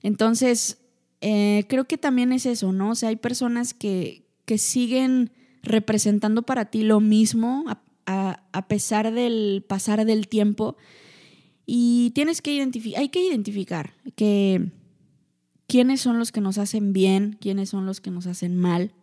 Entonces, 0.02 0.80
eh, 1.22 1.66
creo 1.68 1.86
que 1.86 1.98
también 1.98 2.32
es 2.32 2.46
eso, 2.46 2.72
¿no? 2.72 2.92
O 2.92 2.96
sea, 2.96 3.10
hay 3.10 3.16
personas 3.16 3.74
que, 3.74 4.26
que 4.46 4.58
siguen 4.58 5.32
representando 5.62 6.44
para 6.44 6.66
ti 6.66 6.84
lo 6.84 7.00
mismo, 7.00 7.66
a, 8.06 8.66
pesar 8.68 9.14
del 9.14 9.64
pasar 9.68 10.06
del 10.06 10.28
tiempo. 10.28 10.78
Y 11.66 12.12
tienes 12.12 12.42
que 12.42 12.62
hay 12.98 13.10
que 13.10 13.24
identificar 13.24 13.94
que 14.16 14.72
quiénes 15.68 16.02
son 16.02 16.20
los 16.20 16.32
que 16.32 16.42
nos 16.42 16.58
hacen 16.58 16.94
bien, 16.94 17.38
quiénes 17.40 17.70
son 17.70 17.86
los 17.86 18.02
que 18.02 18.12
nos 18.12 18.28
hacen 18.28 18.56
mal, 18.56 18.94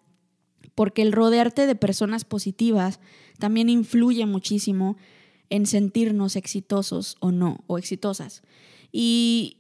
porque 0.75 1.03
el 1.03 1.13
rodearte 1.13 1.67
de 1.67 1.75
personas 1.75 2.25
positivas 2.25 3.01
también 3.39 3.69
influye 3.69 4.27
muchísimo 4.27 4.97
en 5.51 5.67
sentirnos 5.67 6.37
exitosos 6.37 7.17
o 7.21 7.33
no, 7.33 7.65
o 7.67 7.79
exitosas. 7.79 8.43
Y, 8.93 9.59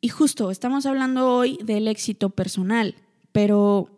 y 0.00 0.08
justo, 0.08 0.50
estamos 0.50 0.86
hablando 0.86 1.30
hoy 1.30 1.58
del 1.62 1.88
éxito 1.88 2.30
personal, 2.30 2.96
pero 3.32 3.93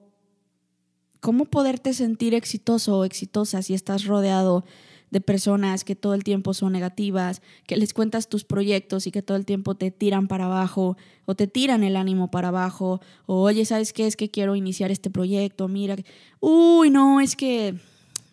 ¿cómo 1.20 1.46
poderte 1.46 1.92
sentir 1.92 2.34
exitoso 2.34 2.98
o 2.98 3.04
exitosa 3.04 3.62
si 3.62 3.74
estás 3.74 4.04
rodeado 4.04 4.64
de 5.10 5.20
personas 5.20 5.84
que 5.84 5.94
todo 5.94 6.14
el 6.14 6.24
tiempo 6.24 6.52
son 6.52 6.72
negativas, 6.72 7.40
que 7.66 7.76
les 7.76 7.94
cuentas 7.94 8.28
tus 8.28 8.44
proyectos 8.44 9.06
y 9.06 9.12
que 9.12 9.22
todo 9.22 9.36
el 9.36 9.46
tiempo 9.46 9.74
te 9.74 9.90
tiran 9.90 10.26
para 10.26 10.46
abajo 10.46 10.96
o 11.26 11.34
te 11.34 11.46
tiran 11.46 11.84
el 11.84 11.96
ánimo 11.96 12.30
para 12.30 12.48
abajo 12.48 13.00
o 13.26 13.42
oye, 13.42 13.64
¿sabes 13.64 13.92
qué? 13.92 14.06
Es 14.06 14.16
que 14.16 14.30
quiero 14.30 14.56
iniciar 14.56 14.90
este 14.90 15.10
proyecto, 15.10 15.68
mira, 15.68 15.96
uy, 16.40 16.90
no, 16.90 17.20
es 17.20 17.36
que 17.36 17.76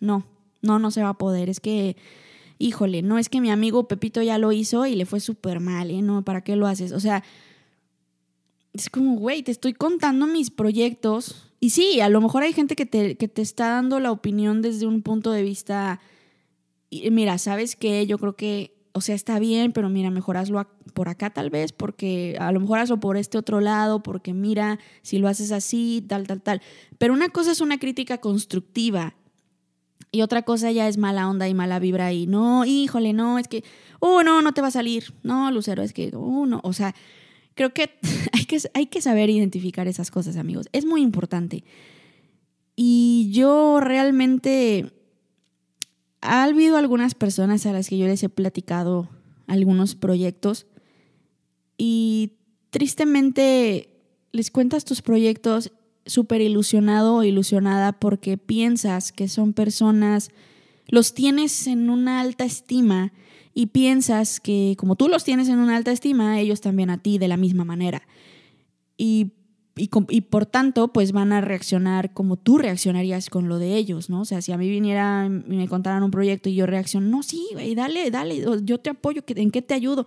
no, 0.00 0.26
no, 0.62 0.78
no 0.78 0.90
se 0.90 1.02
va 1.02 1.10
a 1.10 1.18
poder, 1.18 1.48
es 1.48 1.60
que, 1.60 1.96
híjole, 2.58 3.02
no, 3.02 3.18
es 3.18 3.28
que 3.28 3.40
mi 3.40 3.50
amigo 3.50 3.86
Pepito 3.86 4.22
ya 4.22 4.38
lo 4.38 4.50
hizo 4.50 4.86
y 4.86 4.96
le 4.96 5.06
fue 5.06 5.20
súper 5.20 5.60
mal, 5.60 5.90
¿eh? 5.90 6.02
No, 6.02 6.22
¿para 6.22 6.42
qué 6.42 6.56
lo 6.56 6.66
haces? 6.66 6.92
O 6.92 7.00
sea, 7.00 7.22
es 8.74 8.90
como, 8.90 9.16
güey, 9.16 9.42
te 9.42 9.52
estoy 9.52 9.72
contando 9.72 10.26
mis 10.26 10.50
proyectos 10.50 11.50
y 11.60 11.70
sí, 11.70 12.00
a 12.00 12.10
lo 12.10 12.20
mejor 12.20 12.42
hay 12.42 12.52
gente 12.52 12.76
que 12.76 12.84
te, 12.84 13.16
que 13.16 13.28
te 13.28 13.40
está 13.40 13.70
dando 13.70 13.98
la 14.00 14.12
opinión 14.12 14.60
desde 14.60 14.86
un 14.86 15.00
punto 15.00 15.30
de 15.30 15.42
vista, 15.42 16.00
y 16.90 17.10
mira, 17.10 17.38
¿sabes 17.38 17.74
qué? 17.74 18.06
Yo 18.06 18.18
creo 18.18 18.36
que, 18.36 18.76
o 18.92 19.00
sea, 19.00 19.14
está 19.14 19.38
bien, 19.38 19.72
pero 19.72 19.88
mira, 19.88 20.10
mejor 20.10 20.36
hazlo 20.36 20.68
por 20.92 21.08
acá 21.08 21.30
tal 21.30 21.48
vez, 21.48 21.72
porque 21.72 22.36
a 22.38 22.52
lo 22.52 22.60
mejor 22.60 22.80
hazlo 22.80 23.00
por 23.00 23.16
este 23.16 23.38
otro 23.38 23.60
lado, 23.60 24.02
porque 24.02 24.34
mira, 24.34 24.78
si 25.00 25.18
lo 25.18 25.26
haces 25.26 25.52
así, 25.52 26.04
tal, 26.06 26.26
tal, 26.26 26.42
tal. 26.42 26.60
Pero 26.98 27.14
una 27.14 27.30
cosa 27.30 27.52
es 27.52 27.60
una 27.60 27.78
crítica 27.78 28.18
constructiva 28.18 29.14
y 30.12 30.20
otra 30.20 30.42
cosa 30.42 30.70
ya 30.70 30.86
es 30.86 30.98
mala 30.98 31.28
onda 31.28 31.48
y 31.48 31.54
mala 31.54 31.78
vibra 31.78 32.12
y 32.12 32.26
no, 32.26 32.66
híjole, 32.66 33.14
no, 33.14 33.38
es 33.38 33.48
que, 33.48 33.64
oh, 34.00 34.22
no, 34.22 34.42
no 34.42 34.52
te 34.52 34.60
va 34.60 34.68
a 34.68 34.70
salir. 34.70 35.14
No, 35.22 35.50
Lucero, 35.50 35.82
es 35.82 35.92
que, 35.92 36.12
oh, 36.14 36.44
no, 36.44 36.60
o 36.62 36.72
sea, 36.72 36.94
Creo 37.54 37.72
que 37.72 37.90
hay, 38.32 38.44
que 38.44 38.58
hay 38.74 38.86
que 38.86 39.00
saber 39.00 39.30
identificar 39.30 39.88
esas 39.88 40.10
cosas, 40.10 40.36
amigos. 40.36 40.68
Es 40.72 40.84
muy 40.84 41.02
importante. 41.02 41.64
Y 42.76 43.30
yo 43.32 43.80
realmente... 43.80 44.90
Ha 46.26 46.44
habido 46.44 46.78
algunas 46.78 47.14
personas 47.14 47.66
a 47.66 47.72
las 47.72 47.90
que 47.90 47.98
yo 47.98 48.06
les 48.06 48.22
he 48.22 48.30
platicado 48.30 49.10
algunos 49.46 49.94
proyectos 49.94 50.66
y 51.76 52.32
tristemente 52.70 53.90
les 54.32 54.50
cuentas 54.50 54.86
tus 54.86 55.02
proyectos 55.02 55.72
súper 56.06 56.40
ilusionado 56.40 57.16
o 57.16 57.24
ilusionada 57.24 57.92
porque 57.92 58.36
piensas 58.36 59.12
que 59.12 59.28
son 59.28 59.52
personas, 59.52 60.30
los 60.86 61.14
tienes 61.14 61.66
en 61.66 61.90
una 61.90 62.20
alta 62.20 62.44
estima 62.44 63.12
y 63.54 63.66
piensas 63.66 64.40
que 64.40 64.74
como 64.78 64.96
tú 64.96 65.08
los 65.08 65.24
tienes 65.24 65.48
en 65.48 65.58
una 65.58 65.76
alta 65.76 65.92
estima, 65.92 66.40
ellos 66.40 66.60
también 66.60 66.90
a 66.90 66.98
ti 66.98 67.18
de 67.18 67.28
la 67.28 67.36
misma 67.36 67.64
manera. 67.64 68.02
Y, 68.96 69.32
y, 69.76 70.20
por 70.22 70.46
tanto, 70.46 70.92
pues 70.92 71.12
van 71.12 71.32
a 71.32 71.40
reaccionar 71.40 72.12
como 72.12 72.36
tú 72.36 72.58
reaccionarías 72.58 73.30
con 73.30 73.48
lo 73.48 73.58
de 73.58 73.76
ellos, 73.76 74.10
¿no? 74.10 74.22
O 74.22 74.24
sea, 74.24 74.42
si 74.42 74.52
a 74.52 74.58
mí 74.58 74.68
viniera 74.68 75.26
y 75.26 75.56
me 75.56 75.68
contaran 75.68 76.02
un 76.02 76.10
proyecto 76.10 76.48
y 76.48 76.56
yo 76.56 76.66
reacciono, 76.66 77.08
no, 77.08 77.22
sí, 77.22 77.46
dale, 77.76 78.10
dale, 78.10 78.44
yo 78.62 78.78
te 78.78 78.90
apoyo, 78.90 79.22
¿en 79.26 79.50
qué 79.50 79.62
te 79.62 79.74
ayudo? 79.74 80.06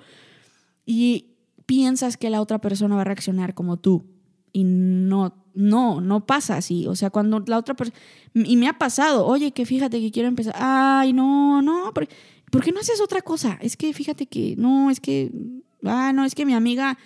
Y 0.86 1.28
piensas 1.66 2.18
que 2.18 2.30
la 2.30 2.41
otra 2.41 2.60
persona 2.60 2.95
va 2.95 3.02
a 3.02 3.06
reaccionar 3.06 3.54
como 3.54 3.78
tú. 3.78 4.06
Y 4.52 4.64
no, 4.64 5.36
no, 5.54 6.02
no 6.02 6.26
pasa 6.26 6.58
así. 6.58 6.88
O 6.88 6.95
sea, 6.95 7.10
cuando 7.10 7.43
la 7.45 7.58
otra 7.58 7.76
persona... 7.76 7.98
Y 8.34 8.58
me 8.58 8.68
ha 8.68 8.78
pasado, 8.78 9.26
oye, 9.26 9.52
que 9.52 9.66
fíjate 9.66 10.00
que 10.00 10.12
quiero 10.12 10.30
empezar. 10.30 10.56
Ay, 10.58 11.14
no, 11.14 11.62
no, 11.62 11.91
porque 11.93 12.14
¿por 12.52 12.64
qué 12.64 12.72
no 12.72 12.80
haces 12.80 13.02
otra 13.02 13.22
cosa? 13.22 13.58
Es 13.62 13.78
que 13.78 13.93
fíjate 13.93 14.28
que, 14.28 14.56
no, 14.58 14.89
es 14.89 15.00
que, 15.00 15.32
ah, 15.84 16.12
no, 16.14 16.26
es 16.26 16.36
que 16.36 16.45
mi 16.45 16.54
amiga, 16.54 16.98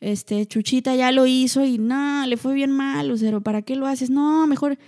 este, 0.00 0.46
Chuchita 0.46 0.94
ya 0.94 1.12
lo 1.12 1.26
hizo 1.26 1.64
y 1.64 1.78
nada, 1.78 2.26
le 2.26 2.36
fue 2.36 2.54
bien 2.54 2.70
mal, 2.70 3.08
Lucero, 3.08 3.40
¿para 3.40 3.62
qué 3.62 3.76
lo 3.76 3.86
haces? 3.86 4.10
No, 4.10 4.46
mejor, 4.46 4.78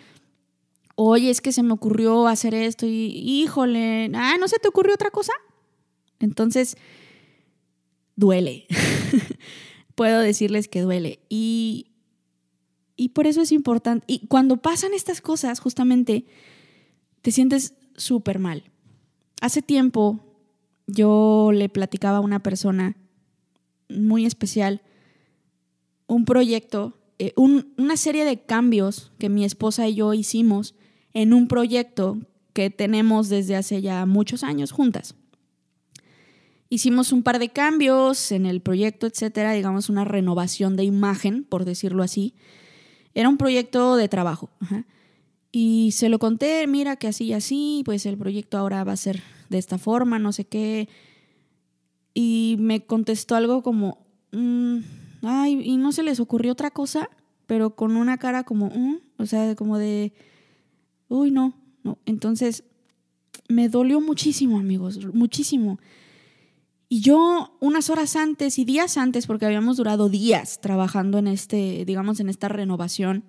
oye, 0.94 1.30
es 1.30 1.40
que 1.40 1.53
se 1.53 1.62
me 1.62 1.72
ocurrió 1.72 2.26
hacer 2.26 2.55
esto 2.55 2.86
y, 2.86 3.12
híjole, 3.42 4.11
ah, 4.14 4.36
¿no 4.38 4.48
se 4.48 4.59
te 4.59 4.68
ocurrió 4.68 4.94
otra 4.94 5.11
cosa? 5.11 5.32
Entonces, 6.18 6.76
duele. 8.16 8.66
Puedo 9.94 10.20
decirles 10.20 10.68
que 10.68 10.80
duele. 10.80 11.20
Y, 11.28 11.92
y 12.96 13.11
por 13.11 13.26
eso 13.26 13.42
es 13.42 13.53
importante. 13.53 14.05
Y 14.07 14.26
cuando 14.28 14.59
pasan 14.59 14.94
estas 14.94 15.20
cosas, 15.20 15.61
justamente, 15.61 16.26
te 17.22 17.32
sientes 17.32 17.74
súper 17.96 18.38
mal 18.38 18.69
Hace 19.41 19.62
tiempo 19.62 20.20
yo 20.86 21.51
le 21.53 21.68
platicaba 21.68 22.18
a 22.18 22.22
una 22.22 22.43
persona 22.43 22.97
muy 23.88 24.26
especial 24.26 24.82
un 26.07 26.24
proyecto, 26.24 26.99
eh, 27.18 27.32
una 27.36 27.97
serie 27.97 28.24
de 28.24 28.43
cambios 28.43 29.12
que 29.18 29.28
mi 29.28 29.45
esposa 29.45 29.88
y 29.88 29.95
yo 29.95 30.12
hicimos 30.12 30.74
en 31.14 31.32
un 31.32 31.49
proyecto 31.49 32.18
que 32.53 32.70
tenemos 32.70 33.28
desde 33.28 33.57
hace 33.57 33.80
ya 33.80 34.05
muchos 34.07 34.43
años 34.43 34.72
juntas. 34.72 35.14
Hicimos 36.68 37.12
un 37.12 37.22
par 37.22 37.38
de 37.38 37.49
cambios 37.49 38.32
en 38.32 38.47
el 38.47 38.61
proyecto, 38.61 39.07
etcétera, 39.07 39.53
digamos 39.53 39.88
una 39.88 40.05
renovación 40.05 40.76
de 40.76 40.84
imagen, 40.84 41.45
por 41.45 41.64
decirlo 41.64 42.03
así. 42.03 42.34
Era 43.14 43.28
un 43.28 43.38
proyecto 43.38 43.97
de 43.97 44.09
trabajo. 44.09 44.51
Y 45.53 45.90
se 45.92 46.09
lo 46.09 46.18
conté, 46.18 46.66
mira 46.66 46.96
que 46.96 47.09
así 47.09 47.24
y 47.26 47.32
así, 47.32 47.82
pues 47.84 48.07
el 48.07 48.16
proyecto 48.16 48.57
ahora 48.59 48.84
va 48.84 48.92
a 48.92 48.96
ser 48.96 49.22
de 49.48 49.59
esta 49.59 49.78
forma, 49.78 50.18
no 50.18 50.32
sé 50.32 50.44
qué. 50.46 50.88
y 52.14 52.57
me 52.59 52.84
contestó 52.86 53.36
algo 53.36 53.62
como, 53.62 54.07
mm, 54.32 54.78
ay, 55.22 55.61
¿y 55.64 55.76
no 55.76 55.92
se 55.92 56.03
les 56.03 56.20
ocurrió 56.20 56.53
otra 56.53 56.70
cosa? 56.70 57.09
Pero 57.46 57.76
con 57.76 57.96
una 57.96 58.18
cara 58.18 58.44
como, 58.44 58.66
mm", 58.66 58.98
o 59.18 59.26
sea, 59.26 59.55
como 59.57 59.78
de, 59.78 60.12
uy, 61.09 61.30
no, 61.30 61.55
no. 61.84 61.98
Entonces, 62.07 62.64
me 63.48 63.68
dolió 63.68 64.01
muchísimo, 64.01 64.59
amigos, 64.59 64.98
muchísimo. 65.14 65.78
Y 66.88 67.01
yo 67.01 67.57
unas 67.61 67.90
horas 67.90 68.16
antes 68.16 68.59
y 68.59 68.64
días 68.64 68.96
antes, 68.96 69.26
porque 69.26 69.46
habíamos 69.46 69.76
durado 69.76 70.09
días 70.09 70.61
trabajando 70.61 71.18
en 71.18 71.28
este, 71.28 71.84
digamos, 71.84 72.18
en 72.20 72.28
esta 72.28 72.48
renovación, 72.48 73.24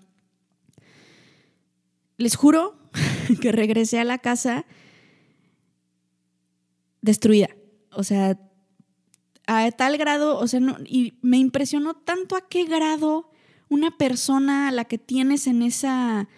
les 2.17 2.35
juro 2.35 2.79
que 3.41 3.51
regresé 3.51 3.99
a 3.99 4.03
la 4.03 4.17
casa 4.17 4.65
destruida. 7.01 7.49
O 7.93 8.03
sea, 8.03 8.39
a 9.47 9.71
tal 9.71 9.97
grado, 9.97 10.37
o 10.37 10.47
sea, 10.47 10.59
no, 10.59 10.77
y 10.85 11.15
me 11.21 11.37
impresionó 11.37 11.93
tanto 11.95 12.35
a 12.35 12.47
qué 12.47 12.63
grado 12.63 13.29
una 13.69 13.97
persona 13.97 14.67
a 14.67 14.71
la 14.71 14.85
que 14.85 14.97
tienes 14.97 15.47
en 15.47 15.61
esa, 15.61 16.29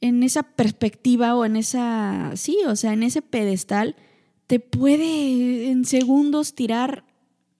en 0.00 0.22
esa 0.22 0.42
perspectiva 0.42 1.34
o 1.34 1.44
en 1.44 1.56
esa, 1.56 2.32
sí, 2.34 2.58
o 2.66 2.76
sea, 2.76 2.92
en 2.92 3.02
ese 3.02 3.22
pedestal, 3.22 3.96
te 4.46 4.60
puede 4.60 5.70
en 5.70 5.84
segundos 5.84 6.54
tirar 6.54 7.04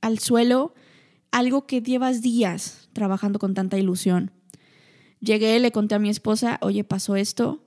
al 0.00 0.18
suelo 0.18 0.74
algo 1.30 1.66
que 1.66 1.82
llevas 1.82 2.22
días 2.22 2.88
trabajando 2.92 3.38
con 3.38 3.54
tanta 3.54 3.78
ilusión. 3.78 4.32
Llegué, 5.20 5.58
le 5.60 5.72
conté 5.72 5.94
a 5.94 5.98
mi 5.98 6.08
esposa, 6.08 6.58
oye, 6.62 6.84
pasó 6.84 7.16
esto. 7.16 7.62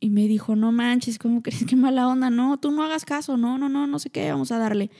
Y 0.00 0.10
me 0.10 0.26
dijo, 0.26 0.56
no 0.56 0.72
manches, 0.72 1.18
¿cómo 1.18 1.42
crees? 1.42 1.64
Qué 1.66 1.76
mala 1.76 2.08
onda. 2.08 2.30
No, 2.30 2.58
tú 2.58 2.70
no 2.70 2.82
hagas 2.82 3.04
caso. 3.04 3.36
No, 3.36 3.58
no, 3.58 3.68
no, 3.68 3.86
no 3.86 3.98
sé 3.98 4.10
qué, 4.10 4.30
vamos 4.30 4.50
a 4.50 4.58
darle. 4.58 4.90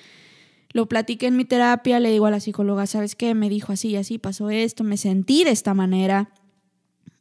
Lo 0.72 0.86
platiqué 0.86 1.26
en 1.26 1.36
mi 1.36 1.44
terapia, 1.44 1.98
le 1.98 2.12
digo 2.12 2.26
a 2.26 2.30
la 2.30 2.38
psicóloga, 2.38 2.86
¿sabes 2.86 3.16
qué? 3.16 3.34
Me 3.34 3.48
dijo 3.48 3.72
así, 3.72 3.96
así, 3.96 4.18
pasó 4.18 4.50
esto, 4.50 4.84
me 4.84 4.96
sentí 4.96 5.42
de 5.42 5.50
esta 5.50 5.74
manera. 5.74 6.30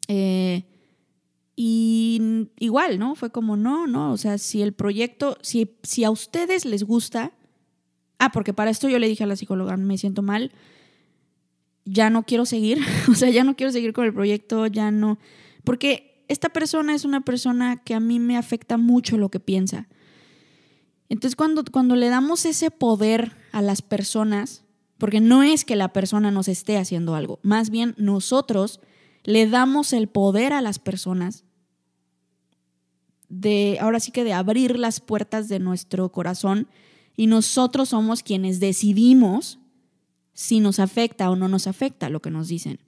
Eh, 0.08 0.66
y 1.56 2.48
igual, 2.60 3.00
¿no? 3.00 3.16
Fue 3.16 3.32
como, 3.32 3.58
no, 3.58 3.88
no, 3.88 4.14
o 4.14 4.18
sea, 4.18 4.38
si 4.38 4.62
el 4.62 4.74
proyecto, 4.74 5.38
si, 5.42 5.78
si 5.84 6.04
a 6.04 6.12
ustedes 6.12 6.64
les 6.64 6.84
gusta, 6.84 7.34
ah, 8.18 8.32
porque 8.32 8.54
para 8.54 8.72
esto 8.72 8.88
yo 8.88 9.00
le 9.00 9.10
dije 9.10 9.24
a 9.24 9.28
la 9.28 9.36
psicóloga, 9.36 9.76
me 9.78 9.98
siento 9.98 10.22
mal, 10.22 10.52
ya 11.92 12.10
no 12.10 12.24
quiero 12.24 12.46
seguir, 12.46 12.80
o 13.12 13.16
sea, 13.16 13.30
ya 13.30 13.44
no 13.44 13.56
quiero 13.56 13.72
seguir 13.72 13.94
con 13.94 14.06
el 14.06 14.14
proyecto, 14.14 14.68
ya 14.68 14.92
no, 14.92 15.20
porque 15.64 16.24
esta 16.28 16.50
persona 16.50 16.94
es 16.94 17.06
una 17.06 17.22
persona 17.22 17.78
que 17.78 17.96
a 17.96 18.00
mí 18.00 18.20
me 18.20 18.38
afecta 18.38 18.78
mucho 18.78 19.18
lo 19.18 19.30
que 19.30 19.40
piensa. 19.40 19.88
Entonces, 21.10 21.36
cuando, 21.36 21.64
cuando 21.72 21.96
le 21.96 22.10
damos 22.10 22.46
ese 22.46 22.70
poder 22.70 23.36
a 23.52 23.64
las 23.64 23.82
personas, 23.82 24.64
porque 25.00 25.22
no 25.22 25.42
es 25.42 25.66
que 25.66 25.76
la 25.76 25.92
persona 25.92 26.30
nos 26.30 26.48
esté 26.48 26.78
haciendo 26.78 27.16
algo, 27.16 27.40
más 27.42 27.72
bien 27.72 27.96
nosotros 27.98 28.80
le 29.24 29.48
damos 29.48 29.92
el 29.92 30.08
poder 30.08 30.54
a 30.54 30.62
las 30.62 30.78
personas 30.78 31.46
de, 33.28 33.78
ahora 33.80 34.00
sí 34.00 34.12
que 34.12 34.24
de 34.24 34.34
abrir 34.34 34.78
las 34.78 35.00
puertas 35.00 35.48
de 35.50 35.60
nuestro 35.60 36.12
corazón 36.12 36.68
y 37.16 37.28
nosotros 37.28 37.90
somos 37.90 38.24
quienes 38.24 38.60
decidimos 38.60 39.60
si 40.40 40.62
nos 40.62 40.80
afecta 40.80 41.30
o 41.30 41.36
no 41.36 41.50
nos 41.50 41.68
afecta 41.68 42.10
lo 42.10 42.22
que 42.22 42.32
nos 42.32 42.48
dicen. 42.48 42.80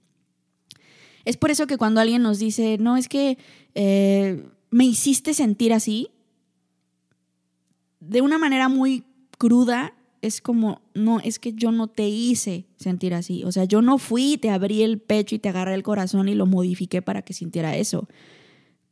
Es 1.26 1.36
por 1.36 1.50
eso 1.50 1.66
que 1.66 1.76
cuando 1.76 2.00
alguien 2.00 2.22
nos 2.22 2.38
dice, 2.38 2.78
no, 2.78 2.96
es 2.96 3.10
que 3.10 3.36
eh, 3.74 4.42
me 4.70 4.86
hiciste 4.86 5.34
sentir 5.34 5.74
así, 5.74 6.08
de 8.00 8.22
una 8.22 8.38
manera 8.38 8.70
muy 8.70 9.04
cruda, 9.36 9.92
es 10.22 10.40
como, 10.40 10.80
no, 10.94 11.20
es 11.20 11.38
que 11.38 11.52
yo 11.52 11.72
no 11.72 11.88
te 11.88 12.08
hice 12.08 12.64
sentir 12.76 13.12
así. 13.12 13.44
O 13.44 13.52
sea, 13.52 13.64
yo 13.64 13.82
no 13.82 13.98
fui, 13.98 14.38
te 14.38 14.48
abrí 14.48 14.82
el 14.82 14.98
pecho 14.98 15.34
y 15.34 15.38
te 15.38 15.50
agarré 15.50 15.74
el 15.74 15.82
corazón 15.82 16.30
y 16.30 16.34
lo 16.34 16.46
modifiqué 16.46 17.02
para 17.02 17.20
que 17.20 17.34
sintiera 17.34 17.76
eso. 17.76 18.08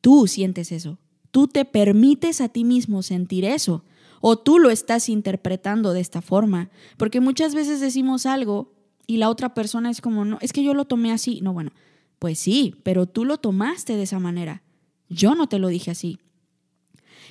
Tú 0.03 0.27
sientes 0.27 0.71
eso. 0.71 0.99
Tú 1.31 1.49
te 1.49 1.65
permites 1.65 2.43
a 2.43 2.51
ti 2.51 2.65
mismo 2.65 3.03
sentir 3.03 3.47
eso 3.47 3.85
o 4.21 4.39
tú 4.39 4.59
lo 4.59 4.71
estás 4.71 5.09
interpretando 5.09 5.93
de 5.93 6.01
esta 6.01 6.23
forma, 6.23 6.71
porque 6.97 7.21
muchas 7.21 7.55
veces 7.55 7.81
decimos 7.81 8.27
algo 8.27 8.73
y 9.07 9.17
la 9.17 9.29
otra 9.29 9.55
persona 9.55 9.91
es 9.91 10.01
como, 10.01 10.25
no, 10.25 10.39
es 10.41 10.53
que 10.53 10.63
yo 10.63 10.75
lo 10.75 10.85
tomé 10.85 11.13
así. 11.13 11.41
No, 11.41 11.53
bueno, 11.53 11.73
pues 12.19 12.39
sí, 12.39 12.77
pero 12.85 13.07
tú 13.07 13.25
lo 13.25 13.39
tomaste 13.39 13.97
de 13.97 14.05
esa 14.05 14.19
manera. 14.19 14.63
Yo 15.09 15.35
no 15.35 15.49
te 15.49 15.59
lo 15.59 15.69
dije 15.69 15.91
así. 15.91 16.19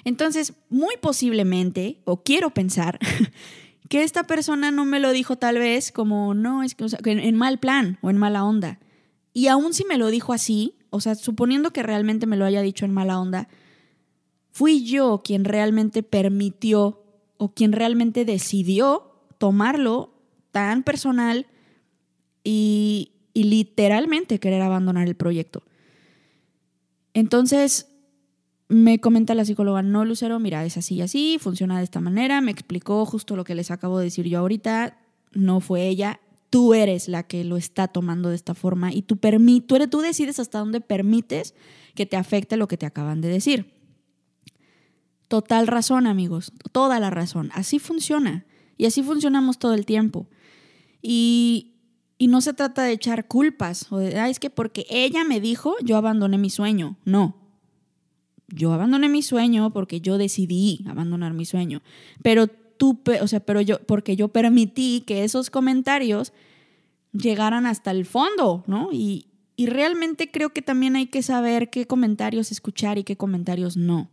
Entonces, 0.04 0.54
muy 0.70 0.96
posiblemente, 1.00 2.02
o 2.06 2.24
quiero 2.24 2.50
pensar, 2.50 3.00
que 3.90 4.04
esta 4.04 4.24
persona 4.24 4.72
no 4.72 4.86
me 4.86 5.00
lo 5.00 5.12
dijo 5.12 5.38
tal 5.38 5.58
vez 5.58 5.92
como, 5.92 6.34
no, 6.34 6.64
es 6.64 6.76
que, 6.76 6.86
en 7.06 7.36
mal 7.36 7.60
plan 7.60 7.98
o 8.02 8.10
en 8.10 8.18
mala 8.18 8.44
onda. 8.44 8.80
Y 9.34 9.48
aún 9.48 9.74
si 9.74 9.86
me 9.86 9.98
lo 9.98 10.08
dijo 10.08 10.34
así, 10.34 10.76
o 10.90 11.02
sea, 11.02 11.16
suponiendo 11.16 11.72
que 11.72 11.84
realmente 11.84 12.26
me 12.26 12.36
lo 12.36 12.46
haya 12.46 12.62
dicho 12.62 12.86
en 12.86 12.94
mala 12.94 13.20
onda, 13.20 13.48
fui 14.52 14.84
yo 14.84 15.22
quien 15.24 15.46
realmente 15.46 16.04
permitió 16.04 17.04
o 17.38 17.54
quien 17.54 17.72
realmente 17.72 18.26
decidió 18.26 19.12
tomarlo 19.38 20.14
tan 20.52 20.84
personal 20.84 21.48
y, 22.44 23.14
literalmente 23.34 24.38
querer 24.38 24.62
abandonar 24.62 25.08
el 25.08 25.16
proyecto. 25.16 25.64
Entonces, 27.14 27.88
me 28.68 29.00
comenta 29.00 29.34
la 29.34 29.46
psicóloga, 29.46 29.82
no, 29.82 30.04
Lucero, 30.04 30.40
mira, 30.40 30.66
es 30.66 30.76
así 30.76 30.96
y 30.96 31.02
así, 31.02 31.38
funciona 31.40 31.78
de 31.78 31.86
esta 31.86 32.02
manera, 32.02 32.42
me 32.42 32.52
explicó 32.52 33.06
justo 33.06 33.38
lo 33.38 33.46
que 33.46 33.56
les 33.56 33.72
acabo 33.72 33.98
de 33.98 34.06
decir 34.06 34.28
yo 34.28 34.40
ahorita, 34.40 34.98
no 35.32 35.62
fue 35.62 35.88
ella, 35.88 36.20
tú 36.50 36.74
eres 36.74 37.08
la 37.08 37.24
que 37.24 37.46
lo 37.46 37.56
está 37.56 37.88
tomando 37.88 38.28
de 38.28 38.36
esta 38.36 38.56
forma 38.56 38.94
y 38.94 39.04
tú, 39.04 39.16
tú, 39.16 39.76
eres, 39.76 39.90
tú 39.90 40.02
decides 40.02 40.40
hasta 40.40 40.60
dónde 40.60 40.82
permites 40.82 41.56
que 41.96 42.06
te 42.06 42.18
afecte 42.18 42.58
lo 42.58 42.68
que 42.68 42.76
te 42.76 42.86
acaban 42.86 43.22
de 43.22 43.30
decir. 43.30 43.79
Total 45.30 45.68
razón, 45.68 46.08
amigos, 46.08 46.52
toda 46.72 47.00
la 47.00 47.12
razón. 47.12 47.52
Así 47.54 47.78
funciona. 47.78 48.46
Y 48.78 48.86
así 48.86 49.04
funcionamos 49.04 49.60
todo 49.60 49.76
el 49.76 49.86
tiempo. 49.86 50.28
Y, 51.04 51.76
no 52.20 52.42
se 52.42 52.54
trata 52.54 52.84
de 52.84 52.94
echar 52.94 53.28
culpas 53.28 53.92
o 53.92 54.00
de, 54.00 54.30
es 54.30 54.40
que 54.40 54.50
porque 54.50 54.86
ella 54.90 55.24
me 55.24 55.40
dijo, 55.40 55.76
yo 55.84 55.98
abandoné 55.98 56.40
mi 56.40 56.50
sueño. 56.50 56.98
No. 57.06 57.38
Yo 58.48 58.74
abandoné 58.74 59.08
mi 59.08 59.22
sueño 59.22 59.72
porque 59.72 60.02
yo 60.02 60.18
decidí 60.18 60.84
abandonar 60.88 61.34
mi 61.34 61.46
sueño. 61.46 61.84
Pero 62.24 62.48
tú, 62.48 63.00
o 63.22 63.28
sea, 63.28 63.40
pero 63.40 63.62
yo, 63.62 63.80
porque 63.86 64.16
yo 64.16 64.30
permití 64.30 65.04
que 65.06 65.24
esos 65.24 65.52
comentarios 65.52 66.34
llegaran 67.14 67.68
hasta 67.68 67.92
el 67.92 68.06
fondo, 68.06 68.64
¿no? 68.66 68.90
Y, 68.92 69.28
y 69.56 69.68
realmente 69.68 70.32
creo 70.32 70.50
que 70.50 70.64
también 70.64 70.96
hay 70.96 71.06
que 71.06 71.22
saber 71.22 71.70
qué 71.70 71.86
comentarios 71.86 72.52
escuchar 72.52 72.98
y 72.98 73.04
qué 73.04 73.16
comentarios 73.16 73.78
no. 73.78 74.10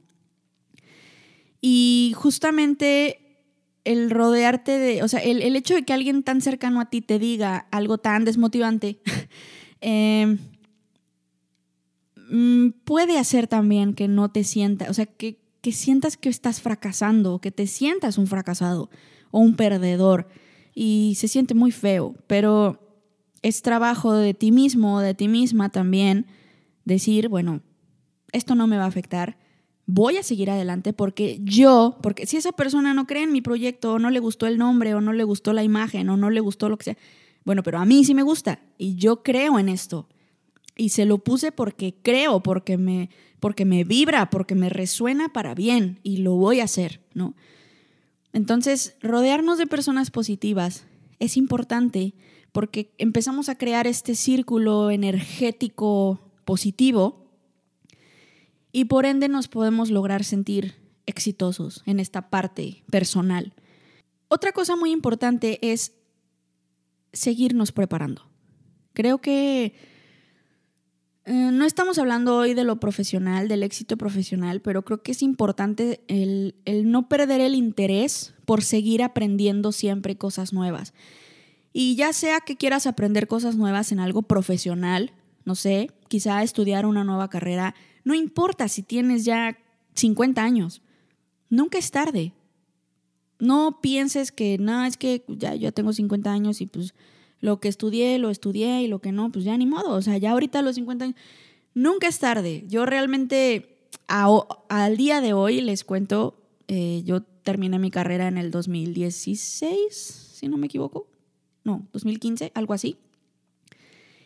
Y 1.68 2.12
justamente 2.14 3.42
el 3.82 4.08
rodearte 4.10 4.78
de, 4.78 5.02
o 5.02 5.08
sea, 5.08 5.18
el, 5.18 5.56
hecho 5.56 5.74
de 5.74 5.82
que 5.82 5.92
alguien 5.92 6.22
tan 6.22 6.40
cercano 6.40 6.80
a 6.80 6.90
ti 6.90 7.00
te 7.00 7.18
diga 7.18 7.66
algo 7.72 7.98
tan 7.98 8.24
desmotivante, 8.24 9.00
em, 9.80 10.38
mm, 12.30 12.68
puede 12.84 13.18
hacer 13.18 13.48
también 13.48 13.94
que 13.94 14.06
no 14.06 14.30
te 14.30 14.44
sientas, 14.44 14.88
o 14.90 14.94
sea, 14.94 15.06
que, 15.06 15.40
que 15.60 15.72
sientas 15.72 16.16
que 16.16 16.28
estás 16.28 16.60
fracasando, 16.60 17.40
que 17.40 17.50
te 17.50 17.66
sientas 17.66 18.16
un 18.16 18.28
fracasado 18.28 18.88
o 19.32 19.40
un 19.40 19.56
perdedor. 19.56 20.28
Y 20.72 21.14
se 21.16 21.26
siente 21.26 21.54
muy 21.54 21.72
feo, 21.72 22.14
pero 22.28 22.78
es 23.42 23.62
trabajo 23.62 24.12
de 24.12 24.34
ti 24.34 24.52
mismo, 24.52 25.00
de 25.00 25.14
ti 25.14 25.26
misma 25.26 25.70
también, 25.70 26.26
decir, 26.84 27.28
bueno, 27.28 27.60
esto 28.30 28.54
no 28.54 28.68
me 28.68 28.76
va 28.76 28.84
a 28.84 28.86
afectar, 28.86 29.36
voy 29.87 30.16
a 30.16 30.22
seguir 30.22 30.51
adelante 30.51 30.93
porque 30.93 31.41
yo, 31.43 31.99
porque 32.03 32.26
si 32.26 32.37
esa 32.37 32.53
persona 32.53 32.93
no 32.93 33.07
cree 33.07 33.22
en 33.22 33.32
mi 33.32 33.41
proyecto 33.41 33.95
o 33.95 33.99
no 33.99 34.11
le 34.11 34.18
gustó 34.18 34.47
el 34.47 34.59
nombre 34.59 34.95
o 34.95 35.01
no 35.01 35.12
le 35.12 35.24
gustó 35.24 35.53
la 35.53 35.62
imagen 35.62 36.11
o 36.11 36.16
no 36.16 36.30
le 36.30 36.41
gustó 36.41 36.68
lo 36.68 36.76
que 36.76 36.84
sea, 36.84 36.97
bueno, 37.45 37.62
pero 37.62 37.78
a 37.78 37.84
mí 37.84 38.05
sí 38.05 38.12
me 38.12 38.24
gusta 38.24 38.61
y 38.76 38.97
yo 38.97 39.22
creo 39.22 39.59
en 39.59 39.68
esto. 39.68 40.09
Y 40.76 40.91
se 40.91 41.07
lo 41.07 41.18
puse 41.18 41.53
porque 41.53 41.95
creo, 42.03 42.43
porque 42.43 42.76
me, 42.76 43.09
porque 43.41 43.64
me 43.64 43.84
vibra, 43.84 44.28
porque 44.28 44.55
me 44.55 44.68
resuena 44.68 45.32
para 45.32 45.55
bien 45.55 46.01
y 46.03 46.18
lo 46.18 46.34
voy 46.34 46.61
a 46.61 46.64
hacer, 46.64 47.01
¿no? 47.14 47.34
Entonces, 48.32 48.97
rodearnos 49.01 49.57
de 49.57 49.66
personas 49.66 50.11
positivas 50.11 50.84
es 51.20 51.39
importante 51.39 52.14
porque 52.53 52.93
empezamos 52.99 53.49
a 53.49 53.57
crear 53.57 53.87
este 53.87 54.14
círculo 54.14 54.91
energético 54.91 56.20
positivo 56.45 57.25
y 58.76 58.84
por 58.84 59.06
ende 59.06 59.28
nos 59.28 59.48
podemos 59.48 59.88
lograr 59.90 60.22
sentir 60.22 60.74
exitosos 61.06 61.82
en 61.86 61.98
esta 61.98 62.28
parte 62.28 62.84
personal. 62.90 63.54
Otra 64.28 64.52
cosa 64.52 64.76
muy 64.76 64.90
importante 64.90 65.58
es 65.62 65.94
seguirnos 67.14 67.72
preparando. 67.72 68.28
Creo 68.92 69.18
que 69.18 69.72
Eh, 71.28 71.50
no 71.52 71.64
estamos 71.64 71.98
hablando 71.98 72.36
hoy 72.36 72.54
de 72.54 72.62
lo 72.62 72.76
profesional, 72.78 73.48
del 73.48 73.64
éxito 73.64 73.96
profesional, 73.96 74.60
pero 74.60 74.82
creo 74.82 75.02
que 75.02 75.10
es 75.10 75.22
importante 75.22 76.04
el, 76.06 76.54
el, 76.66 76.88
no 76.92 77.08
perder 77.08 77.40
el 77.40 77.56
interés 77.56 78.32
por 78.44 78.62
seguir 78.62 79.02
aprendiendo 79.02 79.72
siempre 79.72 80.16
cosas 80.16 80.52
nuevas. 80.52 80.94
Y 81.72 81.96
ya 81.96 82.12
sea 82.12 82.38
que 82.40 82.56
quieras 82.56 82.86
aprender 82.86 83.26
cosas 83.26 83.56
nuevas 83.56 83.90
en 83.90 83.98
algo 83.98 84.22
profesional, 84.22 85.10
no 85.44 85.56
sé, 85.56 85.90
quizá 86.06 86.44
estudiar 86.44 86.86
una 86.86 87.02
nueva 87.02 87.28
carrera, 87.28 87.74
no 88.07 88.14
importa 88.14 88.68
si 88.68 88.84
tienes 88.84 89.24
ya 89.24 89.59
50 89.94 90.40
años, 90.40 90.80
nunca 91.50 91.76
es 91.76 91.90
tarde. 91.90 92.32
No 93.40 93.80
pienses 93.82 94.30
que, 94.30 94.59
no, 94.59 94.84
es 94.84 94.96
que 94.96 95.24
ya 95.26 95.57
yo 95.57 95.72
tengo 95.72 95.92
50 95.92 96.30
años 96.30 96.61
y 96.61 96.66
pues 96.66 96.94
lo 97.40 97.59
que 97.59 97.66
estudié, 97.66 98.18
lo 98.18 98.30
estudié 98.30 98.82
y 98.82 98.86
lo 98.86 99.00
que 99.00 99.11
no, 99.11 99.32
pues 99.32 99.44
ya 99.44 99.57
ni 99.57 99.66
modo. 99.66 99.90
O 99.90 100.02
sea, 100.02 100.18
ya 100.18 100.30
ahorita 100.30 100.61
a 100.61 100.62
los 100.62 100.76
50 100.76 101.04
años, 101.04 101.16
nunca 101.74 102.07
es 102.07 102.20
tarde. 102.20 102.64
Yo 102.68 102.86
realmente, 102.86 103.88
al 104.07 104.96
día 104.96 105.20
de 105.20 105.32
hoy, 105.32 105.61
les 105.61 105.82
cuento, 105.82 106.40
eh, 106.68 107.02
yo 107.04 107.22
terminé 107.22 107.80
mi 107.80 107.90
carrera 107.90 108.28
en 108.28 108.38
el 108.38 108.52
2016, 108.52 109.90
si 109.90 110.46
no 110.46 110.59
me 110.59 110.66
equivoco. 110.66 111.09
No, 111.64 111.88
2015, 111.92 112.52
algo 112.54 112.72
así. 112.72 112.98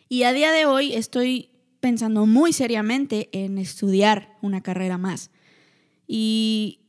Y 0.07 0.21
a 0.21 0.33
día 0.33 0.51
de 0.51 0.67
hoy 0.67 0.93
estoy 0.93 1.50
pensando 1.81 2.25
muy 2.25 2.53
seriamente 2.53 3.29
en 3.33 3.57
estudiar 3.57 4.37
una 4.41 4.61
carrera 4.61 4.97
más. 4.97 5.31
Y, 6.07 6.79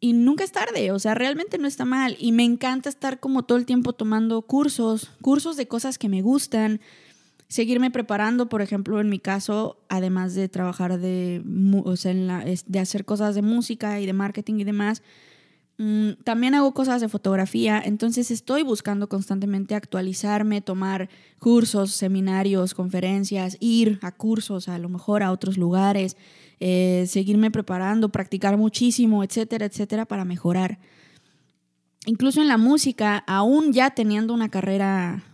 y 0.00 0.14
nunca 0.14 0.44
es 0.44 0.52
tarde, 0.52 0.92
o 0.92 0.98
sea, 0.98 1.14
realmente 1.14 1.58
no 1.58 1.68
está 1.68 1.84
mal. 1.84 2.16
Y 2.18 2.32
me 2.32 2.44
encanta 2.44 2.88
estar 2.88 3.20
como 3.20 3.42
todo 3.42 3.58
el 3.58 3.66
tiempo 3.66 3.92
tomando 3.92 4.40
cursos, 4.42 5.10
cursos 5.20 5.56
de 5.56 5.68
cosas 5.68 5.98
que 5.98 6.08
me 6.08 6.22
gustan, 6.22 6.80
seguirme 7.48 7.90
preparando, 7.90 8.48
por 8.48 8.62
ejemplo, 8.62 9.00
en 9.00 9.10
mi 9.10 9.18
caso, 9.18 9.84
además 9.90 10.34
de 10.34 10.48
trabajar 10.48 10.98
de, 10.98 11.42
o 11.84 11.96
sea, 11.96 12.14
de 12.14 12.78
hacer 12.78 13.04
cosas 13.04 13.34
de 13.34 13.42
música 13.42 14.00
y 14.00 14.06
de 14.06 14.14
marketing 14.14 14.54
y 14.60 14.64
demás, 14.64 15.02
también 16.22 16.54
hago 16.54 16.72
cosas 16.74 17.00
de 17.00 17.08
fotografía, 17.08 17.82
entonces 17.84 18.30
estoy 18.30 18.62
buscando 18.62 19.08
constantemente 19.08 19.74
actualizarme, 19.74 20.60
tomar 20.60 21.08
cursos, 21.38 21.92
seminarios, 21.92 22.74
conferencias, 22.74 23.56
ir 23.58 23.98
a 24.02 24.12
cursos, 24.12 24.68
a 24.68 24.78
lo 24.78 24.88
mejor 24.88 25.22
a 25.22 25.32
otros 25.32 25.58
lugares. 25.58 26.16
Eh, 26.64 27.06
seguirme 27.08 27.50
preparando, 27.50 28.10
practicar 28.10 28.56
muchísimo, 28.56 29.24
etcétera, 29.24 29.66
etcétera, 29.66 30.04
para 30.04 30.24
mejorar. 30.24 30.78
Incluso 32.06 32.40
en 32.40 32.46
la 32.46 32.56
música, 32.56 33.18
aún 33.26 33.72
ya 33.72 33.90
teniendo 33.90 34.32
una 34.32 34.48
carrera 34.48 35.24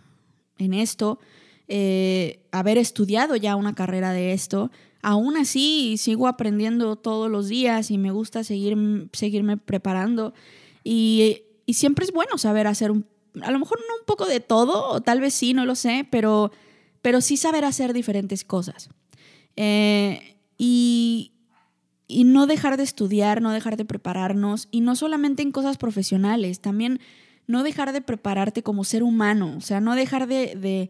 en 0.57 0.73
esto, 0.73 1.19
eh, 1.67 2.39
haber 2.51 2.79
estudiado 2.79 3.35
ya 3.35 3.55
una 3.55 3.75
carrera 3.75 4.11
de 4.11 4.33
esto, 4.33 4.71
aún 5.01 5.37
así 5.37 5.95
sigo 5.97 6.27
aprendiendo 6.27 6.95
todos 6.95 7.29
los 7.29 7.47
días 7.47 7.91
y 7.91 7.97
me 7.97 8.11
gusta 8.11 8.43
seguir, 8.43 8.77
seguirme 9.13 9.57
preparando. 9.57 10.33
Y, 10.83 11.43
siempre 11.67 12.03
es 12.03 12.11
bueno 12.11 12.39
saber 12.39 12.65
hacer 12.65 12.89
un, 12.89 13.05
a 13.43 13.51
lo 13.51 13.59
mejor 13.59 13.79
no 13.87 13.93
un 13.99 14.05
poco 14.05 14.25
de 14.25 14.39
todo, 14.39 14.87
o 14.89 15.01
tal 15.01 15.21
vez 15.21 15.35
sí, 15.35 15.53
no 15.53 15.65
lo 15.65 15.75
sé, 15.75 16.07
pero, 16.09 16.51
pero 17.03 17.21
sí 17.21 17.37
saber 17.37 17.63
hacer 17.63 17.93
diferentes 17.93 18.43
cosas. 18.43 18.89
Eh, 19.55 20.37
y, 20.57 21.33
no 22.25 22.47
dejar 22.47 22.75
de 22.77 22.83
estudiar, 22.83 23.39
no 23.39 23.51
dejar 23.51 23.77
de 23.77 23.85
prepararnos, 23.85 24.67
y 24.71 24.81
no 24.81 24.95
solamente 24.95 25.43
en 25.43 25.51
cosas 25.51 25.77
profesionales, 25.77 26.59
también 26.59 26.99
no 27.45 27.61
dejar 27.61 27.93
de 27.93 28.01
prepararte 28.01 28.63
como 28.63 28.83
ser 28.83 29.03
humano, 29.03 29.53
o 29.57 29.61
sea, 29.61 29.79
no 29.79 29.93
dejar 29.93 30.27
de, 30.27 30.55
de, 30.55 30.89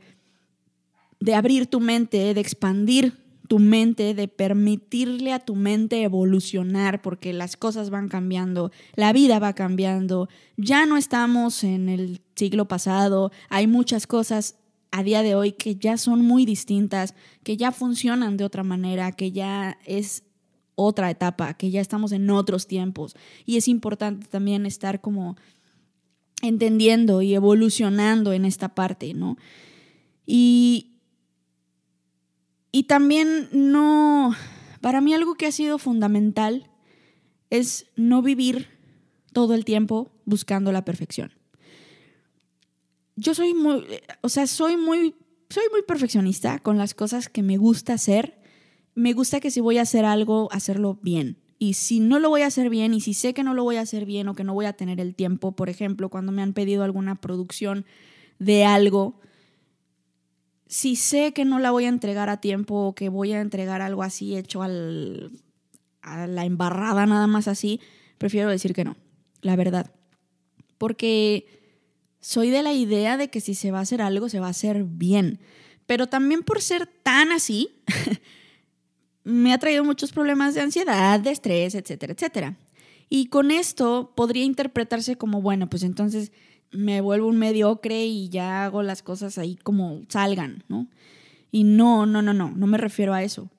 de 1.19 1.35
abrir 1.35 1.67
tu 1.67 1.81
mente, 1.81 2.33
de 2.33 2.39
expandir 2.39 3.17
tu 3.49 3.57
mente, 3.57 4.13
de 4.13 4.27
permitirle 4.27 5.33
a 5.33 5.39
tu 5.39 5.55
mente 5.55 6.03
evolucionar, 6.03 7.01
porque 7.01 7.33
las 7.33 7.57
cosas 7.57 7.89
van 7.89 8.07
cambiando, 8.07 8.71
la 8.93 9.11
vida 9.11 9.39
va 9.39 9.53
cambiando, 9.53 10.29
ya 10.55 10.85
no 10.85 10.97
estamos 10.97 11.63
en 11.63 11.89
el 11.89 12.21
siglo 12.35 12.67
pasado, 12.67 13.31
hay 13.49 13.65
muchas 13.65 14.05
cosas 14.05 14.55
a 14.91 15.01
día 15.01 15.23
de 15.23 15.33
hoy 15.33 15.53
que 15.53 15.75
ya 15.75 15.97
son 15.97 16.21
muy 16.21 16.45
distintas, 16.45 17.15
que 17.43 17.57
ya 17.57 17.71
funcionan 17.71 18.37
de 18.37 18.45
otra 18.45 18.63
manera, 18.63 19.11
que 19.13 19.31
ya 19.31 19.79
es 19.83 20.23
otra 20.75 21.09
etapa, 21.09 21.55
que 21.55 21.71
ya 21.71 21.81
estamos 21.81 22.11
en 22.11 22.29
otros 22.29 22.67
tiempos. 22.67 23.15
Y 23.47 23.57
es 23.57 23.67
importante 23.67 24.27
también 24.27 24.67
estar 24.67 25.01
como 25.01 25.37
entendiendo 26.43 27.23
y 27.23 27.33
evolucionando 27.33 28.31
en 28.31 28.45
esta 28.45 28.75
parte, 28.75 29.15
¿no? 29.15 29.37
Y, 30.27 30.88
y 32.71 32.83
también 32.83 33.49
no, 33.51 34.35
para 34.81 35.01
mí 35.01 35.13
algo 35.13 35.35
que 35.35 35.47
ha 35.47 35.51
sido 35.51 35.77
fundamental 35.77 36.69
es 37.49 37.87
no 37.95 38.21
vivir 38.21 38.67
todo 39.33 39.53
el 39.53 39.65
tiempo 39.65 40.11
buscando 40.25 40.71
la 40.71 40.85
perfección 40.85 41.31
yo 43.19 43.33
soy 43.35 43.53
muy, 43.53 43.85
o 44.21 44.29
sea, 44.29 44.47
soy 44.47 44.77
muy, 44.77 45.13
soy 45.49 45.63
muy 45.71 45.81
perfeccionista 45.83 46.59
con 46.59 46.77
las 46.77 46.93
cosas 46.93 47.27
que 47.27 47.43
me 47.43 47.57
gusta 47.57 47.93
hacer. 47.93 48.39
Me 48.95 49.13
gusta 49.13 49.39
que 49.39 49.51
si 49.51 49.59
voy 49.59 49.77
a 49.77 49.83
hacer 49.83 50.05
algo, 50.05 50.49
hacerlo 50.51 50.97
bien. 51.01 51.37
Y 51.57 51.73
si 51.73 51.99
no 51.99 52.19
lo 52.19 52.29
voy 52.29 52.43
a 52.43 52.47
hacer 52.47 52.69
bien 52.69 52.93
y 52.93 53.01
si 53.01 53.13
sé 53.13 53.33
que 53.33 53.43
no 53.43 53.53
lo 53.53 53.63
voy 53.63 53.75
a 53.75 53.81
hacer 53.81 54.05
bien 54.05 54.29
o 54.29 54.35
que 54.35 54.45
no 54.45 54.53
voy 54.53 54.65
a 54.65 54.73
tener 54.73 55.01
el 55.01 55.15
tiempo, 55.15 55.51
por 55.51 55.69
ejemplo, 55.69 56.09
cuando 56.09 56.31
me 56.31 56.41
han 56.41 56.53
pedido 56.53 56.83
alguna 56.83 57.15
producción 57.15 57.85
de 58.39 58.63
algo, 58.63 59.19
si 60.69 60.95
sé 60.95 61.33
que 61.33 61.45
no 61.45 61.57
la 61.57 61.71
voy 61.71 61.85
a 61.85 61.89
entregar 61.89 62.29
a 62.29 62.39
tiempo 62.39 62.75
o 62.75 62.93
que 62.93 63.09
voy 63.09 63.33
a 63.33 63.41
entregar 63.41 63.81
algo 63.81 64.03
así 64.03 64.37
hecho 64.37 64.61
al, 64.61 65.31
a 66.03 66.27
la 66.27 66.45
embarrada 66.45 67.07
nada 67.07 67.25
más 67.25 67.47
así, 67.47 67.81
prefiero 68.19 68.49
decir 68.49 68.75
que 68.75 68.85
no, 68.85 68.95
la 69.41 69.55
verdad. 69.55 69.91
Porque 70.77 71.47
soy 72.21 72.51
de 72.51 72.61
la 72.61 72.71
idea 72.73 73.17
de 73.17 73.31
que 73.31 73.41
si 73.41 73.55
se 73.55 73.71
va 73.71 73.79
a 73.79 73.81
hacer 73.81 73.99
algo, 73.99 74.29
se 74.29 74.39
va 74.39 74.45
a 74.45 74.51
hacer 74.51 74.83
bien. 74.83 75.39
Pero 75.87 76.05
también 76.05 76.43
por 76.43 76.61
ser 76.61 76.85
tan 76.85 77.31
así, 77.31 77.81
me 79.23 79.53
ha 79.53 79.57
traído 79.57 79.83
muchos 79.83 80.11
problemas 80.11 80.53
de 80.53 80.61
ansiedad, 80.61 81.19
de 81.19 81.31
estrés, 81.31 81.73
etcétera, 81.73 82.13
etcétera. 82.13 82.57
Y 83.09 83.25
con 83.29 83.49
esto 83.49 84.13
podría 84.15 84.43
interpretarse 84.43 85.15
como, 85.15 85.41
bueno, 85.41 85.67
pues 85.67 85.81
entonces 85.81 86.31
me 86.71 87.01
vuelvo 87.01 87.27
un 87.27 87.37
mediocre 87.37 88.05
y 88.05 88.29
ya 88.29 88.65
hago 88.65 88.83
las 88.83 89.01
cosas 89.01 89.37
ahí 89.37 89.55
como 89.55 90.01
salgan, 90.09 90.63
¿no? 90.67 90.87
Y 91.51 91.63
no, 91.63 92.05
no, 92.05 92.21
no, 92.21 92.33
no, 92.33 92.51
no 92.51 92.67
me 92.67 92.77
refiero 92.77 93.13
a 93.13 93.23
eso. 93.23 93.49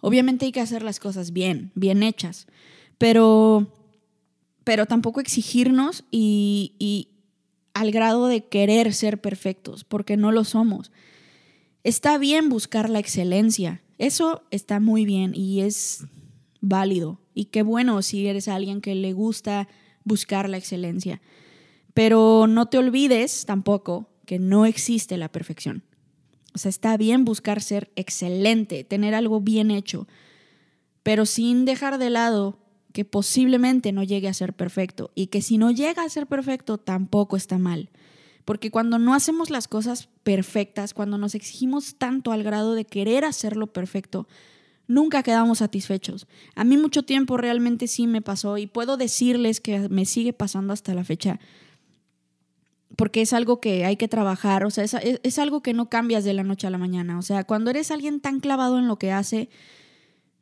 Obviamente 0.00 0.44
hay 0.44 0.52
que 0.52 0.60
hacer 0.60 0.82
las 0.82 0.98
cosas 0.98 1.32
bien, 1.32 1.70
bien 1.76 2.02
hechas, 2.02 2.48
pero, 2.98 3.68
pero 4.64 4.86
tampoco 4.86 5.20
exigirnos 5.20 6.04
y, 6.10 7.08
al 7.72 7.92
grado 7.92 8.26
de 8.26 8.44
querer 8.44 8.92
ser 8.92 9.20
perfectos, 9.20 9.84
porque 9.84 10.16
no 10.16 10.32
lo 10.32 10.44
somos. 10.44 10.90
Está 11.84 12.18
bien 12.18 12.48
buscar 12.48 12.90
la 12.90 12.98
excelencia, 12.98 13.80
eso 13.96 14.42
está 14.50 14.80
muy 14.80 15.04
bien 15.06 15.32
y 15.36 15.60
es 15.60 16.04
válido. 16.60 17.20
Y 17.32 17.46
qué 17.46 17.62
bueno 17.62 18.02
si 18.02 18.26
eres 18.26 18.48
alguien 18.48 18.80
que 18.80 18.96
le 18.96 19.12
gusta 19.12 19.68
buscar 20.04 20.48
la 20.48 20.58
excelencia. 20.58 21.22
Pero 21.94 22.46
no 22.46 22.66
te 22.66 22.78
olvides 22.78 23.44
tampoco 23.44 24.08
que 24.26 24.38
no 24.38 24.66
existe 24.66 25.16
la 25.16 25.30
perfección. 25.30 25.84
O 26.54 26.58
sea, 26.58 26.68
está 26.68 26.96
bien 26.96 27.24
buscar 27.24 27.62
ser 27.62 27.90
excelente, 27.96 28.84
tener 28.84 29.14
algo 29.14 29.40
bien 29.40 29.70
hecho, 29.70 30.06
pero 31.02 31.26
sin 31.26 31.64
dejar 31.64 31.98
de 31.98 32.10
lado 32.10 32.58
que 32.92 33.04
posiblemente 33.04 33.92
no 33.92 34.02
llegue 34.02 34.28
a 34.28 34.34
ser 34.34 34.52
perfecto 34.52 35.10
y 35.14 35.28
que 35.28 35.42
si 35.42 35.56
no 35.58 35.70
llega 35.70 36.04
a 36.04 36.08
ser 36.08 36.26
perfecto 36.26 36.78
tampoco 36.78 37.36
está 37.36 37.58
mal. 37.58 37.90
Porque 38.44 38.70
cuando 38.70 38.98
no 38.98 39.14
hacemos 39.14 39.50
las 39.50 39.68
cosas 39.68 40.08
perfectas, 40.24 40.94
cuando 40.94 41.16
nos 41.16 41.34
exigimos 41.34 41.96
tanto 41.96 42.32
al 42.32 42.42
grado 42.42 42.74
de 42.74 42.84
querer 42.84 43.24
hacerlo 43.24 43.68
perfecto, 43.68 44.28
nunca 44.86 45.22
quedamos 45.22 45.58
satisfechos. 45.58 46.26
A 46.54 46.64
mí 46.64 46.76
mucho 46.76 47.02
tiempo 47.04 47.36
realmente 47.36 47.86
sí 47.86 48.06
me 48.06 48.20
pasó 48.20 48.58
y 48.58 48.66
puedo 48.66 48.96
decirles 48.96 49.60
que 49.60 49.88
me 49.88 50.04
sigue 50.04 50.32
pasando 50.32 50.72
hasta 50.72 50.92
la 50.92 51.04
fecha, 51.04 51.40
porque 52.96 53.22
es 53.22 53.32
algo 53.32 53.60
que 53.60 53.84
hay 53.84 53.96
que 53.96 54.08
trabajar, 54.08 54.64
o 54.64 54.70
sea, 54.70 54.84
es, 54.84 54.94
es 55.22 55.38
algo 55.38 55.62
que 55.62 55.74
no 55.74 55.88
cambias 55.88 56.24
de 56.24 56.34
la 56.34 56.44
noche 56.44 56.66
a 56.66 56.70
la 56.70 56.78
mañana. 56.78 57.18
O 57.18 57.22
sea, 57.22 57.44
cuando 57.44 57.70
eres 57.70 57.90
alguien 57.90 58.20
tan 58.20 58.40
clavado 58.40 58.78
en 58.78 58.88
lo 58.88 58.98
que 58.98 59.12
hace, 59.12 59.48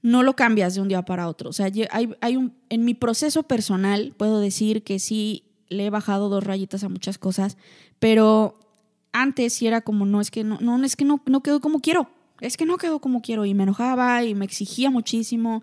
no 0.02 0.22
lo 0.22 0.34
cambias 0.34 0.74
de 0.74 0.80
un 0.80 0.88
día 0.88 1.04
para 1.04 1.28
otro. 1.28 1.50
O 1.50 1.52
sea, 1.52 1.70
hay, 1.90 2.14
hay 2.20 2.36
un, 2.36 2.54
en 2.68 2.84
mi 2.84 2.94
proceso 2.94 3.42
personal 3.42 4.14
puedo 4.16 4.40
decir 4.40 4.82
que 4.82 4.98
sí 4.98 5.44
le 5.68 5.86
he 5.86 5.90
bajado 5.90 6.28
dos 6.28 6.44
rayitas 6.44 6.84
a 6.84 6.88
muchas 6.88 7.18
cosas, 7.18 7.56
pero 7.98 8.58
antes 9.12 9.52
sí 9.52 9.66
era 9.66 9.82
como, 9.82 10.06
no, 10.06 10.20
es 10.20 10.30
que 10.30 10.44
no, 10.44 10.58
no 10.60 10.82
es 10.84 10.96
que 10.96 11.04
no, 11.04 11.22
no 11.26 11.42
quedó 11.42 11.60
como 11.60 11.80
quiero, 11.80 12.10
es 12.40 12.56
que 12.56 12.66
no 12.66 12.76
quedó 12.76 13.00
como 13.00 13.22
quiero 13.22 13.44
y 13.44 13.54
me 13.54 13.64
enojaba 13.64 14.24
y 14.24 14.34
me 14.34 14.44
exigía 14.44 14.90
muchísimo 14.90 15.62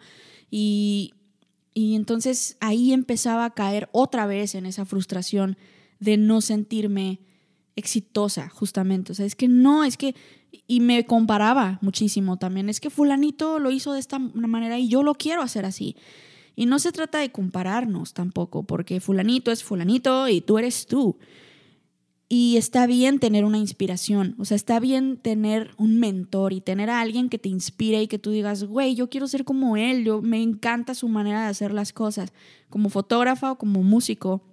y, 0.50 1.14
y 1.74 1.96
entonces 1.96 2.58
ahí 2.60 2.94
empezaba 2.94 3.46
a 3.46 3.54
caer 3.54 3.90
otra 3.92 4.28
vez 4.28 4.56
en 4.56 4.66
esa 4.66 4.86
frustración 4.86 5.58
de 6.00 6.18
no 6.18 6.42
sentirme 6.42 7.20
exitosa, 7.76 8.50
justamente. 8.50 9.12
O 9.12 9.16
sea, 9.16 9.26
es 9.26 9.36
que 9.36 9.48
no, 9.48 9.84
es 9.84 9.98
que... 9.98 10.16
Y 10.66 10.80
me 10.80 11.06
comparaba 11.06 11.80
muchísimo 11.82 12.38
también. 12.38 12.70
Es 12.70 12.80
que 12.80 12.90
fulanito 12.90 13.60
lo 13.60 13.72
hizo 13.72 13.94
de 13.94 14.00
esta 14.00 14.20
manera 14.20 14.80
y 14.80 14.88
yo 14.88 15.04
lo 15.04 15.16
quiero 15.16 15.42
hacer 15.42 15.66
así. 15.66 15.96
Y 16.56 16.66
no 16.66 16.80
se 16.80 16.92
trata 16.92 17.20
de 17.20 17.32
compararnos 17.32 18.14
tampoco, 18.14 18.64
porque 18.64 19.00
fulanito 19.00 19.52
es 19.52 19.64
fulanito 19.64 20.28
y 20.28 20.42
tú 20.42 20.58
eres 20.58 20.88
tú. 20.88 21.18
Y 22.30 22.58
está 22.58 22.88
bien 22.88 23.20
tener 23.20 23.46
una 23.46 23.58
inspiración, 23.58 24.36
o 24.38 24.44
sea, 24.44 24.56
está 24.56 24.82
bien 24.82 25.16
tener 25.16 25.72
un 25.78 25.98
mentor 25.98 26.52
y 26.52 26.60
tener 26.60 26.90
a 26.90 27.00
alguien 27.00 27.30
que 27.30 27.40
te 27.40 27.48
inspire 27.48 28.02
y 28.02 28.08
que 28.08 28.20
tú 28.20 28.32
digas, 28.32 28.66
güey, 28.66 28.96
yo 28.96 29.10
quiero 29.10 29.28
ser 29.28 29.46
como 29.46 29.78
él, 29.78 30.04
yo 30.04 30.22
me 30.22 30.42
encanta 30.42 30.94
su 30.94 31.08
manera 31.08 31.44
de 31.44 31.48
hacer 31.48 31.74
las 31.74 31.94
cosas, 31.94 32.34
como 32.70 32.90
fotógrafa 32.90 33.54
o 33.54 33.58
como 33.58 33.82
músico. 33.82 34.44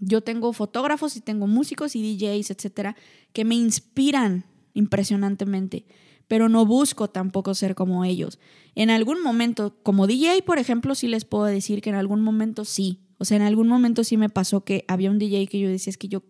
Yo 0.00 0.20
tengo 0.20 0.52
fotógrafos 0.52 1.16
y 1.16 1.20
tengo 1.20 1.46
músicos 1.46 1.96
y 1.96 2.16
DJs, 2.16 2.50
etcétera, 2.50 2.96
que 3.32 3.44
me 3.44 3.54
inspiran 3.54 4.44
impresionantemente, 4.74 5.84
pero 6.28 6.48
no 6.48 6.64
busco 6.64 7.10
tampoco 7.10 7.54
ser 7.54 7.74
como 7.74 8.04
ellos. 8.04 8.38
En 8.74 8.90
algún 8.90 9.22
momento, 9.22 9.76
como 9.82 10.06
DJ, 10.06 10.42
por 10.42 10.58
ejemplo, 10.58 10.94
sí 10.94 11.08
les 11.08 11.24
puedo 11.24 11.44
decir 11.44 11.82
que 11.82 11.90
en 11.90 11.96
algún 11.96 12.22
momento 12.22 12.64
sí. 12.64 13.00
O 13.18 13.24
sea, 13.24 13.36
en 13.36 13.42
algún 13.42 13.68
momento 13.68 14.02
sí 14.02 14.16
me 14.16 14.28
pasó 14.28 14.64
que 14.64 14.84
había 14.88 15.10
un 15.10 15.18
DJ 15.18 15.46
que 15.46 15.60
yo 15.60 15.68
decía, 15.68 15.90
es 15.90 15.98
que 15.98 16.08
yo 16.08 16.22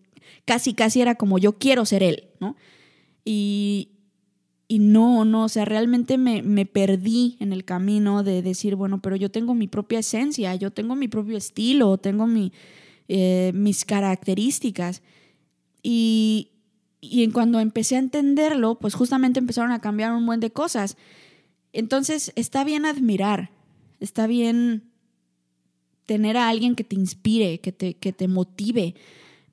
casi, 0.45 0.73
casi 0.73 1.01
era 1.01 1.15
como 1.15 1.37
yo 1.39 1.57
quiero 1.57 1.85
ser 1.85 2.03
él, 2.03 2.25
¿no? 2.39 2.55
Y, 3.25 3.89
y 4.67 4.79
no, 4.79 5.25
no, 5.25 5.45
o 5.45 5.49
sea, 5.49 5.65
realmente 5.65 6.17
me, 6.17 6.41
me, 6.41 6.65
perdí 6.65 7.37
en 7.39 7.53
el 7.53 7.63
camino 7.63 8.23
de 8.23 8.41
decir, 8.41 8.75
bueno, 8.75 9.01
pero 9.01 9.15
yo 9.15 9.31
tengo 9.31 9.53
mi 9.55 9.67
propia 9.67 9.99
esencia, 9.99 10.55
yo 10.55 10.71
tengo 10.71 10.95
mi 10.95 11.07
propio 11.07 11.37
estilo, 11.37 11.97
tengo 11.97 12.27
mi, 12.27 12.51
eh, 13.07 13.51
mis 13.53 13.85
características. 13.85 15.01
Y, 15.81 16.51
y 17.01 17.23
en 17.23 17.31
cuando 17.31 17.59
empecé 17.59 17.95
a 17.95 17.99
entenderlo, 17.99 18.75
pues 18.75 18.93
justamente 18.93 19.39
empezaron 19.39 19.71
a 19.71 19.81
cambiar 19.81 20.13
un 20.13 20.25
buen 20.25 20.39
de 20.39 20.51
cosas. 20.51 20.97
Entonces, 21.73 22.31
está 22.35 22.63
bien 22.63 22.85
admirar, 22.85 23.49
está 23.99 24.27
bien 24.27 24.83
tener 26.05 26.37
a 26.37 26.49
alguien 26.49 26.75
que 26.75 26.83
te 26.83 26.95
inspire, 26.95 27.59
que 27.59 27.71
te, 27.71 27.95
que 27.95 28.13
te 28.13 28.27
motive, 28.27 28.95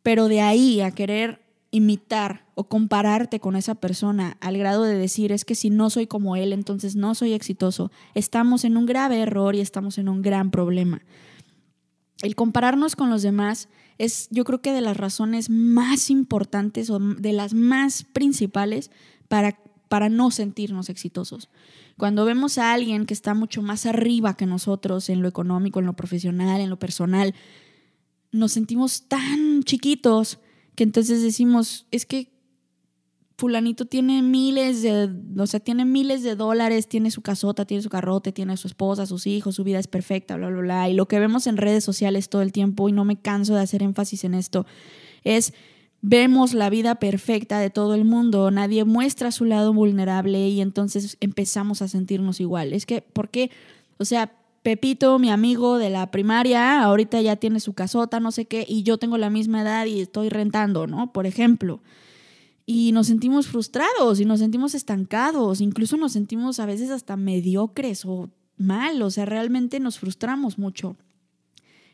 pero 0.02 0.28
de 0.28 0.40
ahí 0.40 0.80
a 0.80 0.90
querer 0.90 1.40
imitar 1.70 2.44
o 2.54 2.64
compararte 2.64 3.38
con 3.38 3.54
esa 3.54 3.76
persona 3.76 4.36
al 4.40 4.58
grado 4.58 4.84
de 4.84 4.96
decir 4.96 5.30
es 5.30 5.44
que 5.44 5.54
si 5.54 5.70
no 5.70 5.88
soy 5.88 6.06
como 6.06 6.36
él, 6.36 6.52
entonces 6.52 6.96
no 6.96 7.14
soy 7.14 7.32
exitoso, 7.32 7.92
estamos 8.14 8.64
en 8.64 8.76
un 8.76 8.86
grave 8.86 9.20
error 9.20 9.54
y 9.54 9.60
estamos 9.60 9.98
en 9.98 10.08
un 10.08 10.22
gran 10.22 10.50
problema. 10.50 11.02
El 12.22 12.34
compararnos 12.34 12.96
con 12.96 13.10
los 13.10 13.22
demás 13.22 13.68
es 13.98 14.28
yo 14.30 14.44
creo 14.44 14.60
que 14.60 14.72
de 14.72 14.80
las 14.80 14.96
razones 14.96 15.50
más 15.50 16.10
importantes 16.10 16.90
o 16.90 16.98
de 16.98 17.32
las 17.32 17.54
más 17.54 18.04
principales 18.04 18.90
para, 19.28 19.58
para 19.88 20.08
no 20.08 20.30
sentirnos 20.30 20.88
exitosos. 20.88 21.48
Cuando 21.96 22.24
vemos 22.24 22.58
a 22.58 22.72
alguien 22.72 23.04
que 23.04 23.14
está 23.14 23.34
mucho 23.34 23.62
más 23.62 23.86
arriba 23.86 24.36
que 24.36 24.46
nosotros 24.46 25.08
en 25.10 25.22
lo 25.22 25.28
económico, 25.28 25.80
en 25.80 25.86
lo 25.86 25.94
profesional, 25.94 26.60
en 26.60 26.70
lo 26.70 26.78
personal, 26.78 27.34
nos 28.32 28.52
sentimos 28.52 29.08
tan 29.08 29.62
chiquitos 29.64 30.38
que 30.74 30.84
entonces 30.84 31.22
decimos, 31.22 31.86
es 31.90 32.06
que 32.06 32.32
fulanito 33.40 33.86
tiene 33.86 34.20
miles 34.20 34.82
de, 34.82 35.08
o 35.38 35.46
sea, 35.46 35.60
tiene 35.60 35.86
miles 35.86 36.22
de 36.22 36.36
dólares, 36.36 36.88
tiene 36.88 37.10
su 37.10 37.22
casota, 37.22 37.64
tiene 37.64 37.82
su 37.82 37.88
carrote, 37.88 38.32
tiene 38.32 38.56
su 38.58 38.68
esposa, 38.68 39.06
sus 39.06 39.26
hijos, 39.26 39.54
su 39.54 39.64
vida 39.64 39.78
es 39.78 39.88
perfecta, 39.88 40.36
bla, 40.36 40.48
bla, 40.48 40.60
bla. 40.60 40.88
Y 40.90 40.94
lo 40.94 41.08
que 41.08 41.18
vemos 41.18 41.46
en 41.46 41.56
redes 41.56 41.82
sociales 41.82 42.28
todo 42.28 42.42
el 42.42 42.52
tiempo, 42.52 42.88
y 42.88 42.92
no 42.92 43.06
me 43.06 43.16
canso 43.16 43.54
de 43.54 43.62
hacer 43.62 43.82
énfasis 43.82 44.24
en 44.24 44.34
esto, 44.34 44.66
es 45.24 45.54
vemos 46.02 46.52
la 46.52 46.68
vida 46.68 46.96
perfecta 46.96 47.58
de 47.58 47.70
todo 47.70 47.94
el 47.94 48.04
mundo, 48.04 48.50
nadie 48.50 48.84
muestra 48.84 49.32
su 49.32 49.46
lado 49.46 49.72
vulnerable 49.72 50.48
y 50.48 50.60
entonces 50.60 51.16
empezamos 51.20 51.80
a 51.80 51.88
sentirnos 51.88 52.40
igual. 52.40 52.74
Es 52.74 52.84
que, 52.84 53.00
¿por 53.00 53.30
qué? 53.30 53.50
O 53.98 54.04
sea, 54.04 54.32
Pepito, 54.62 55.18
mi 55.18 55.30
amigo 55.30 55.78
de 55.78 55.88
la 55.88 56.10
primaria, 56.10 56.82
ahorita 56.82 57.22
ya 57.22 57.36
tiene 57.36 57.60
su 57.60 57.72
casota, 57.72 58.20
no 58.20 58.32
sé 58.32 58.44
qué, 58.44 58.66
y 58.68 58.82
yo 58.82 58.98
tengo 58.98 59.16
la 59.16 59.30
misma 59.30 59.62
edad 59.62 59.86
y 59.86 60.00
estoy 60.00 60.28
rentando, 60.28 60.86
¿no? 60.86 61.12
Por 61.14 61.24
ejemplo. 61.26 61.80
Y 62.72 62.92
nos 62.92 63.08
sentimos 63.08 63.48
frustrados 63.48 64.20
y 64.20 64.24
nos 64.24 64.38
sentimos 64.38 64.76
estancados, 64.76 65.60
incluso 65.60 65.96
nos 65.96 66.12
sentimos 66.12 66.60
a 66.60 66.66
veces 66.66 66.90
hasta 66.90 67.16
mediocres 67.16 68.04
o 68.04 68.30
mal, 68.56 69.02
o 69.02 69.10
sea, 69.10 69.24
realmente 69.24 69.80
nos 69.80 69.98
frustramos 69.98 70.56
mucho. 70.56 70.96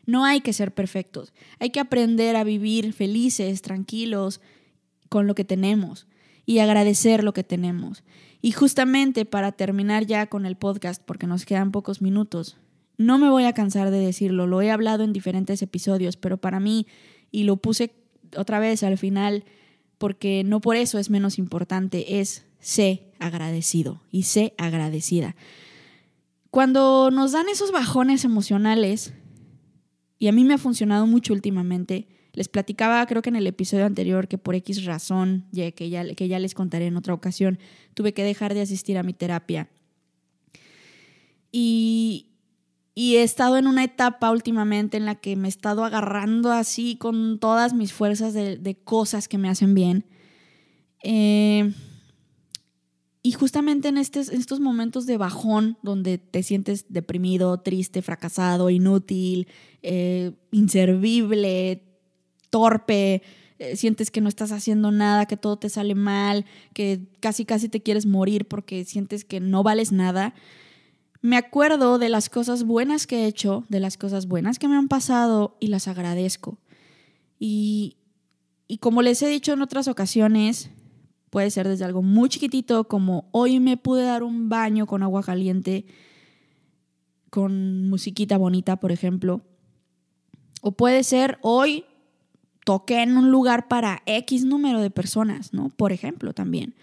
No 0.05 0.23
hay 0.23 0.41
que 0.41 0.53
ser 0.53 0.75
perfectos, 0.75 1.33
hay 1.57 1.71
que 1.71 1.79
aprender 1.79 2.35
a 2.35 2.43
vivir 2.43 2.93
felices, 2.93 3.63
tranquilos 3.63 4.39
con 5.09 5.25
lo 5.25 5.33
que 5.33 5.43
tenemos 5.43 6.05
y 6.45 6.59
agradecer 6.59 7.23
lo 7.23 7.33
que 7.33 7.43
tenemos. 7.43 8.03
Y 8.43 8.51
justamente 8.51 9.25
para 9.25 9.53
terminar 9.53 10.05
ya 10.05 10.27
con 10.27 10.45
el 10.45 10.57
podcast, 10.57 11.01
porque 11.03 11.25
nos 11.25 11.47
quedan 11.47 11.71
pocos 11.71 12.03
minutos, 12.03 12.55
no 12.99 13.17
me 13.17 13.31
voy 13.31 13.45
a 13.45 13.53
cansar 13.53 13.89
de 13.89 13.97
decirlo, 13.97 14.45
lo 14.45 14.61
he 14.61 14.69
hablado 14.69 15.03
en 15.03 15.11
diferentes 15.11 15.63
episodios, 15.63 16.17
pero 16.17 16.37
para 16.37 16.59
mí, 16.59 16.85
y 17.31 17.45
lo 17.45 17.57
puse 17.57 17.95
otra 18.35 18.59
vez 18.59 18.83
al 18.83 18.99
final, 18.99 19.43
porque 19.97 20.43
no 20.45 20.61
por 20.61 20.75
eso 20.75 20.99
es 20.99 21.09
menos 21.09 21.37
importante, 21.37 22.19
es 22.19 22.45
sé 22.59 23.11
agradecido 23.19 24.01
y 24.11 24.23
sé 24.23 24.53
agradecida. 24.57 25.35
Cuando 26.49 27.11
nos 27.11 27.33
dan 27.33 27.49
esos 27.49 27.71
bajones 27.71 28.25
emocionales, 28.25 29.13
y 30.19 30.27
a 30.27 30.31
mí 30.31 30.43
me 30.43 30.55
ha 30.55 30.57
funcionado 30.57 31.05
mucho 31.05 31.33
últimamente, 31.33 32.07
les 32.33 32.49
platicaba, 32.49 33.05
creo 33.07 33.21
que 33.21 33.29
en 33.29 33.35
el 33.35 33.47
episodio 33.47 33.85
anterior, 33.85 34.27
que 34.27 34.37
por 34.37 34.55
X 34.55 34.85
razón, 34.85 35.45
ya, 35.51 35.71
que, 35.71 35.89
ya, 35.89 36.13
que 36.13 36.27
ya 36.27 36.39
les 36.39 36.53
contaré 36.53 36.87
en 36.87 36.97
otra 36.97 37.13
ocasión, 37.13 37.59
tuve 37.93 38.13
que 38.13 38.23
dejar 38.23 38.53
de 38.53 38.61
asistir 38.61 38.97
a 38.97 39.03
mi 39.03 39.13
terapia. 39.13 39.69
Y, 41.51 42.26
y 42.99 43.17
he 43.17 43.21
estado 43.21 43.57
en 43.57 43.67
una 43.67 43.83
etapa 43.83 44.31
últimamente 44.31 44.97
en 44.97 45.05
la 45.05 45.13
que 45.13 45.35
me 45.35 45.47
he 45.47 45.49
estado 45.49 45.85
agarrando 45.85 46.51
así 46.51 46.95
con 46.95 47.37
todas 47.37 47.75
mis 47.75 47.93
fuerzas 47.93 48.33
de, 48.33 48.77
cosas 48.83 49.27
que 49.27 49.37
me 49.37 49.49
hacen 49.49 49.75
bien. 49.75 50.03
Eh, 51.03 51.75
y 53.21 53.33
justamente 53.33 53.89
en, 53.89 53.99
estos, 53.99 54.29
en 54.29 54.39
estos 54.39 54.59
momentos 54.59 55.05
de 55.05 55.17
bajón, 55.17 55.77
donde 55.83 56.17
te 56.17 56.41
sientes 56.41 56.87
deprimido, 56.89 57.59
triste, 57.59 58.01
fracasado, 58.01 58.71
inútil, 58.71 59.47
eh, 59.83 60.31
inservible, 60.51 61.83
torpe, 62.49 63.21
eh, 63.59 63.75
sientes 63.75 64.09
que 64.09 64.21
no 64.21 64.27
estás 64.27 64.51
haciendo 64.51 64.89
nada, 64.89 65.27
que 65.27 65.37
todo 65.37 65.57
te 65.59 65.69
sale 65.69 65.93
mal, 65.93 66.45
que 66.73 67.01
casi 67.19 67.45
casi 67.45 67.69
te 67.69 67.83
quieres 67.83 68.07
morir 68.07 68.47
porque 68.47 68.85
sientes 68.85 69.23
que 69.23 69.39
no 69.39 69.61
vales 69.61 69.91
nada. 69.91 70.33
Me 71.21 71.37
acuerdo 71.37 71.97
de 71.97 72.09
las 72.09 72.29
cosas 72.29 72.63
buenas 72.63 73.07
que 73.07 73.23
he 73.23 73.27
hecho, 73.27 73.65
de 73.69 73.79
las 73.79 73.97
cosas 73.97 74.27
buenas 74.27 74.59
que 74.59 74.67
me 74.67 74.75
han 74.75 74.87
pasado 74.87 75.57
y 75.59 75.67
las 75.67 75.87
agradezco. 75.87 76.59
Y, 77.39 77.97
y 78.67 78.77
como 78.77 79.01
les 79.01 79.21
he 79.21 79.27
dicho 79.27 79.53
en 79.53 79.61
otras 79.61 79.87
ocasiones, 79.87 80.69
puede 81.29 81.51
ser 81.51 81.67
desde 81.67 81.85
algo 81.85 82.01
muy 82.01 82.29
chiquitito 82.29 82.87
como 82.87 83.27
hoy 83.31 83.59
me 83.59 83.77
pude 83.77 84.03
dar 84.03 84.23
un 84.23 84.49
baño 84.49 84.85
con 84.85 85.03
agua 85.03 85.23
caliente, 85.23 85.85
con 87.29 87.89
musiquita 87.89 88.37
bonita, 88.37 88.77
por 88.77 88.91
ejemplo. 88.91 89.41
O 90.61 90.71
puede 90.71 91.03
ser 91.03 91.37
hoy 91.41 91.85
toqué 92.65 93.01
en 93.01 93.17
un 93.17 93.31
lugar 93.31 93.67
para 93.67 94.01
X 94.05 94.43
número 94.43 94.81
de 94.81 94.89
personas, 94.89 95.53
¿no? 95.53 95.69
Por 95.69 95.91
ejemplo, 95.93 96.33
también. 96.33 96.75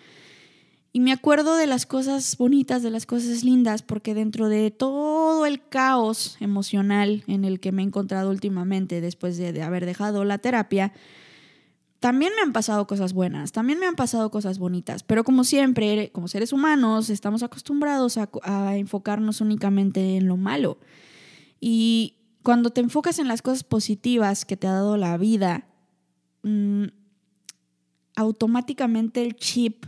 Y 0.95 1.01
me 1.01 1.13
acuerdo 1.13 1.57
de 1.57 1.67
las 1.67 1.85
cosas 1.85 2.39
bonitas, 2.39 2.83
de 2.83 2.89
las 2.89 3.05
cosas 3.05 3.45
lindas, 3.45 3.83
porque 3.83 4.15
dentro 4.15 4.49
de 4.49 4.71
todo 4.71 5.45
el 5.45 5.69
caos 5.69 6.39
emocional 6.41 7.25
en 7.27 7.45
el 7.45 7.61
que 7.61 7.73
me 7.73 7.83
he 7.83 7.85
encontrado 7.85 8.31
últimamente 8.31 9.03
después 9.03 9.37
de, 9.37 9.61
haber 9.61 9.85
dejado 9.85 10.25
la 10.25 10.39
terapia, 10.39 10.95
también 12.01 12.33
me 12.37 12.41
han 12.41 12.53
pasado 12.53 12.87
cosas 12.87 13.13
buenas, 13.13 13.53
también 13.53 13.79
me 13.79 13.87
han 13.87 13.97
pasado 13.97 14.31
cosas 14.31 14.59
bonitas, 14.59 15.03
pero 15.03 15.25
como 15.25 15.45
siempre, 15.45 16.11
como 16.13 16.29
seres 16.29 16.53
humanos, 16.53 17.11
estamos 17.11 17.43
acostumbrados 17.43 18.17
a, 18.17 18.77
enfocarnos 18.77 19.43
únicamente 19.43 20.17
en 20.17 20.29
lo 20.29 20.39
malo. 20.39 20.79
Y 21.61 22.15
cuando 22.43 22.71
te 22.71 22.81
enfocas 22.81 23.19
en 23.19 23.29
las 23.29 23.43
cosas 23.43 23.65
positivas 23.65 24.47
que 24.47 24.57
te 24.57 24.67
ha 24.67 24.73
dado 24.73 24.97
la 24.97 25.17
vida, 25.19 25.67
Mm, 26.45 26.89
automáticamente 28.17 29.23
el 29.23 29.35
chip 29.35 29.87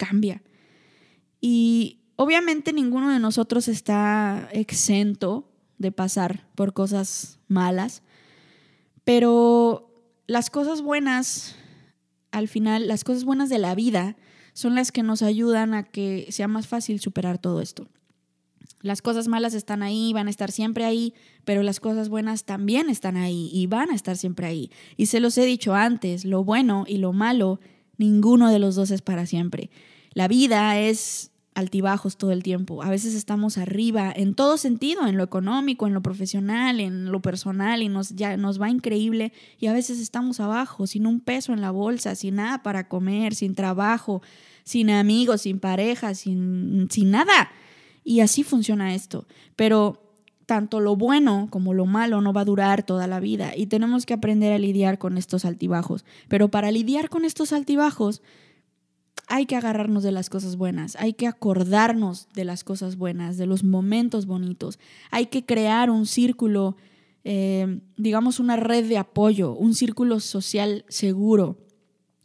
cambia. 0.00 0.42
Y 1.40 2.00
obviamente 2.16 2.72
ninguno 2.72 3.10
de 3.10 3.18
nosotros 3.18 3.68
está 3.68 4.48
exento 4.52 5.52
de 5.76 5.92
pasar 5.92 6.48
por 6.54 6.72
cosas 6.72 7.38
malas, 7.48 8.02
pero 9.04 9.90
las 10.26 10.48
cosas 10.48 10.80
buenas, 10.80 11.54
al 12.30 12.48
final, 12.48 12.88
las 12.88 13.04
cosas 13.04 13.24
buenas 13.24 13.50
de 13.50 13.58
la 13.58 13.74
vida 13.74 14.16
son 14.54 14.74
las 14.74 14.92
que 14.92 15.02
nos 15.02 15.22
ayudan 15.22 15.74
a 15.74 15.82
que 15.84 16.26
sea 16.30 16.48
más 16.48 16.66
fácil 16.66 17.00
superar 17.00 17.38
todo 17.38 17.60
esto. 17.60 17.88
Las 18.82 19.02
cosas 19.02 19.28
malas 19.28 19.52
están 19.52 19.82
ahí, 19.82 20.12
van 20.14 20.26
a 20.26 20.30
estar 20.30 20.50
siempre 20.50 20.84
ahí, 20.84 21.12
pero 21.44 21.62
las 21.62 21.80
cosas 21.80 22.08
buenas 22.08 22.44
también 22.44 22.88
están 22.88 23.16
ahí 23.18 23.50
y 23.52 23.66
van 23.66 23.90
a 23.90 23.94
estar 23.94 24.16
siempre 24.16 24.46
ahí. 24.46 24.70
Y 24.96 25.06
se 25.06 25.20
los 25.20 25.36
he 25.36 25.44
dicho 25.44 25.74
antes, 25.74 26.24
lo 26.24 26.44
bueno 26.44 26.84
y 26.86 26.96
lo 26.96 27.12
malo, 27.12 27.60
ninguno 28.00 28.50
de 28.50 28.58
los 28.58 28.74
dos 28.74 28.90
es 28.90 29.02
para 29.02 29.26
siempre. 29.26 29.70
La 30.14 30.26
vida 30.26 30.80
es 30.80 31.30
altibajos 31.54 32.16
todo 32.16 32.32
el 32.32 32.42
tiempo. 32.42 32.82
A 32.82 32.88
veces 32.88 33.14
estamos 33.14 33.58
arriba 33.58 34.12
en 34.14 34.34
todo 34.34 34.56
sentido, 34.56 35.06
en 35.06 35.16
lo 35.16 35.24
económico, 35.24 35.86
en 35.86 35.92
lo 35.92 36.00
profesional, 36.00 36.80
en 36.80 37.12
lo 37.12 37.20
personal 37.20 37.82
y 37.82 37.88
nos 37.88 38.10
ya 38.10 38.36
nos 38.36 38.60
va 38.60 38.70
increíble 38.70 39.32
y 39.58 39.66
a 39.66 39.72
veces 39.72 40.00
estamos 40.00 40.40
abajo, 40.40 40.86
sin 40.86 41.06
un 41.06 41.20
peso 41.20 41.52
en 41.52 41.60
la 41.60 41.70
bolsa, 41.70 42.14
sin 42.14 42.36
nada 42.36 42.62
para 42.62 42.88
comer, 42.88 43.34
sin 43.34 43.54
trabajo, 43.54 44.22
sin 44.64 44.90
amigos, 44.90 45.42
sin 45.42 45.60
pareja, 45.60 46.14
sin 46.14 46.88
sin 46.90 47.10
nada. 47.10 47.50
Y 48.02 48.20
así 48.20 48.44
funciona 48.44 48.94
esto. 48.94 49.26
Pero 49.56 50.09
tanto 50.50 50.80
lo 50.80 50.96
bueno 50.96 51.46
como 51.48 51.74
lo 51.74 51.86
malo 51.86 52.20
no 52.20 52.32
va 52.32 52.40
a 52.40 52.44
durar 52.44 52.82
toda 52.82 53.06
la 53.06 53.20
vida 53.20 53.56
y 53.56 53.66
tenemos 53.66 54.04
que 54.04 54.14
aprender 54.14 54.52
a 54.52 54.58
lidiar 54.58 54.98
con 54.98 55.16
estos 55.16 55.44
altibajos. 55.44 56.04
Pero 56.26 56.48
para 56.48 56.72
lidiar 56.72 57.08
con 57.08 57.24
estos 57.24 57.52
altibajos 57.52 58.20
hay 59.28 59.46
que 59.46 59.54
agarrarnos 59.54 60.02
de 60.02 60.10
las 60.10 60.28
cosas 60.28 60.56
buenas, 60.56 60.96
hay 60.96 61.12
que 61.12 61.28
acordarnos 61.28 62.26
de 62.34 62.44
las 62.44 62.64
cosas 62.64 62.96
buenas, 62.96 63.36
de 63.36 63.46
los 63.46 63.62
momentos 63.62 64.26
bonitos, 64.26 64.80
hay 65.12 65.26
que 65.26 65.46
crear 65.46 65.88
un 65.88 66.04
círculo, 66.04 66.76
eh, 67.22 67.78
digamos 67.96 68.40
una 68.40 68.56
red 68.56 68.88
de 68.88 68.98
apoyo, 68.98 69.52
un 69.52 69.76
círculo 69.76 70.18
social 70.18 70.84
seguro. 70.88 71.58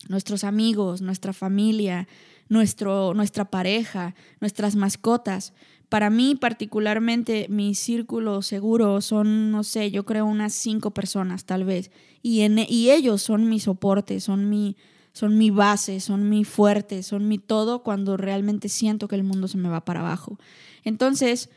Nuestros 0.09 0.43
amigos, 0.43 1.03
nuestra 1.03 1.31
familia, 1.31 2.07
nuestro, 2.49 3.13
nuestra 3.13 3.45
pareja, 3.45 4.15
nuestras 4.39 4.75
mascotas. 4.75 5.53
Para 5.89 6.09
mí 6.09 6.35
particularmente 6.35 7.47
mi 7.49 7.75
círculo 7.75 8.41
seguro 8.41 9.01
son, 9.01 9.51
no 9.51 9.63
sé, 9.63 9.91
yo 9.91 10.05
creo 10.05 10.25
unas 10.25 10.53
cinco 10.53 10.91
personas 10.91 11.45
tal 11.45 11.63
vez. 11.63 11.91
Y, 12.21 12.41
en, 12.41 12.59
y 12.67 12.91
ellos 12.91 13.21
son 13.21 13.47
mi 13.49 13.59
soporte, 13.59 14.19
son 14.19 14.49
mi, 14.49 14.75
son 15.13 15.37
mi 15.37 15.51
base, 15.51 15.99
son 15.99 16.29
mi 16.29 16.43
fuerte, 16.43 17.03
son 17.03 17.27
mi 17.27 17.37
todo 17.37 17.83
cuando 17.83 18.17
realmente 18.17 18.69
siento 18.69 19.07
que 19.07 19.15
el 19.15 19.23
mundo 19.23 19.47
se 19.47 19.57
me 19.57 19.69
va 19.69 19.85
para 19.85 20.01
abajo. 20.01 20.39
Entonces, 20.83 21.49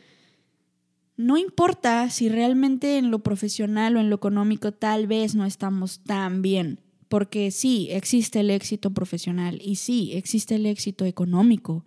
no 1.16 1.37
importa 1.37 2.11
si 2.11 2.29
realmente 2.29 2.99
en 2.99 3.11
lo 3.11 3.20
profesional 3.20 3.97
o 3.97 4.01
en 4.01 4.11
lo 4.11 4.16
económico 4.16 4.72
tal 4.72 5.07
vez 5.07 5.35
no 5.35 5.45
estamos 5.47 6.01
tan 6.01 6.43
bien 6.43 6.81
porque 7.09 7.51
sí, 7.51 7.89
existe 7.91 8.41
el 8.41 8.51
éxito 8.51 8.91
profesional 8.91 9.61
y 9.62 9.76
sí, 9.76 10.12
existe 10.12 10.55
el 10.55 10.66
éxito 10.66 11.05
económico, 11.05 11.85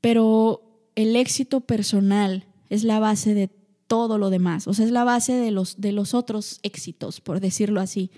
pero 0.00 0.67
el 0.98 1.14
éxito 1.14 1.60
personal 1.60 2.44
es 2.70 2.82
la 2.82 2.98
base 2.98 3.32
de 3.32 3.48
todo 3.86 4.18
lo 4.18 4.30
demás, 4.30 4.66
o 4.66 4.74
sea, 4.74 4.84
es 4.84 4.90
la 4.90 5.04
base 5.04 5.32
de 5.32 5.52
los, 5.52 5.80
de 5.80 5.92
los 5.92 6.12
otros 6.12 6.58
éxitos, 6.62 7.20
por 7.20 7.38
decirlo 7.38 7.80
así. 7.80 8.10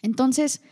Entonces, 0.00 0.62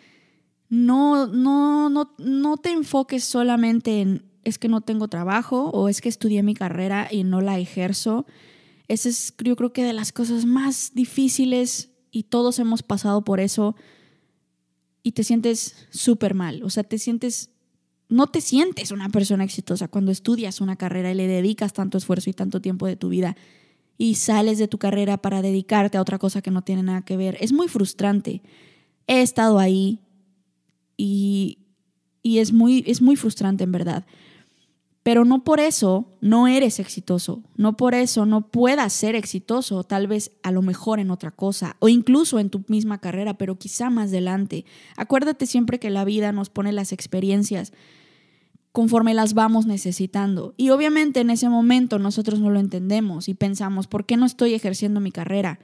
no, 0.70 1.26
no, 1.26 1.90
no, 1.90 2.14
no 2.16 2.56
te 2.56 2.70
enfoques 2.70 3.24
solamente 3.24 4.00
en 4.00 4.30
es 4.42 4.58
que 4.58 4.68
no 4.68 4.80
tengo 4.80 5.08
trabajo 5.08 5.70
o 5.70 5.90
es 5.90 6.00
que 6.00 6.08
estudié 6.08 6.42
mi 6.42 6.54
carrera 6.54 7.08
y 7.10 7.24
no 7.24 7.42
la 7.42 7.58
ejerzo. 7.58 8.24
Esa 8.88 9.10
es, 9.10 9.34
yo 9.44 9.54
creo 9.56 9.74
que 9.74 9.84
de 9.84 9.92
las 9.92 10.12
cosas 10.12 10.46
más 10.46 10.92
difíciles 10.94 11.90
y 12.10 12.22
todos 12.22 12.58
hemos 12.58 12.82
pasado 12.82 13.22
por 13.22 13.38
eso 13.38 13.76
y 15.02 15.12
te 15.12 15.24
sientes 15.24 15.76
súper 15.90 16.32
mal. 16.34 16.62
O 16.62 16.70
sea, 16.70 16.84
te 16.84 16.98
sientes, 16.98 17.50
no 18.10 18.26
te 18.26 18.40
sientes 18.40 18.90
una 18.90 19.08
persona 19.08 19.44
exitosa 19.44 19.88
cuando 19.88 20.10
estudias 20.10 20.60
una 20.60 20.76
carrera 20.76 21.10
y 21.12 21.14
le 21.14 21.26
dedicas 21.26 21.72
tanto 21.72 21.96
esfuerzo 21.96 22.28
y 22.28 22.34
tanto 22.34 22.60
tiempo 22.60 22.86
de 22.86 22.96
tu 22.96 23.08
vida 23.08 23.36
y 23.96 24.16
sales 24.16 24.58
de 24.58 24.66
tu 24.66 24.78
carrera 24.78 25.16
para 25.18 25.42
dedicarte 25.42 25.96
a 25.96 26.00
otra 26.02 26.18
cosa 26.18 26.42
que 26.42 26.50
no 26.50 26.62
tiene 26.62 26.82
nada 26.82 27.02
que 27.02 27.16
ver. 27.16 27.36
Es 27.40 27.52
muy 27.52 27.68
frustrante. 27.68 28.42
He 29.06 29.22
estado 29.22 29.58
ahí 29.58 30.00
y, 30.96 31.58
y 32.22 32.38
es, 32.38 32.52
muy, 32.52 32.82
es 32.86 33.00
muy 33.00 33.16
frustrante 33.16 33.64
en 33.64 33.72
verdad. 33.72 34.06
Pero 35.02 35.24
no 35.24 35.44
por 35.44 35.60
eso 35.60 36.06
no 36.20 36.46
eres 36.46 36.78
exitoso, 36.78 37.42
no 37.56 37.76
por 37.76 37.94
eso 37.94 38.26
no 38.26 38.50
puedas 38.50 38.92
ser 38.92 39.16
exitoso, 39.16 39.82
tal 39.84 40.06
vez 40.06 40.32
a 40.42 40.50
lo 40.50 40.60
mejor 40.60 40.98
en 40.98 41.10
otra 41.10 41.30
cosa 41.30 41.76
o 41.78 41.88
incluso 41.88 42.38
en 42.38 42.50
tu 42.50 42.64
misma 42.68 42.98
carrera, 42.98 43.34
pero 43.34 43.58
quizá 43.58 43.88
más 43.88 44.10
adelante. 44.10 44.66
Acuérdate 44.96 45.46
siempre 45.46 45.78
que 45.78 45.88
la 45.88 46.04
vida 46.04 46.32
nos 46.32 46.50
pone 46.50 46.72
las 46.72 46.92
experiencias 46.92 47.72
conforme 48.72 49.14
las 49.14 49.34
vamos 49.34 49.66
necesitando. 49.66 50.54
Y 50.56 50.70
obviamente 50.70 51.20
en 51.20 51.30
ese 51.30 51.48
momento 51.48 51.98
nosotros 51.98 52.40
no 52.40 52.50
lo 52.50 52.60
entendemos 52.60 53.28
y 53.28 53.34
pensamos, 53.34 53.86
¿por 53.86 54.06
qué 54.06 54.16
no 54.16 54.26
estoy 54.26 54.54
ejerciendo 54.54 55.00
mi 55.00 55.10
carrera? 55.10 55.58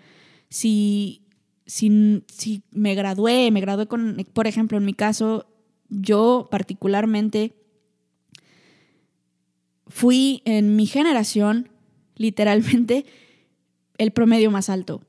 Si, 0.48 1.22
si, 1.66 2.24
si 2.28 2.62
me 2.70 2.94
gradué, 2.94 3.50
me 3.50 3.60
gradué 3.60 3.86
con, 3.86 4.26
por 4.32 4.46
ejemplo, 4.46 4.78
en 4.78 4.84
mi 4.84 4.94
caso, 4.94 5.46
yo 5.88 6.48
particularmente 6.50 7.54
fui 9.86 10.42
en 10.44 10.74
mi 10.74 10.86
generación, 10.86 11.68
literalmente, 12.16 13.06
el 13.98 14.10
promedio 14.10 14.50
más 14.50 14.68
alto. 14.68 15.00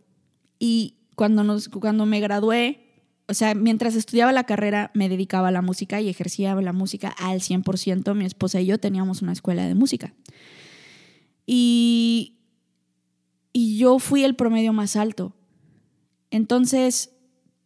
Y 0.60 0.96
cuando, 1.16 1.44
nos, 1.44 1.68
cuando 1.70 2.06
me 2.06 2.20
gradué, 2.20 2.87
o 3.30 3.34
sea, 3.34 3.54
mientras 3.56 3.96
estudiaba 3.96 4.32
la 4.32 4.46
carrera, 4.46 4.90
me 4.94 5.10
dedicaba 5.10 5.50
a 5.50 5.52
la 5.52 5.62
música 5.62 6.00
y 6.00 6.08
ejercía 6.08 6.56
la 6.56 6.72
música 6.72 7.10
al 7.10 7.42
100%. 7.42 8.16
Mi 8.16 8.26
esposa 8.26 8.62
y 8.62 8.68
yo 8.68 8.80
teníamos 8.80 9.22
una 9.22 9.34
escuela 9.34 9.66
de 9.66 9.76
música. 9.76 10.14
Y, 11.46 12.38
y 13.52 13.78
yo 13.78 14.00
fui 14.00 14.24
el 14.24 14.36
promedio 14.36 14.72
más 14.72 14.96
alto. 14.96 15.34
Entonces, 16.32 17.12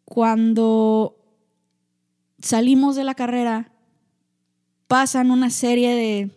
cuando 0.05 1.17
salimos 2.41 2.95
de 2.95 3.03
la 3.03 3.13
carrera, 3.13 3.71
pasan 4.87 5.29
una 5.29 5.51
serie 5.51 5.93
de 5.93 6.31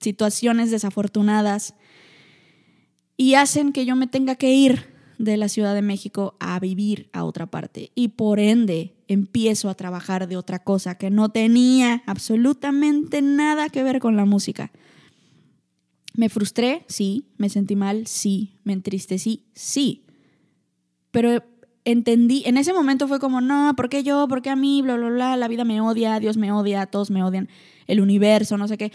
situaciones 0.00 0.70
desafortunadas 0.70 1.74
y 3.18 3.34
hacen 3.34 3.72
que 3.72 3.84
yo 3.84 3.94
me 3.94 4.06
tenga 4.06 4.36
que 4.36 4.52
ir 4.54 4.89
de 5.24 5.36
la 5.36 5.48
Ciudad 5.48 5.74
de 5.74 5.82
México 5.82 6.36
a 6.40 6.58
vivir 6.58 7.08
a 7.12 7.24
otra 7.24 7.46
parte 7.46 7.92
y 7.94 8.08
por 8.08 8.40
ende 8.40 8.94
empiezo 9.08 9.68
a 9.68 9.74
trabajar 9.74 10.28
de 10.28 10.36
otra 10.36 10.60
cosa 10.60 10.96
que 10.96 11.10
no 11.10 11.28
tenía 11.28 12.02
absolutamente 12.06 13.22
nada 13.22 13.68
que 13.68 13.82
ver 13.82 14.00
con 14.00 14.16
la 14.16 14.24
música. 14.24 14.72
Me 16.14 16.28
frustré, 16.28 16.84
sí, 16.88 17.26
me 17.36 17.48
sentí 17.48 17.76
mal, 17.76 18.06
sí, 18.06 18.54
me 18.64 18.72
entristecí, 18.72 19.44
sí, 19.54 20.04
pero 21.10 21.44
entendí, 21.84 22.42
en 22.46 22.56
ese 22.56 22.72
momento 22.72 23.06
fue 23.06 23.20
como, 23.20 23.40
no, 23.40 23.74
¿por 23.76 23.88
qué 23.88 24.02
yo? 24.02 24.26
¿Por 24.28 24.42
qué 24.42 24.50
a 24.50 24.56
mí? 24.56 24.82
Bla, 24.82 24.96
bla, 24.96 25.36
la 25.36 25.48
vida 25.48 25.64
me 25.64 25.80
odia, 25.80 26.18
Dios 26.18 26.36
me 26.36 26.52
odia, 26.52 26.86
todos 26.86 27.10
me 27.10 27.22
odian, 27.22 27.48
el 27.86 28.00
universo, 28.00 28.56
no 28.56 28.68
sé 28.68 28.76
qué 28.76 28.92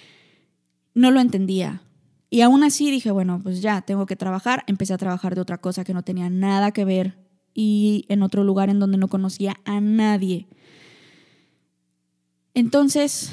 no 0.95 1.11
lo 1.11 1.19
entendía. 1.19 1.83
Y 2.29 2.41
aún 2.41 2.63
así 2.63 2.91
dije, 2.91 3.11
bueno, 3.11 3.39
pues 3.41 3.61
ya, 3.61 3.81
tengo 3.81 4.05
que 4.05 4.15
trabajar. 4.15 4.63
Empecé 4.67 4.93
a 4.93 4.97
trabajar 4.97 5.35
de 5.35 5.41
otra 5.41 5.59
cosa 5.59 5.83
que 5.83 5.93
no 5.93 6.03
tenía 6.03 6.29
nada 6.29 6.71
que 6.71 6.85
ver 6.85 7.17
y 7.53 8.05
en 8.09 8.21
otro 8.21 8.43
lugar 8.43 8.69
en 8.69 8.79
donde 8.79 8.97
no 8.97 9.07
conocía 9.07 9.55
a 9.63 9.79
nadie. 9.79 10.47
Entonces, 12.53 13.31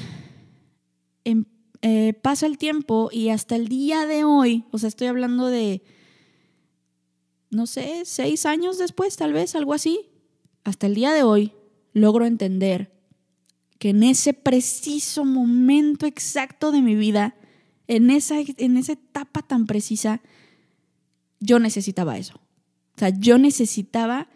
em, 1.25 1.45
eh, 1.81 2.13
pasa 2.13 2.45
el 2.45 2.57
tiempo 2.57 3.09
y 3.11 3.29
hasta 3.29 3.55
el 3.55 3.67
día 3.67 4.05
de 4.05 4.23
hoy, 4.23 4.65
o 4.71 4.77
sea, 4.77 4.87
estoy 4.87 5.07
hablando 5.07 5.47
de, 5.47 5.83
no 7.49 7.67
sé, 7.67 8.03
seis 8.05 8.45
años 8.45 8.77
después, 8.77 9.17
tal 9.17 9.33
vez, 9.33 9.55
algo 9.55 9.73
así, 9.73 10.09
hasta 10.63 10.87
el 10.87 10.95
día 10.95 11.11
de 11.11 11.23
hoy 11.23 11.53
logro 11.91 12.25
entender 12.25 12.93
que 13.79 13.89
en 13.89 14.03
ese 14.03 14.33
preciso 14.33 15.25
momento 15.25 16.05
exacto 16.05 16.71
de 16.71 16.81
mi 16.81 16.95
vida, 16.95 17.35
en 17.87 18.09
esa, 18.09 18.35
en 18.39 18.77
esa 18.77 18.93
etapa 18.93 19.41
tan 19.41 19.65
precisa, 19.65 20.21
yo 21.39 21.59
necesitaba 21.59 22.17
eso. 22.17 22.35
O 22.95 22.99
sea, 22.99 23.09
yo 23.09 23.37
necesitaba 23.37 24.29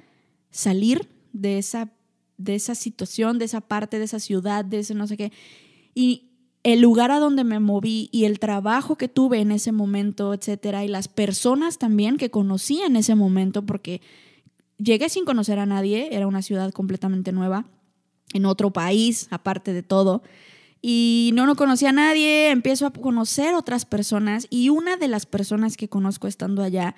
salir 0.52 1.08
de 1.34 1.58
esa, 1.58 1.92
de 2.38 2.56
esa 2.56 2.76
situación, 2.76 3.40
de 3.40 3.46
esa 3.46 3.62
parte, 3.62 4.00
de 4.00 4.06
esa 4.06 4.20
ciudad, 4.20 4.66
de 4.66 4.80
ese 4.80 4.94
no 4.94 5.08
sé 5.08 5.18
qué. 5.18 5.32
Y 5.94 6.32
el 6.64 6.82
lugar 6.82 7.12
a 7.12 7.20
donde 7.20 7.44
me 7.44 7.60
moví 7.60 8.10
y 8.12 8.26
el 8.26 8.40
trabajo 8.40 8.98
que 8.98 9.08
tuve 9.08 9.40
en 9.40 9.52
ese 9.52 9.72
momento, 9.72 10.34
etcétera, 10.34 10.84
y 10.84 10.88
las 10.88 11.08
personas 11.08 11.78
también 11.78 12.18
que 12.18 12.30
conocí 12.30 12.82
en 12.82 12.96
ese 12.96 13.16
momento, 13.16 13.66
porque 13.66 14.02
llegué 14.78 15.08
sin 15.10 15.24
conocer 15.24 15.60
a 15.60 15.66
nadie, 15.66 16.10
era 16.12 16.28
una 16.28 16.42
ciudad 16.42 16.72
completamente 16.72 17.32
nueva, 17.32 17.66
en 18.34 18.46
otro 18.46 18.72
país, 18.72 19.28
aparte 19.32 19.72
de 19.72 19.84
todo 19.84 20.22
y 20.82 21.32
no, 21.34 21.46
no 21.46 21.56
conocía 21.56 21.90
a 21.90 21.94
nadie, 21.94 22.52
empiezo 22.52 22.86
a 22.86 22.94
conocer 22.94 23.56
otras 23.56 23.86
personas 23.86 24.48
y 24.50 24.70
una 24.70 24.98
de 24.98 25.08
las 25.08 25.26
personas 25.26 25.78
que 25.78 25.90
conozco 25.90 26.28
estando 26.28 26.62
allá 26.62 26.96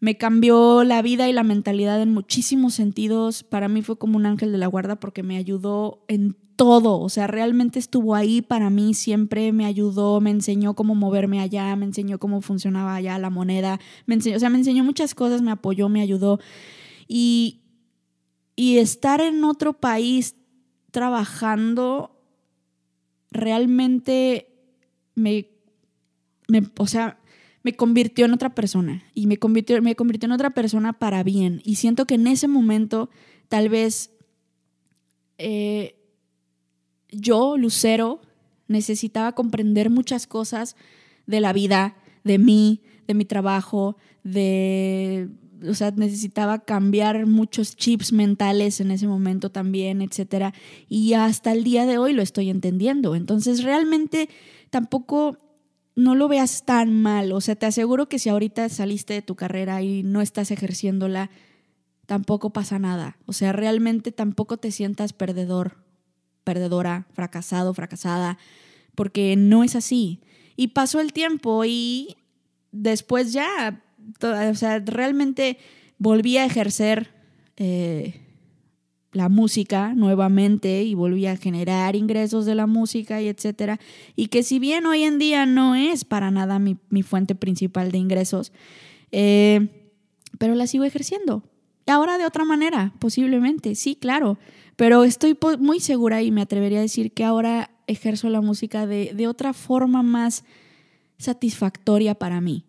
me 0.00 0.16
cambió 0.16 0.84
la 0.84 1.02
vida 1.02 1.28
y 1.28 1.32
la 1.32 1.42
mentalidad 1.42 2.00
en 2.00 2.12
muchísimos 2.12 2.74
sentidos. 2.74 3.42
Para 3.42 3.68
mí 3.68 3.82
fue 3.82 3.98
como 3.98 4.16
un 4.16 4.26
ángel 4.26 4.52
de 4.52 4.58
la 4.58 4.68
guarda 4.68 5.00
porque 5.00 5.22
me 5.22 5.36
ayudó 5.36 6.04
en 6.08 6.36
todo, 6.54 6.98
o 6.98 7.08
sea, 7.08 7.28
realmente 7.28 7.78
estuvo 7.78 8.16
ahí 8.16 8.42
para 8.42 8.68
mí, 8.68 8.92
siempre 8.92 9.52
me 9.52 9.64
ayudó, 9.64 10.20
me 10.20 10.30
enseñó 10.30 10.74
cómo 10.74 10.96
moverme 10.96 11.40
allá, 11.40 11.74
me 11.76 11.84
enseñó 11.84 12.18
cómo 12.18 12.40
funcionaba 12.40 12.96
allá 12.96 13.16
la 13.20 13.30
moneda, 13.30 13.78
me 14.06 14.16
enseñó, 14.16 14.36
o 14.36 14.40
sea, 14.40 14.50
me 14.50 14.58
enseñó 14.58 14.82
muchas 14.82 15.14
cosas, 15.14 15.40
me 15.40 15.52
apoyó, 15.52 15.88
me 15.88 16.00
ayudó. 16.00 16.40
Y, 17.06 17.60
y 18.56 18.78
estar 18.78 19.20
en 19.20 19.44
otro 19.44 19.74
país 19.74 20.34
trabajando 20.90 22.17
realmente 23.30 24.48
me, 25.14 25.48
me, 26.48 26.62
o 26.78 26.86
sea, 26.86 27.18
me 27.62 27.74
convirtió 27.74 28.24
en 28.24 28.32
otra 28.32 28.54
persona 28.54 29.04
y 29.14 29.26
me 29.26 29.36
convirtió, 29.36 29.80
me 29.82 29.94
convirtió 29.94 30.26
en 30.26 30.32
otra 30.32 30.50
persona 30.50 30.92
para 30.92 31.22
bien. 31.22 31.60
Y 31.64 31.76
siento 31.76 32.06
que 32.06 32.14
en 32.14 32.26
ese 32.26 32.48
momento 32.48 33.10
tal 33.48 33.68
vez 33.68 34.10
eh, 35.38 35.96
yo, 37.10 37.56
Lucero, 37.56 38.20
necesitaba 38.66 39.32
comprender 39.32 39.90
muchas 39.90 40.26
cosas 40.26 40.76
de 41.26 41.40
la 41.40 41.52
vida, 41.52 41.96
de 42.24 42.38
mí, 42.38 42.82
de 43.06 43.14
mi 43.14 43.24
trabajo, 43.24 43.96
de 44.22 45.28
o 45.66 45.74
sea, 45.74 45.90
necesitaba 45.92 46.60
cambiar 46.60 47.26
muchos 47.26 47.76
chips 47.76 48.12
mentales 48.12 48.80
en 48.80 48.90
ese 48.90 49.06
momento 49.06 49.50
también, 49.50 50.02
etcétera, 50.02 50.54
y 50.88 51.14
hasta 51.14 51.52
el 51.52 51.64
día 51.64 51.86
de 51.86 51.98
hoy 51.98 52.12
lo 52.12 52.22
estoy 52.22 52.50
entendiendo. 52.50 53.14
Entonces, 53.14 53.62
realmente 53.62 54.28
tampoco 54.70 55.38
no 55.96 56.14
lo 56.14 56.28
veas 56.28 56.64
tan 56.64 57.02
mal, 57.02 57.32
o 57.32 57.40
sea, 57.40 57.56
te 57.56 57.66
aseguro 57.66 58.08
que 58.08 58.18
si 58.18 58.28
ahorita 58.28 58.68
saliste 58.68 59.14
de 59.14 59.22
tu 59.22 59.34
carrera 59.34 59.82
y 59.82 60.02
no 60.04 60.20
estás 60.20 60.50
ejerciéndola, 60.50 61.30
tampoco 62.06 62.50
pasa 62.50 62.78
nada. 62.78 63.18
O 63.26 63.32
sea, 63.32 63.52
realmente 63.52 64.12
tampoco 64.12 64.56
te 64.56 64.70
sientas 64.70 65.12
perdedor, 65.12 65.84
perdedora, 66.44 67.06
fracasado, 67.12 67.74
fracasada, 67.74 68.38
porque 68.94 69.34
no 69.36 69.64
es 69.64 69.76
así. 69.76 70.20
Y 70.56 70.68
pasó 70.68 71.00
el 71.00 71.12
tiempo 71.12 71.64
y 71.64 72.16
después 72.72 73.32
ya 73.32 73.82
o 74.22 74.54
sea, 74.54 74.78
realmente 74.80 75.58
volví 75.98 76.36
a 76.36 76.44
ejercer 76.44 77.08
eh, 77.56 78.20
la 79.12 79.28
música 79.28 79.94
nuevamente 79.94 80.82
y 80.82 80.94
volví 80.94 81.26
a 81.26 81.36
generar 81.36 81.96
ingresos 81.96 82.46
de 82.46 82.54
la 82.54 82.66
música 82.66 83.20
y 83.20 83.28
etcétera. 83.28 83.80
Y 84.16 84.26
que 84.26 84.42
si 84.42 84.58
bien 84.58 84.86
hoy 84.86 85.02
en 85.02 85.18
día 85.18 85.46
no 85.46 85.74
es 85.74 86.04
para 86.04 86.30
nada 86.30 86.58
mi, 86.58 86.76
fuente 87.02 87.34
principal 87.34 87.90
de 87.90 87.98
ingresos, 87.98 88.52
eh, 89.12 89.68
pero 90.38 90.54
la 90.54 90.66
sigo 90.66 90.84
ejerciendo. 90.84 91.42
Ahora 91.86 92.18
de 92.18 92.26
otra 92.26 92.44
manera, 92.44 92.92
posiblemente, 92.98 93.74
sí, 93.74 93.96
claro. 93.96 94.38
Pero 94.76 95.04
estoy 95.04 95.36
muy 95.58 95.80
segura 95.80 96.22
y 96.22 96.30
me 96.30 96.42
atrevería 96.42 96.78
a 96.78 96.82
decir 96.82 97.12
que 97.12 97.24
ahora 97.24 97.70
ejerzo 97.86 98.28
la 98.28 98.42
música 98.42 98.86
de, 98.86 99.12
de 99.14 99.26
otra 99.26 99.54
forma 99.54 100.02
más 100.02 100.44
satisfactoria 101.16 102.14
para 102.14 102.40
mí 102.40 102.67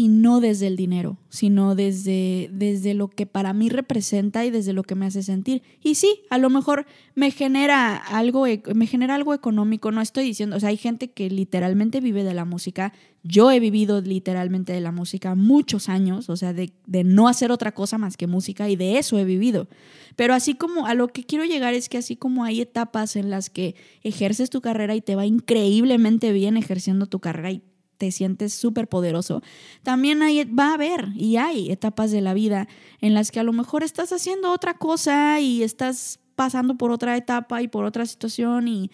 y 0.00 0.08
no 0.08 0.40
desde 0.40 0.66
el 0.66 0.76
dinero, 0.76 1.18
sino 1.28 1.74
desde, 1.74 2.48
desde 2.54 2.94
lo 2.94 3.08
que 3.08 3.26
para 3.26 3.52
mí 3.52 3.68
representa 3.68 4.46
y 4.46 4.50
desde 4.50 4.72
lo 4.72 4.82
que 4.82 4.94
me 4.94 5.04
hace 5.04 5.22
sentir. 5.22 5.62
Y 5.82 5.96
sí, 5.96 6.22
a 6.30 6.38
lo 6.38 6.48
mejor 6.48 6.86
me 7.14 7.30
genera 7.30 7.96
algo, 7.96 8.46
e, 8.46 8.62
me 8.74 8.86
genera 8.86 9.14
algo 9.14 9.34
económico, 9.34 9.92
no 9.92 10.00
estoy 10.00 10.24
diciendo, 10.24 10.56
o 10.56 10.60
sea, 10.60 10.70
hay 10.70 10.78
gente 10.78 11.10
que 11.10 11.28
literalmente 11.28 12.00
vive 12.00 12.24
de 12.24 12.32
la 12.32 12.46
música, 12.46 12.94
yo 13.24 13.50
he 13.50 13.60
vivido 13.60 14.00
literalmente 14.00 14.72
de 14.72 14.80
la 14.80 14.90
música 14.90 15.34
muchos 15.34 15.90
años, 15.90 16.30
o 16.30 16.36
sea, 16.38 16.54
de, 16.54 16.72
de 16.86 17.04
no 17.04 17.28
hacer 17.28 17.52
otra 17.52 17.72
cosa 17.72 17.98
más 17.98 18.16
que 18.16 18.26
música 18.26 18.70
y 18.70 18.76
de 18.76 18.96
eso 18.96 19.18
he 19.18 19.26
vivido. 19.26 19.68
Pero 20.16 20.32
así 20.32 20.54
como 20.54 20.86
a 20.86 20.94
lo 20.94 21.08
que 21.08 21.24
quiero 21.24 21.44
llegar 21.44 21.74
es 21.74 21.90
que 21.90 21.98
así 21.98 22.16
como 22.16 22.44
hay 22.44 22.62
etapas 22.62 23.16
en 23.16 23.28
las 23.28 23.50
que 23.50 23.74
ejerces 24.02 24.48
tu 24.48 24.62
carrera 24.62 24.94
y 24.94 25.02
te 25.02 25.14
va 25.14 25.26
increíblemente 25.26 26.32
bien 26.32 26.56
ejerciendo 26.56 27.04
tu 27.04 27.20
carrera 27.20 27.50
y 27.50 27.62
te 28.00 28.10
sientes 28.12 28.54
súper 28.54 28.88
poderoso. 28.88 29.42
También 29.82 30.22
hay, 30.22 30.44
va 30.44 30.70
a 30.70 30.74
haber 30.74 31.10
y 31.14 31.36
hay 31.36 31.70
etapas 31.70 32.10
de 32.10 32.22
la 32.22 32.32
vida 32.32 32.66
en 33.02 33.12
las 33.12 33.30
que 33.30 33.40
a 33.40 33.42
lo 33.42 33.52
mejor 33.52 33.82
estás 33.82 34.10
haciendo 34.10 34.50
otra 34.52 34.78
cosa 34.78 35.38
y 35.38 35.62
estás 35.62 36.18
pasando 36.34 36.78
por 36.78 36.92
otra 36.92 37.14
etapa 37.18 37.60
y 37.60 37.68
por 37.68 37.84
otra 37.84 38.06
situación 38.06 38.68
y, 38.68 38.90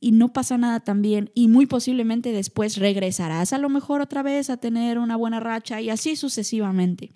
y 0.00 0.12
no 0.12 0.32
pasa 0.32 0.56
nada 0.56 0.80
también 0.80 1.30
y 1.34 1.48
muy 1.48 1.66
posiblemente 1.66 2.32
después 2.32 2.78
regresarás 2.78 3.52
a 3.52 3.58
lo 3.58 3.68
mejor 3.68 4.00
otra 4.00 4.22
vez 4.22 4.48
a 4.48 4.56
tener 4.56 4.98
una 4.98 5.16
buena 5.16 5.40
racha 5.40 5.82
y 5.82 5.90
así 5.90 6.16
sucesivamente. 6.16 7.10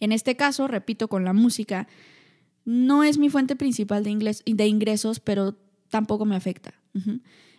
En 0.00 0.12
este 0.12 0.36
caso, 0.36 0.68
repito, 0.68 1.08
con 1.08 1.24
la 1.24 1.32
música, 1.32 1.88
no 2.66 3.04
es 3.04 3.16
mi 3.16 3.30
fuente 3.30 3.56
principal 3.56 4.04
de, 4.04 4.36
de 4.44 4.66
ingresos, 4.66 5.18
pero 5.18 5.56
tampoco 5.88 6.26
me 6.26 6.36
afecta. 6.36 6.74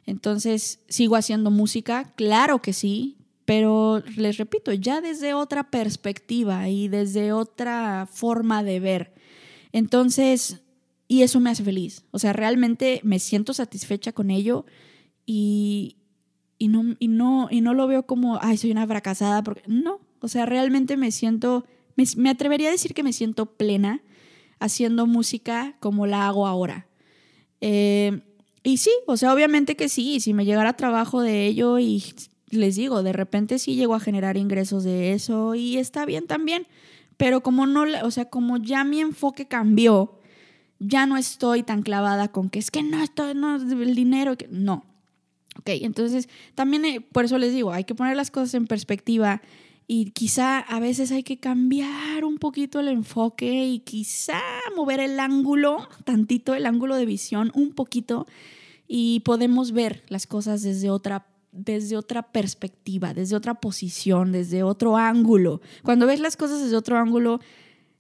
Entonces, 0.06 0.80
¿sigo 0.90 1.16
haciendo 1.16 1.52
música? 1.52 2.14
Claro 2.16 2.62
que 2.62 2.74
sí, 2.74 3.18
pero 3.46 4.04
les 4.16 4.38
repito, 4.38 4.72
ya 4.74 5.02
desde 5.02 5.34
otra 5.34 5.70
perspectiva 5.70 6.70
y 6.70 6.88
desde 6.88 7.34
otra 7.34 8.08
forma 8.12 8.64
de 8.64 8.80
ver. 8.80 9.14
Entonces, 9.72 10.62
y 11.08 11.24
eso 11.24 11.40
me 11.40 11.50
hace 11.50 11.64
feliz. 11.64 12.06
O 12.12 12.20
sea, 12.20 12.34
realmente 12.34 13.02
me 13.04 13.20
siento 13.20 13.54
satisfecha 13.54 14.14
con 14.14 14.32
ello 14.32 14.66
y, 15.26 15.98
y, 16.58 16.68
no, 16.70 16.96
y, 17.00 17.08
no, 17.08 17.48
y 17.52 17.62
no 17.62 17.74
lo 17.74 17.88
veo 17.88 18.06
como, 18.06 18.40
ay, 18.42 18.58
soy 18.58 18.72
una 18.72 18.88
fracasada, 18.88 19.44
porque 19.44 19.64
no, 19.68 20.00
o 20.22 20.28
sea, 20.28 20.46
realmente 20.46 20.96
me 20.98 21.12
siento, 21.12 21.66
me, 21.96 22.06
me 22.18 22.30
atrevería 22.30 22.70
a 22.70 22.72
decir 22.72 22.94
que 22.94 23.04
me 23.04 23.14
siento 23.14 23.58
plena 23.58 24.02
haciendo 24.60 25.08
música 25.08 25.76
como 25.80 26.08
la 26.08 26.28
hago 26.28 26.48
ahora. 26.48 26.88
Eh, 27.60 28.22
y 28.64 28.78
sí, 28.78 28.92
o 29.08 29.18
sea, 29.18 29.34
obviamente 29.34 29.76
que 29.76 29.90
sí, 29.90 30.20
si 30.20 30.34
me 30.34 30.46
llegara 30.46 30.74
trabajo 30.74 31.22
de 31.22 31.48
ello 31.48 31.80
y 31.80 32.04
les 32.50 32.76
digo, 32.76 33.02
de 33.02 33.14
repente 33.14 33.60
sí 33.60 33.76
llego 33.76 33.96
a 33.96 34.00
generar 34.00 34.38
ingresos 34.38 34.84
de 34.84 35.14
eso 35.14 35.56
y 35.56 35.78
está 35.78 36.06
bien 36.06 36.28
también, 36.28 36.68
pero 37.18 37.42
como 37.42 37.66
no, 37.66 37.86
o 38.04 38.12
sea, 38.12 38.26
como 38.26 38.58
ya 38.58 38.84
mi 38.84 39.00
enfoque 39.00 39.48
cambió, 39.48 40.20
ya 40.80 41.06
no 41.06 41.18
estoy 41.18 41.64
tan 41.64 41.82
clavada 41.82 42.32
con 42.32 42.50
que 42.50 42.60
es 42.60 42.72
que 42.72 42.84
no, 42.84 43.02
esto 43.02 43.34
no 43.34 43.56
el 43.56 43.96
dinero, 43.96 44.38
que 44.38 44.48
no. 44.50 44.86
Ok, 45.60 45.70
entonces 45.82 46.30
también 46.56 46.86
eh, 46.86 47.02
por 47.02 47.26
eso 47.26 47.38
les 47.38 47.54
digo, 47.54 47.72
hay 47.72 47.84
que 47.84 47.96
poner 47.96 48.16
las 48.16 48.32
cosas 48.32 48.54
en 48.54 48.68
perspectiva 48.68 49.42
y 49.94 50.12
quizá 50.12 50.60
a 50.60 50.80
veces 50.80 51.12
hay 51.12 51.22
que 51.22 51.38
cambiar 51.38 52.24
un 52.24 52.38
poquito 52.38 52.80
el 52.80 52.88
enfoque 52.88 53.66
y 53.66 53.80
quizá 53.80 54.40
mover 54.74 55.02
el 55.02 55.20
ángulo, 55.20 55.86
tantito 56.06 56.56
el 56.56 56.66
ángulo 56.66 56.96
de 56.96 57.06
visión, 57.06 57.52
un 57.56 57.74
poquito, 57.74 58.26
y 58.88 59.20
podemos 59.26 59.74
ver 59.74 60.06
las 60.08 60.28
cosas 60.28 60.62
desde 60.62 60.90
otra 60.90 61.28
desde 61.52 61.98
otra 61.98 62.32
perspectiva, 62.32 63.14
desde 63.14 63.36
otra 63.36 63.56
posición, 63.56 64.32
desde 64.32 64.64
otro 64.64 64.96
ángulo. 64.96 65.60
Cuando 65.84 66.08
ves 66.08 66.22
las 66.22 66.38
cosas 66.38 66.62
desde 66.64 66.78
otro 66.78 66.98
ángulo, 66.98 67.42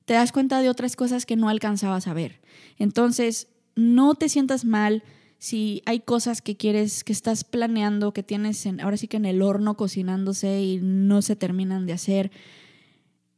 te 0.05 0.13
das 0.13 0.31
cuenta 0.31 0.61
de 0.61 0.69
otras 0.69 0.95
cosas 0.95 1.25
que 1.25 1.35
no 1.35 1.49
alcanzabas 1.49 2.07
a 2.07 2.13
ver. 2.13 2.39
Entonces, 2.77 3.49
no 3.75 4.15
te 4.15 4.29
sientas 4.29 4.63
mal 4.63 5.03
si 5.41 5.81
hay 5.87 6.01
cosas 6.01 6.39
que 6.43 6.55
quieres, 6.55 7.03
que 7.03 7.11
estás 7.11 7.43
planeando, 7.43 8.13
que 8.13 8.21
tienes 8.21 8.63
en, 8.67 8.79
ahora 8.79 8.95
sí 8.95 9.07
que 9.07 9.17
en 9.17 9.25
el 9.25 9.41
horno 9.41 9.75
cocinándose 9.75 10.61
y 10.61 10.79
no 10.83 11.23
se 11.23 11.35
terminan 11.35 11.87
de 11.87 11.93
hacer, 11.93 12.31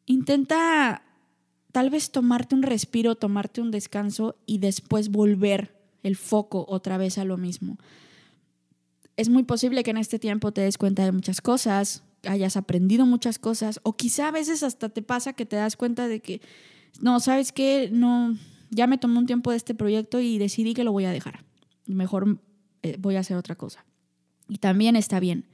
intenta 0.05 1.01
tal 1.71 1.89
vez 1.89 2.11
tomarte 2.11 2.55
un 2.55 2.63
respiro, 2.63 3.15
tomarte 3.15 3.61
un 3.61 3.71
descanso 3.71 4.35
y 4.45 4.57
después 4.57 5.11
volver 5.11 5.79
el 6.03 6.17
foco 6.17 6.65
otra 6.67 6.97
vez 6.97 7.17
a 7.17 7.23
lo 7.23 7.37
mismo. 7.37 7.77
Es 9.15 9.29
muy 9.29 9.43
posible 9.43 9.83
que 9.83 9.91
en 9.91 9.97
este 9.97 10.19
tiempo 10.19 10.51
te 10.51 10.59
des 10.59 10.77
cuenta 10.77 11.05
de 11.05 11.13
muchas 11.13 11.39
cosas, 11.39 12.03
hayas 12.23 12.57
aprendido 12.57 13.05
muchas 13.05 13.39
cosas, 13.39 13.79
o 13.83 13.95
quizá 13.95 14.27
a 14.27 14.31
veces 14.31 14.61
hasta 14.63 14.89
te 14.89 15.03
pasa 15.03 15.31
que 15.31 15.45
te 15.45 15.55
das 15.55 15.77
cuenta 15.77 16.09
de 16.09 16.19
que, 16.19 16.41
no, 16.99 17.21
sabes 17.21 17.53
qué, 17.53 17.89
no, 17.93 18.37
ya 18.71 18.87
me 18.87 18.97
tomé 18.97 19.19
un 19.19 19.25
tiempo 19.25 19.51
de 19.51 19.57
este 19.57 19.73
proyecto 19.73 20.19
y 20.19 20.37
decidí 20.37 20.73
que 20.73 20.83
lo 20.83 20.91
voy 20.91 21.05
a 21.05 21.11
dejar 21.11 21.45
mejor 21.85 22.39
eh, 22.81 22.97
voy 22.99 23.15
a 23.15 23.21
hacer 23.21 23.37
otra 23.37 23.55
cosa. 23.55 23.85
Y 24.47 24.57
también 24.57 24.95
está 24.95 25.19
bien. 25.19 25.45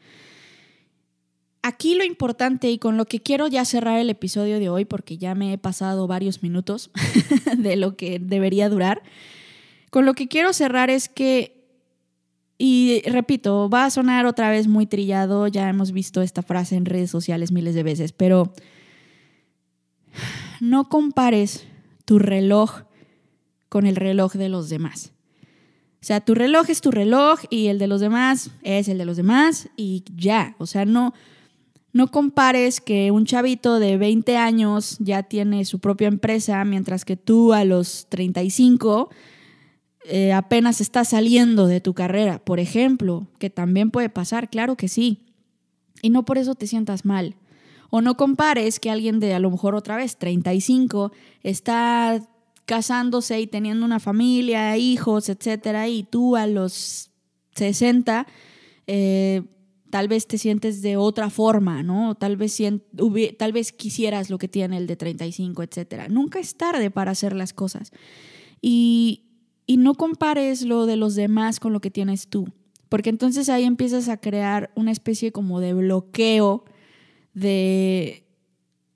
Aquí 1.61 1.95
lo 1.95 2.05
importante 2.05 2.71
y 2.71 2.79
con 2.79 2.95
lo 2.97 3.05
que 3.05 3.19
quiero 3.19 3.47
ya 3.47 3.65
cerrar 3.65 3.99
el 3.99 4.09
episodio 4.09 4.59
de 4.59 4.69
hoy, 4.69 4.85
porque 4.85 5.17
ya 5.17 5.35
me 5.35 5.53
he 5.53 5.57
pasado 5.57 6.07
varios 6.07 6.41
minutos 6.41 6.89
de 7.57 7.75
lo 7.75 7.97
que 7.97 8.17
debería 8.19 8.69
durar, 8.69 9.03
con 9.89 10.05
lo 10.05 10.13
que 10.13 10.27
quiero 10.27 10.53
cerrar 10.53 10.89
es 10.89 11.09
que, 11.09 11.67
y 12.57 13.01
repito, 13.05 13.69
va 13.69 13.85
a 13.85 13.89
sonar 13.89 14.25
otra 14.25 14.49
vez 14.51 14.67
muy 14.67 14.85
trillado, 14.85 15.47
ya 15.47 15.67
hemos 15.69 15.91
visto 15.91 16.21
esta 16.21 16.43
frase 16.43 16.75
en 16.75 16.85
redes 16.85 17.11
sociales 17.11 17.51
miles 17.51 17.75
de 17.75 17.83
veces, 17.83 18.13
pero 18.13 18.53
no 20.61 20.87
compares 20.89 21.67
tu 22.05 22.19
reloj 22.19 22.83
con 23.67 23.85
el 23.85 23.95
reloj 23.95 24.33
de 24.33 24.49
los 24.49 24.69
demás. 24.69 25.11
O 26.01 26.05
sea, 26.05 26.21
tu 26.21 26.33
reloj 26.33 26.69
es 26.69 26.79
tu 26.79 26.91
reloj 26.91 27.41
y 27.49 27.67
el 27.67 27.77
de 27.77 27.87
los 27.87 27.99
demás 27.99 28.51
es 28.63 28.87
el 28.87 28.97
de 28.97 29.05
los 29.05 29.17
demás 29.17 29.69
y 29.75 30.05
ya. 30.15 30.55
O 30.57 30.65
sea, 30.65 30.85
no, 30.85 31.13
no 31.91 32.09
compares 32.09 32.79
que 32.79 33.11
un 33.11 33.25
chavito 33.25 33.79
de 33.79 33.97
20 33.97 34.37
años 34.37 34.97
ya 34.99 35.23
tiene 35.23 35.65
su 35.65 35.79
propia 35.79 36.07
empresa, 36.07 36.63
mientras 36.63 37.03
que 37.03 37.17
tú 37.17 37.51
a 37.51 37.65
los 37.65 38.07
35 38.09 39.09
eh, 40.05 40.31
apenas 40.31 40.79
estás 40.79 41.09
saliendo 41.09 41.67
de 41.67 41.81
tu 41.81 41.93
carrera, 41.93 42.39
por 42.39 42.59
ejemplo, 42.59 43.27
que 43.37 43.49
también 43.49 43.91
puede 43.91 44.09
pasar, 44.09 44.49
claro 44.49 44.77
que 44.77 44.87
sí. 44.87 45.25
Y 46.01 46.11
no 46.11 46.23
por 46.23 46.37
eso 46.37 46.55
te 46.55 46.67
sientas 46.67 47.03
mal. 47.03 47.35
O 47.89 48.01
no 48.01 48.15
compares 48.15 48.79
que 48.79 48.89
alguien 48.89 49.19
de 49.19 49.33
a 49.33 49.39
lo 49.39 49.51
mejor 49.51 49.75
otra 49.75 49.97
vez 49.97 50.17
35 50.17 51.11
está 51.43 52.21
casándose 52.69 53.41
y 53.41 53.47
teniendo 53.47 53.83
una 53.83 53.99
familia, 53.99 54.77
hijos, 54.77 55.27
etcétera, 55.27 55.87
y 55.87 56.03
tú 56.03 56.35
a 56.35 56.45
los 56.45 57.09
60 57.55 58.27
eh, 58.85 59.41
tal 59.89 60.07
vez 60.07 60.27
te 60.27 60.37
sientes 60.37 60.83
de 60.83 60.95
otra 60.95 61.31
forma, 61.31 61.81
¿no? 61.81 62.13
Tal 62.13 62.37
vez, 62.37 62.61
tal 63.39 63.53
vez 63.53 63.71
quisieras 63.71 64.29
lo 64.29 64.37
que 64.37 64.47
tiene 64.47 64.77
el 64.77 64.85
de 64.85 64.95
35, 64.95 65.63
etcétera. 65.63 66.09
Nunca 66.09 66.37
es 66.37 66.57
tarde 66.57 66.91
para 66.91 67.09
hacer 67.09 67.35
las 67.35 67.53
cosas. 67.53 67.91
Y, 68.61 69.23
y 69.65 69.77
no 69.77 69.95
compares 69.95 70.61
lo 70.61 70.85
de 70.85 70.95
los 70.95 71.15
demás 71.15 71.59
con 71.59 71.73
lo 71.73 71.81
que 71.81 71.89
tienes 71.89 72.27
tú, 72.27 72.49
porque 72.87 73.09
entonces 73.09 73.49
ahí 73.49 73.63
empiezas 73.63 74.09
a 74.09 74.17
crear 74.17 74.71
una 74.75 74.91
especie 74.91 75.31
como 75.31 75.59
de 75.59 75.73
bloqueo 75.73 76.65
de, 77.33 78.27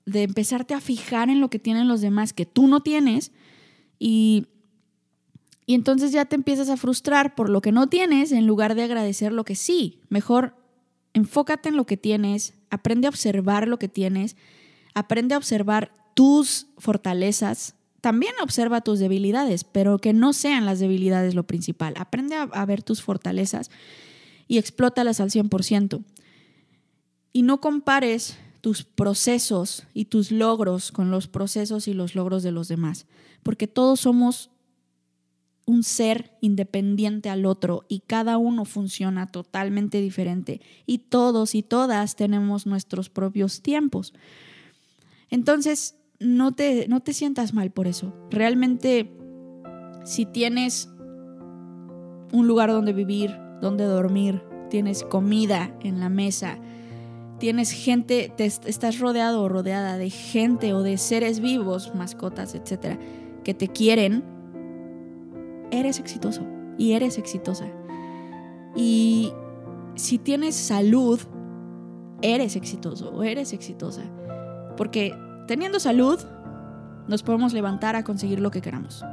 de 0.06 0.22
empezarte 0.22 0.74
a 0.74 0.80
fijar 0.80 1.28
en 1.28 1.40
lo 1.40 1.50
que 1.50 1.58
tienen 1.58 1.88
los 1.88 2.02
demás 2.02 2.32
que 2.32 2.46
tú 2.46 2.68
no 2.68 2.84
tienes 2.84 3.32
y, 4.06 4.48
entonces 5.66 6.12
ya 6.12 6.26
te 6.26 6.36
empiezas 6.36 6.68
a 6.68 6.76
frustrar 6.76 7.34
por 7.34 7.48
lo 7.48 7.62
que 7.62 7.72
no 7.72 7.86
tienes 7.86 8.32
en 8.32 8.46
lugar 8.46 8.74
de 8.74 8.82
agradecer 8.82 9.32
lo 9.32 9.44
que 9.44 9.54
sí. 9.54 10.02
Mejor 10.10 10.54
enfócate 11.14 11.70
en 11.70 11.76
lo 11.78 11.86
que 11.86 11.96
tienes, 11.96 12.52
aprende 12.68 13.06
a 13.06 13.08
observar 13.08 13.66
lo 13.66 13.78
que 13.78 13.88
tienes, 13.88 14.36
aprende 14.92 15.34
a 15.34 15.38
observar 15.38 15.90
tus 16.12 16.66
fortalezas, 16.76 17.76
también 18.02 18.34
observa 18.42 18.82
tus 18.82 18.98
debilidades, 18.98 19.64
pero 19.64 19.98
que 19.98 20.12
no 20.12 20.34
sean 20.34 20.66
las 20.66 20.80
debilidades 20.80 21.34
lo 21.34 21.46
principal. 21.46 21.94
Aprende 21.96 22.36
a, 22.36 22.66
ver 22.66 22.82
tus 22.82 23.00
fortalezas 23.00 23.70
y 24.46 24.58
explótalas 24.58 25.18
al 25.20 25.30
100%. 25.30 26.04
Y 27.32 27.40
no 27.40 27.62
compares 27.62 28.36
tus 28.64 28.82
procesos 28.82 29.86
y 29.92 30.06
tus 30.06 30.32
logros 30.32 30.90
con 30.90 31.10
los 31.10 31.28
procesos 31.28 31.86
y 31.86 31.92
los 31.92 32.14
logros 32.14 32.42
de 32.42 32.50
los 32.50 32.66
demás, 32.66 33.04
porque 33.42 33.66
todos 33.66 34.00
somos 34.00 34.48
un 35.66 35.82
ser 35.82 36.38
independiente 36.40 37.28
al 37.28 37.44
otro 37.44 37.84
y 37.90 38.00
cada 38.06 38.38
uno 38.38 38.64
funciona 38.64 39.26
totalmente 39.26 40.00
diferente 40.00 40.62
y 40.86 40.96
todos 40.96 41.54
y 41.54 41.62
todas 41.62 42.16
tenemos 42.16 42.64
nuestros 42.64 43.10
propios 43.10 43.60
tiempos. 43.60 44.14
Entonces, 45.28 45.96
no 46.18 46.52
te, 46.52 46.88
no 46.88 47.00
te 47.00 47.12
sientas 47.12 47.52
mal 47.52 47.70
por 47.70 47.86
eso. 47.86 48.14
Realmente, 48.30 49.14
si 50.06 50.24
tienes 50.24 50.88
un 52.32 52.46
lugar 52.46 52.70
donde 52.70 52.94
vivir, 52.94 53.36
donde 53.60 53.84
dormir, 53.84 54.40
tienes 54.70 55.02
comida 55.02 55.76
en 55.82 56.00
la 56.00 56.08
mesa, 56.08 56.58
tienes 57.38 57.70
gente, 57.70 58.32
te 58.36 58.46
estás 58.46 58.98
rodeado 58.98 59.42
o 59.42 59.48
rodeada 59.48 59.98
de 59.98 60.10
gente 60.10 60.72
o 60.72 60.82
de 60.82 60.98
seres 60.98 61.40
vivos, 61.40 61.94
mascotas, 61.94 62.54
etcétera, 62.54 62.98
que 63.42 63.54
te 63.54 63.68
quieren, 63.68 64.24
eres 65.70 65.98
exitoso 65.98 66.42
y 66.78 66.92
eres 66.92 67.18
exitosa. 67.18 67.66
Y 68.74 69.32
si 69.94 70.18
tienes 70.18 70.54
salud, 70.54 71.20
eres 72.22 72.56
exitoso 72.56 73.10
o 73.10 73.22
eres 73.22 73.52
exitosa. 73.52 74.02
Porque 74.76 75.14
teniendo 75.46 75.78
salud, 75.78 76.18
nos 77.06 77.22
podemos 77.22 77.52
levantar 77.52 77.96
a 77.96 78.02
conseguir 78.02 78.40
lo 78.40 78.50
que 78.50 78.60
queramos. 78.60 79.04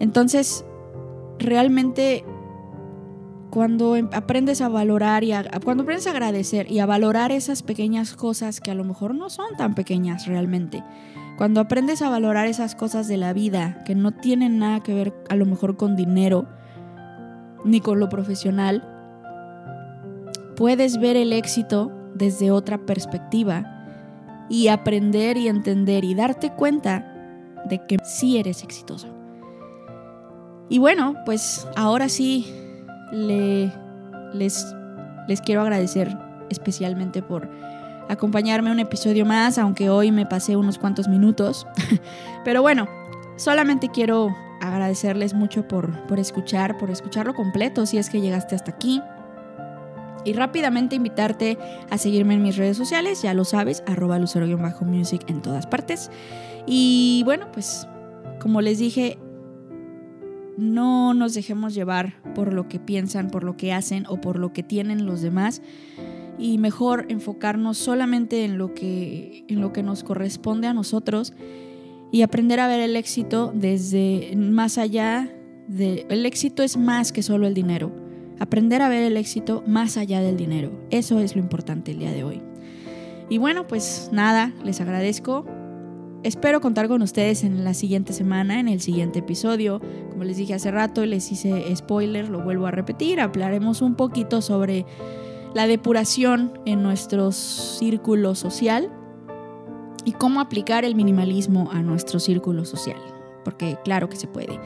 Entonces, 0.00 0.64
realmente 1.38 2.24
cuando 3.54 3.94
em, 3.94 4.08
aprendes 4.12 4.60
a 4.60 4.68
valorar 4.68 5.22
y 5.22 5.32
cuando 5.64 5.84
aprendes 5.84 6.08
a 6.08 6.10
agradecer 6.10 6.68
y 6.68 6.80
a 6.80 6.86
valorar 6.86 7.30
esas 7.30 7.62
pequeñas 7.62 8.16
cosas 8.16 8.60
que 8.60 8.72
a 8.72 8.74
lo 8.74 8.82
mejor 8.82 9.14
no 9.14 9.30
son 9.30 9.56
tan 9.56 9.76
pequeñas 9.76 10.26
realmente, 10.26 10.82
cuando 11.38 11.60
aprendes 11.60 12.02
a 12.02 12.10
valorar 12.10 12.48
esas 12.48 12.74
cosas 12.74 13.06
de 13.06 13.16
la 13.16 13.32
vida 13.32 13.84
que 13.86 13.94
no 13.94 14.10
tienen 14.10 14.58
nada 14.58 14.82
que 14.82 14.92
ver 14.92 15.14
a 15.30 15.36
lo 15.36 15.46
mejor 15.46 15.76
con 15.76 15.94
dinero 15.94 16.48
ni 17.64 17.80
con 17.80 18.00
lo 18.00 18.08
profesional, 18.08 18.82
puedes 20.56 20.98
ver 20.98 21.16
el 21.16 21.32
éxito 21.32 21.92
desde 22.16 22.50
otra 22.50 22.78
perspectiva 22.78 23.86
y 24.48 24.66
aprender 24.66 25.36
y 25.36 25.46
entender 25.46 26.02
y 26.02 26.16
darte 26.16 26.50
cuenta 26.50 27.54
de 27.68 27.86
que 27.86 27.98
sí 28.02 28.36
eres 28.36 28.64
exitoso. 28.64 29.14
Y 30.68 30.78
bueno, 30.78 31.14
pues 31.24 31.68
ahora 31.76 32.08
sí 32.08 32.63
le, 33.14 33.72
les, 34.32 34.74
les 35.28 35.40
quiero 35.40 35.62
agradecer 35.62 36.16
especialmente 36.50 37.22
por 37.22 37.48
acompañarme 38.08 38.70
un 38.70 38.80
episodio 38.80 39.24
más, 39.24 39.58
aunque 39.58 39.88
hoy 39.88 40.12
me 40.12 40.26
pasé 40.26 40.56
unos 40.56 40.78
cuantos 40.78 41.08
minutos. 41.08 41.66
Pero 42.44 42.62
bueno, 42.62 42.88
solamente 43.36 43.88
quiero 43.88 44.34
agradecerles 44.60 45.34
mucho 45.34 45.66
por, 45.66 46.06
por 46.06 46.18
escuchar, 46.18 46.78
por 46.78 46.90
escucharlo 46.90 47.34
completo 47.34 47.86
si 47.86 47.98
es 47.98 48.10
que 48.10 48.20
llegaste 48.20 48.54
hasta 48.54 48.72
aquí. 48.72 49.00
Y 50.26 50.32
rápidamente 50.32 50.96
invitarte 50.96 51.58
a 51.90 51.98
seguirme 51.98 52.34
en 52.34 52.42
mis 52.42 52.56
redes 52.56 52.78
sociales, 52.78 53.20
ya 53.20 53.34
lo 53.34 53.44
sabes, 53.44 53.82
arroba 53.86 54.18
lucero-music 54.18 55.28
en 55.28 55.42
todas 55.42 55.66
partes. 55.66 56.10
Y 56.66 57.22
bueno, 57.26 57.46
pues 57.52 57.86
como 58.40 58.62
les 58.62 58.78
dije, 58.78 59.18
no 60.56 61.14
nos 61.14 61.34
dejemos 61.34 61.74
llevar 61.74 62.14
por 62.34 62.52
lo 62.52 62.68
que 62.68 62.78
piensan, 62.78 63.28
por 63.28 63.44
lo 63.44 63.56
que 63.56 63.72
hacen 63.72 64.04
o 64.08 64.20
por 64.20 64.38
lo 64.38 64.52
que 64.52 64.62
tienen 64.62 65.06
los 65.06 65.22
demás 65.22 65.62
y 66.38 66.58
mejor 66.58 67.06
enfocarnos 67.08 67.78
solamente 67.78 68.44
en 68.44 68.58
lo 68.58 68.74
que, 68.74 69.44
en 69.48 69.60
lo 69.60 69.72
que 69.72 69.82
nos 69.82 70.02
corresponde 70.02 70.66
a 70.66 70.74
nosotros 70.74 71.32
y 72.10 72.22
aprender 72.22 72.60
a 72.60 72.68
ver 72.68 72.80
el 72.80 72.96
éxito 72.96 73.52
desde 73.54 74.34
más 74.36 74.78
allá 74.78 75.32
de... 75.68 76.06
El 76.08 76.26
éxito 76.26 76.62
es 76.62 76.76
más 76.76 77.12
que 77.12 77.22
solo 77.22 77.46
el 77.46 77.54
dinero. 77.54 77.92
Aprender 78.38 78.82
a 78.82 78.88
ver 78.88 79.02
el 79.02 79.16
éxito 79.16 79.62
más 79.66 79.96
allá 79.96 80.20
del 80.20 80.36
dinero. 80.36 80.70
Eso 80.90 81.20
es 81.20 81.34
lo 81.34 81.42
importante 81.42 81.92
el 81.92 81.98
día 81.98 82.12
de 82.12 82.24
hoy. 82.24 82.42
Y 83.28 83.38
bueno, 83.38 83.66
pues 83.66 84.10
nada, 84.12 84.52
les 84.64 84.80
agradezco. 84.80 85.46
Espero 86.24 86.62
contar 86.62 86.88
con 86.88 87.02
ustedes 87.02 87.44
en 87.44 87.64
la 87.64 87.74
siguiente 87.74 88.14
semana, 88.14 88.58
en 88.58 88.66
el 88.66 88.80
siguiente 88.80 89.18
episodio. 89.18 89.82
Como 90.10 90.24
les 90.24 90.38
dije 90.38 90.54
hace 90.54 90.70
rato, 90.70 91.04
les 91.04 91.30
hice 91.30 91.76
spoiler, 91.76 92.30
lo 92.30 92.42
vuelvo 92.42 92.66
a 92.66 92.70
repetir. 92.70 93.20
Hablaremos 93.20 93.82
un 93.82 93.94
poquito 93.94 94.40
sobre 94.40 94.86
la 95.52 95.66
depuración 95.66 96.58
en 96.64 96.82
nuestro 96.82 97.30
círculo 97.30 98.34
social 98.34 98.90
y 100.06 100.12
cómo 100.12 100.40
aplicar 100.40 100.86
el 100.86 100.94
minimalismo 100.94 101.70
a 101.70 101.82
nuestro 101.82 102.18
círculo 102.18 102.64
social, 102.64 103.00
porque 103.44 103.76
claro 103.84 104.08
que 104.08 104.16
se 104.16 104.26
puede. 104.26 104.58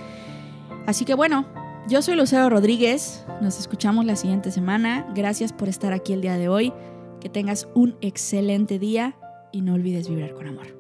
Así 0.86 1.04
que 1.04 1.14
bueno, 1.14 1.44
yo 1.88 2.02
soy 2.02 2.14
Lucero 2.14 2.48
Rodríguez, 2.50 3.26
nos 3.42 3.58
escuchamos 3.58 4.04
la 4.04 4.14
siguiente 4.14 4.52
semana, 4.52 5.08
gracias 5.12 5.52
por 5.52 5.68
estar 5.68 5.92
aquí 5.92 6.12
el 6.12 6.20
día 6.20 6.38
de 6.38 6.48
hoy, 6.48 6.72
que 7.20 7.28
tengas 7.28 7.66
un 7.74 7.96
excelente 8.00 8.78
día 8.78 9.16
y 9.50 9.62
no 9.62 9.74
olvides 9.74 10.08
vibrar 10.08 10.34
con 10.34 10.46
amor. 10.46 10.77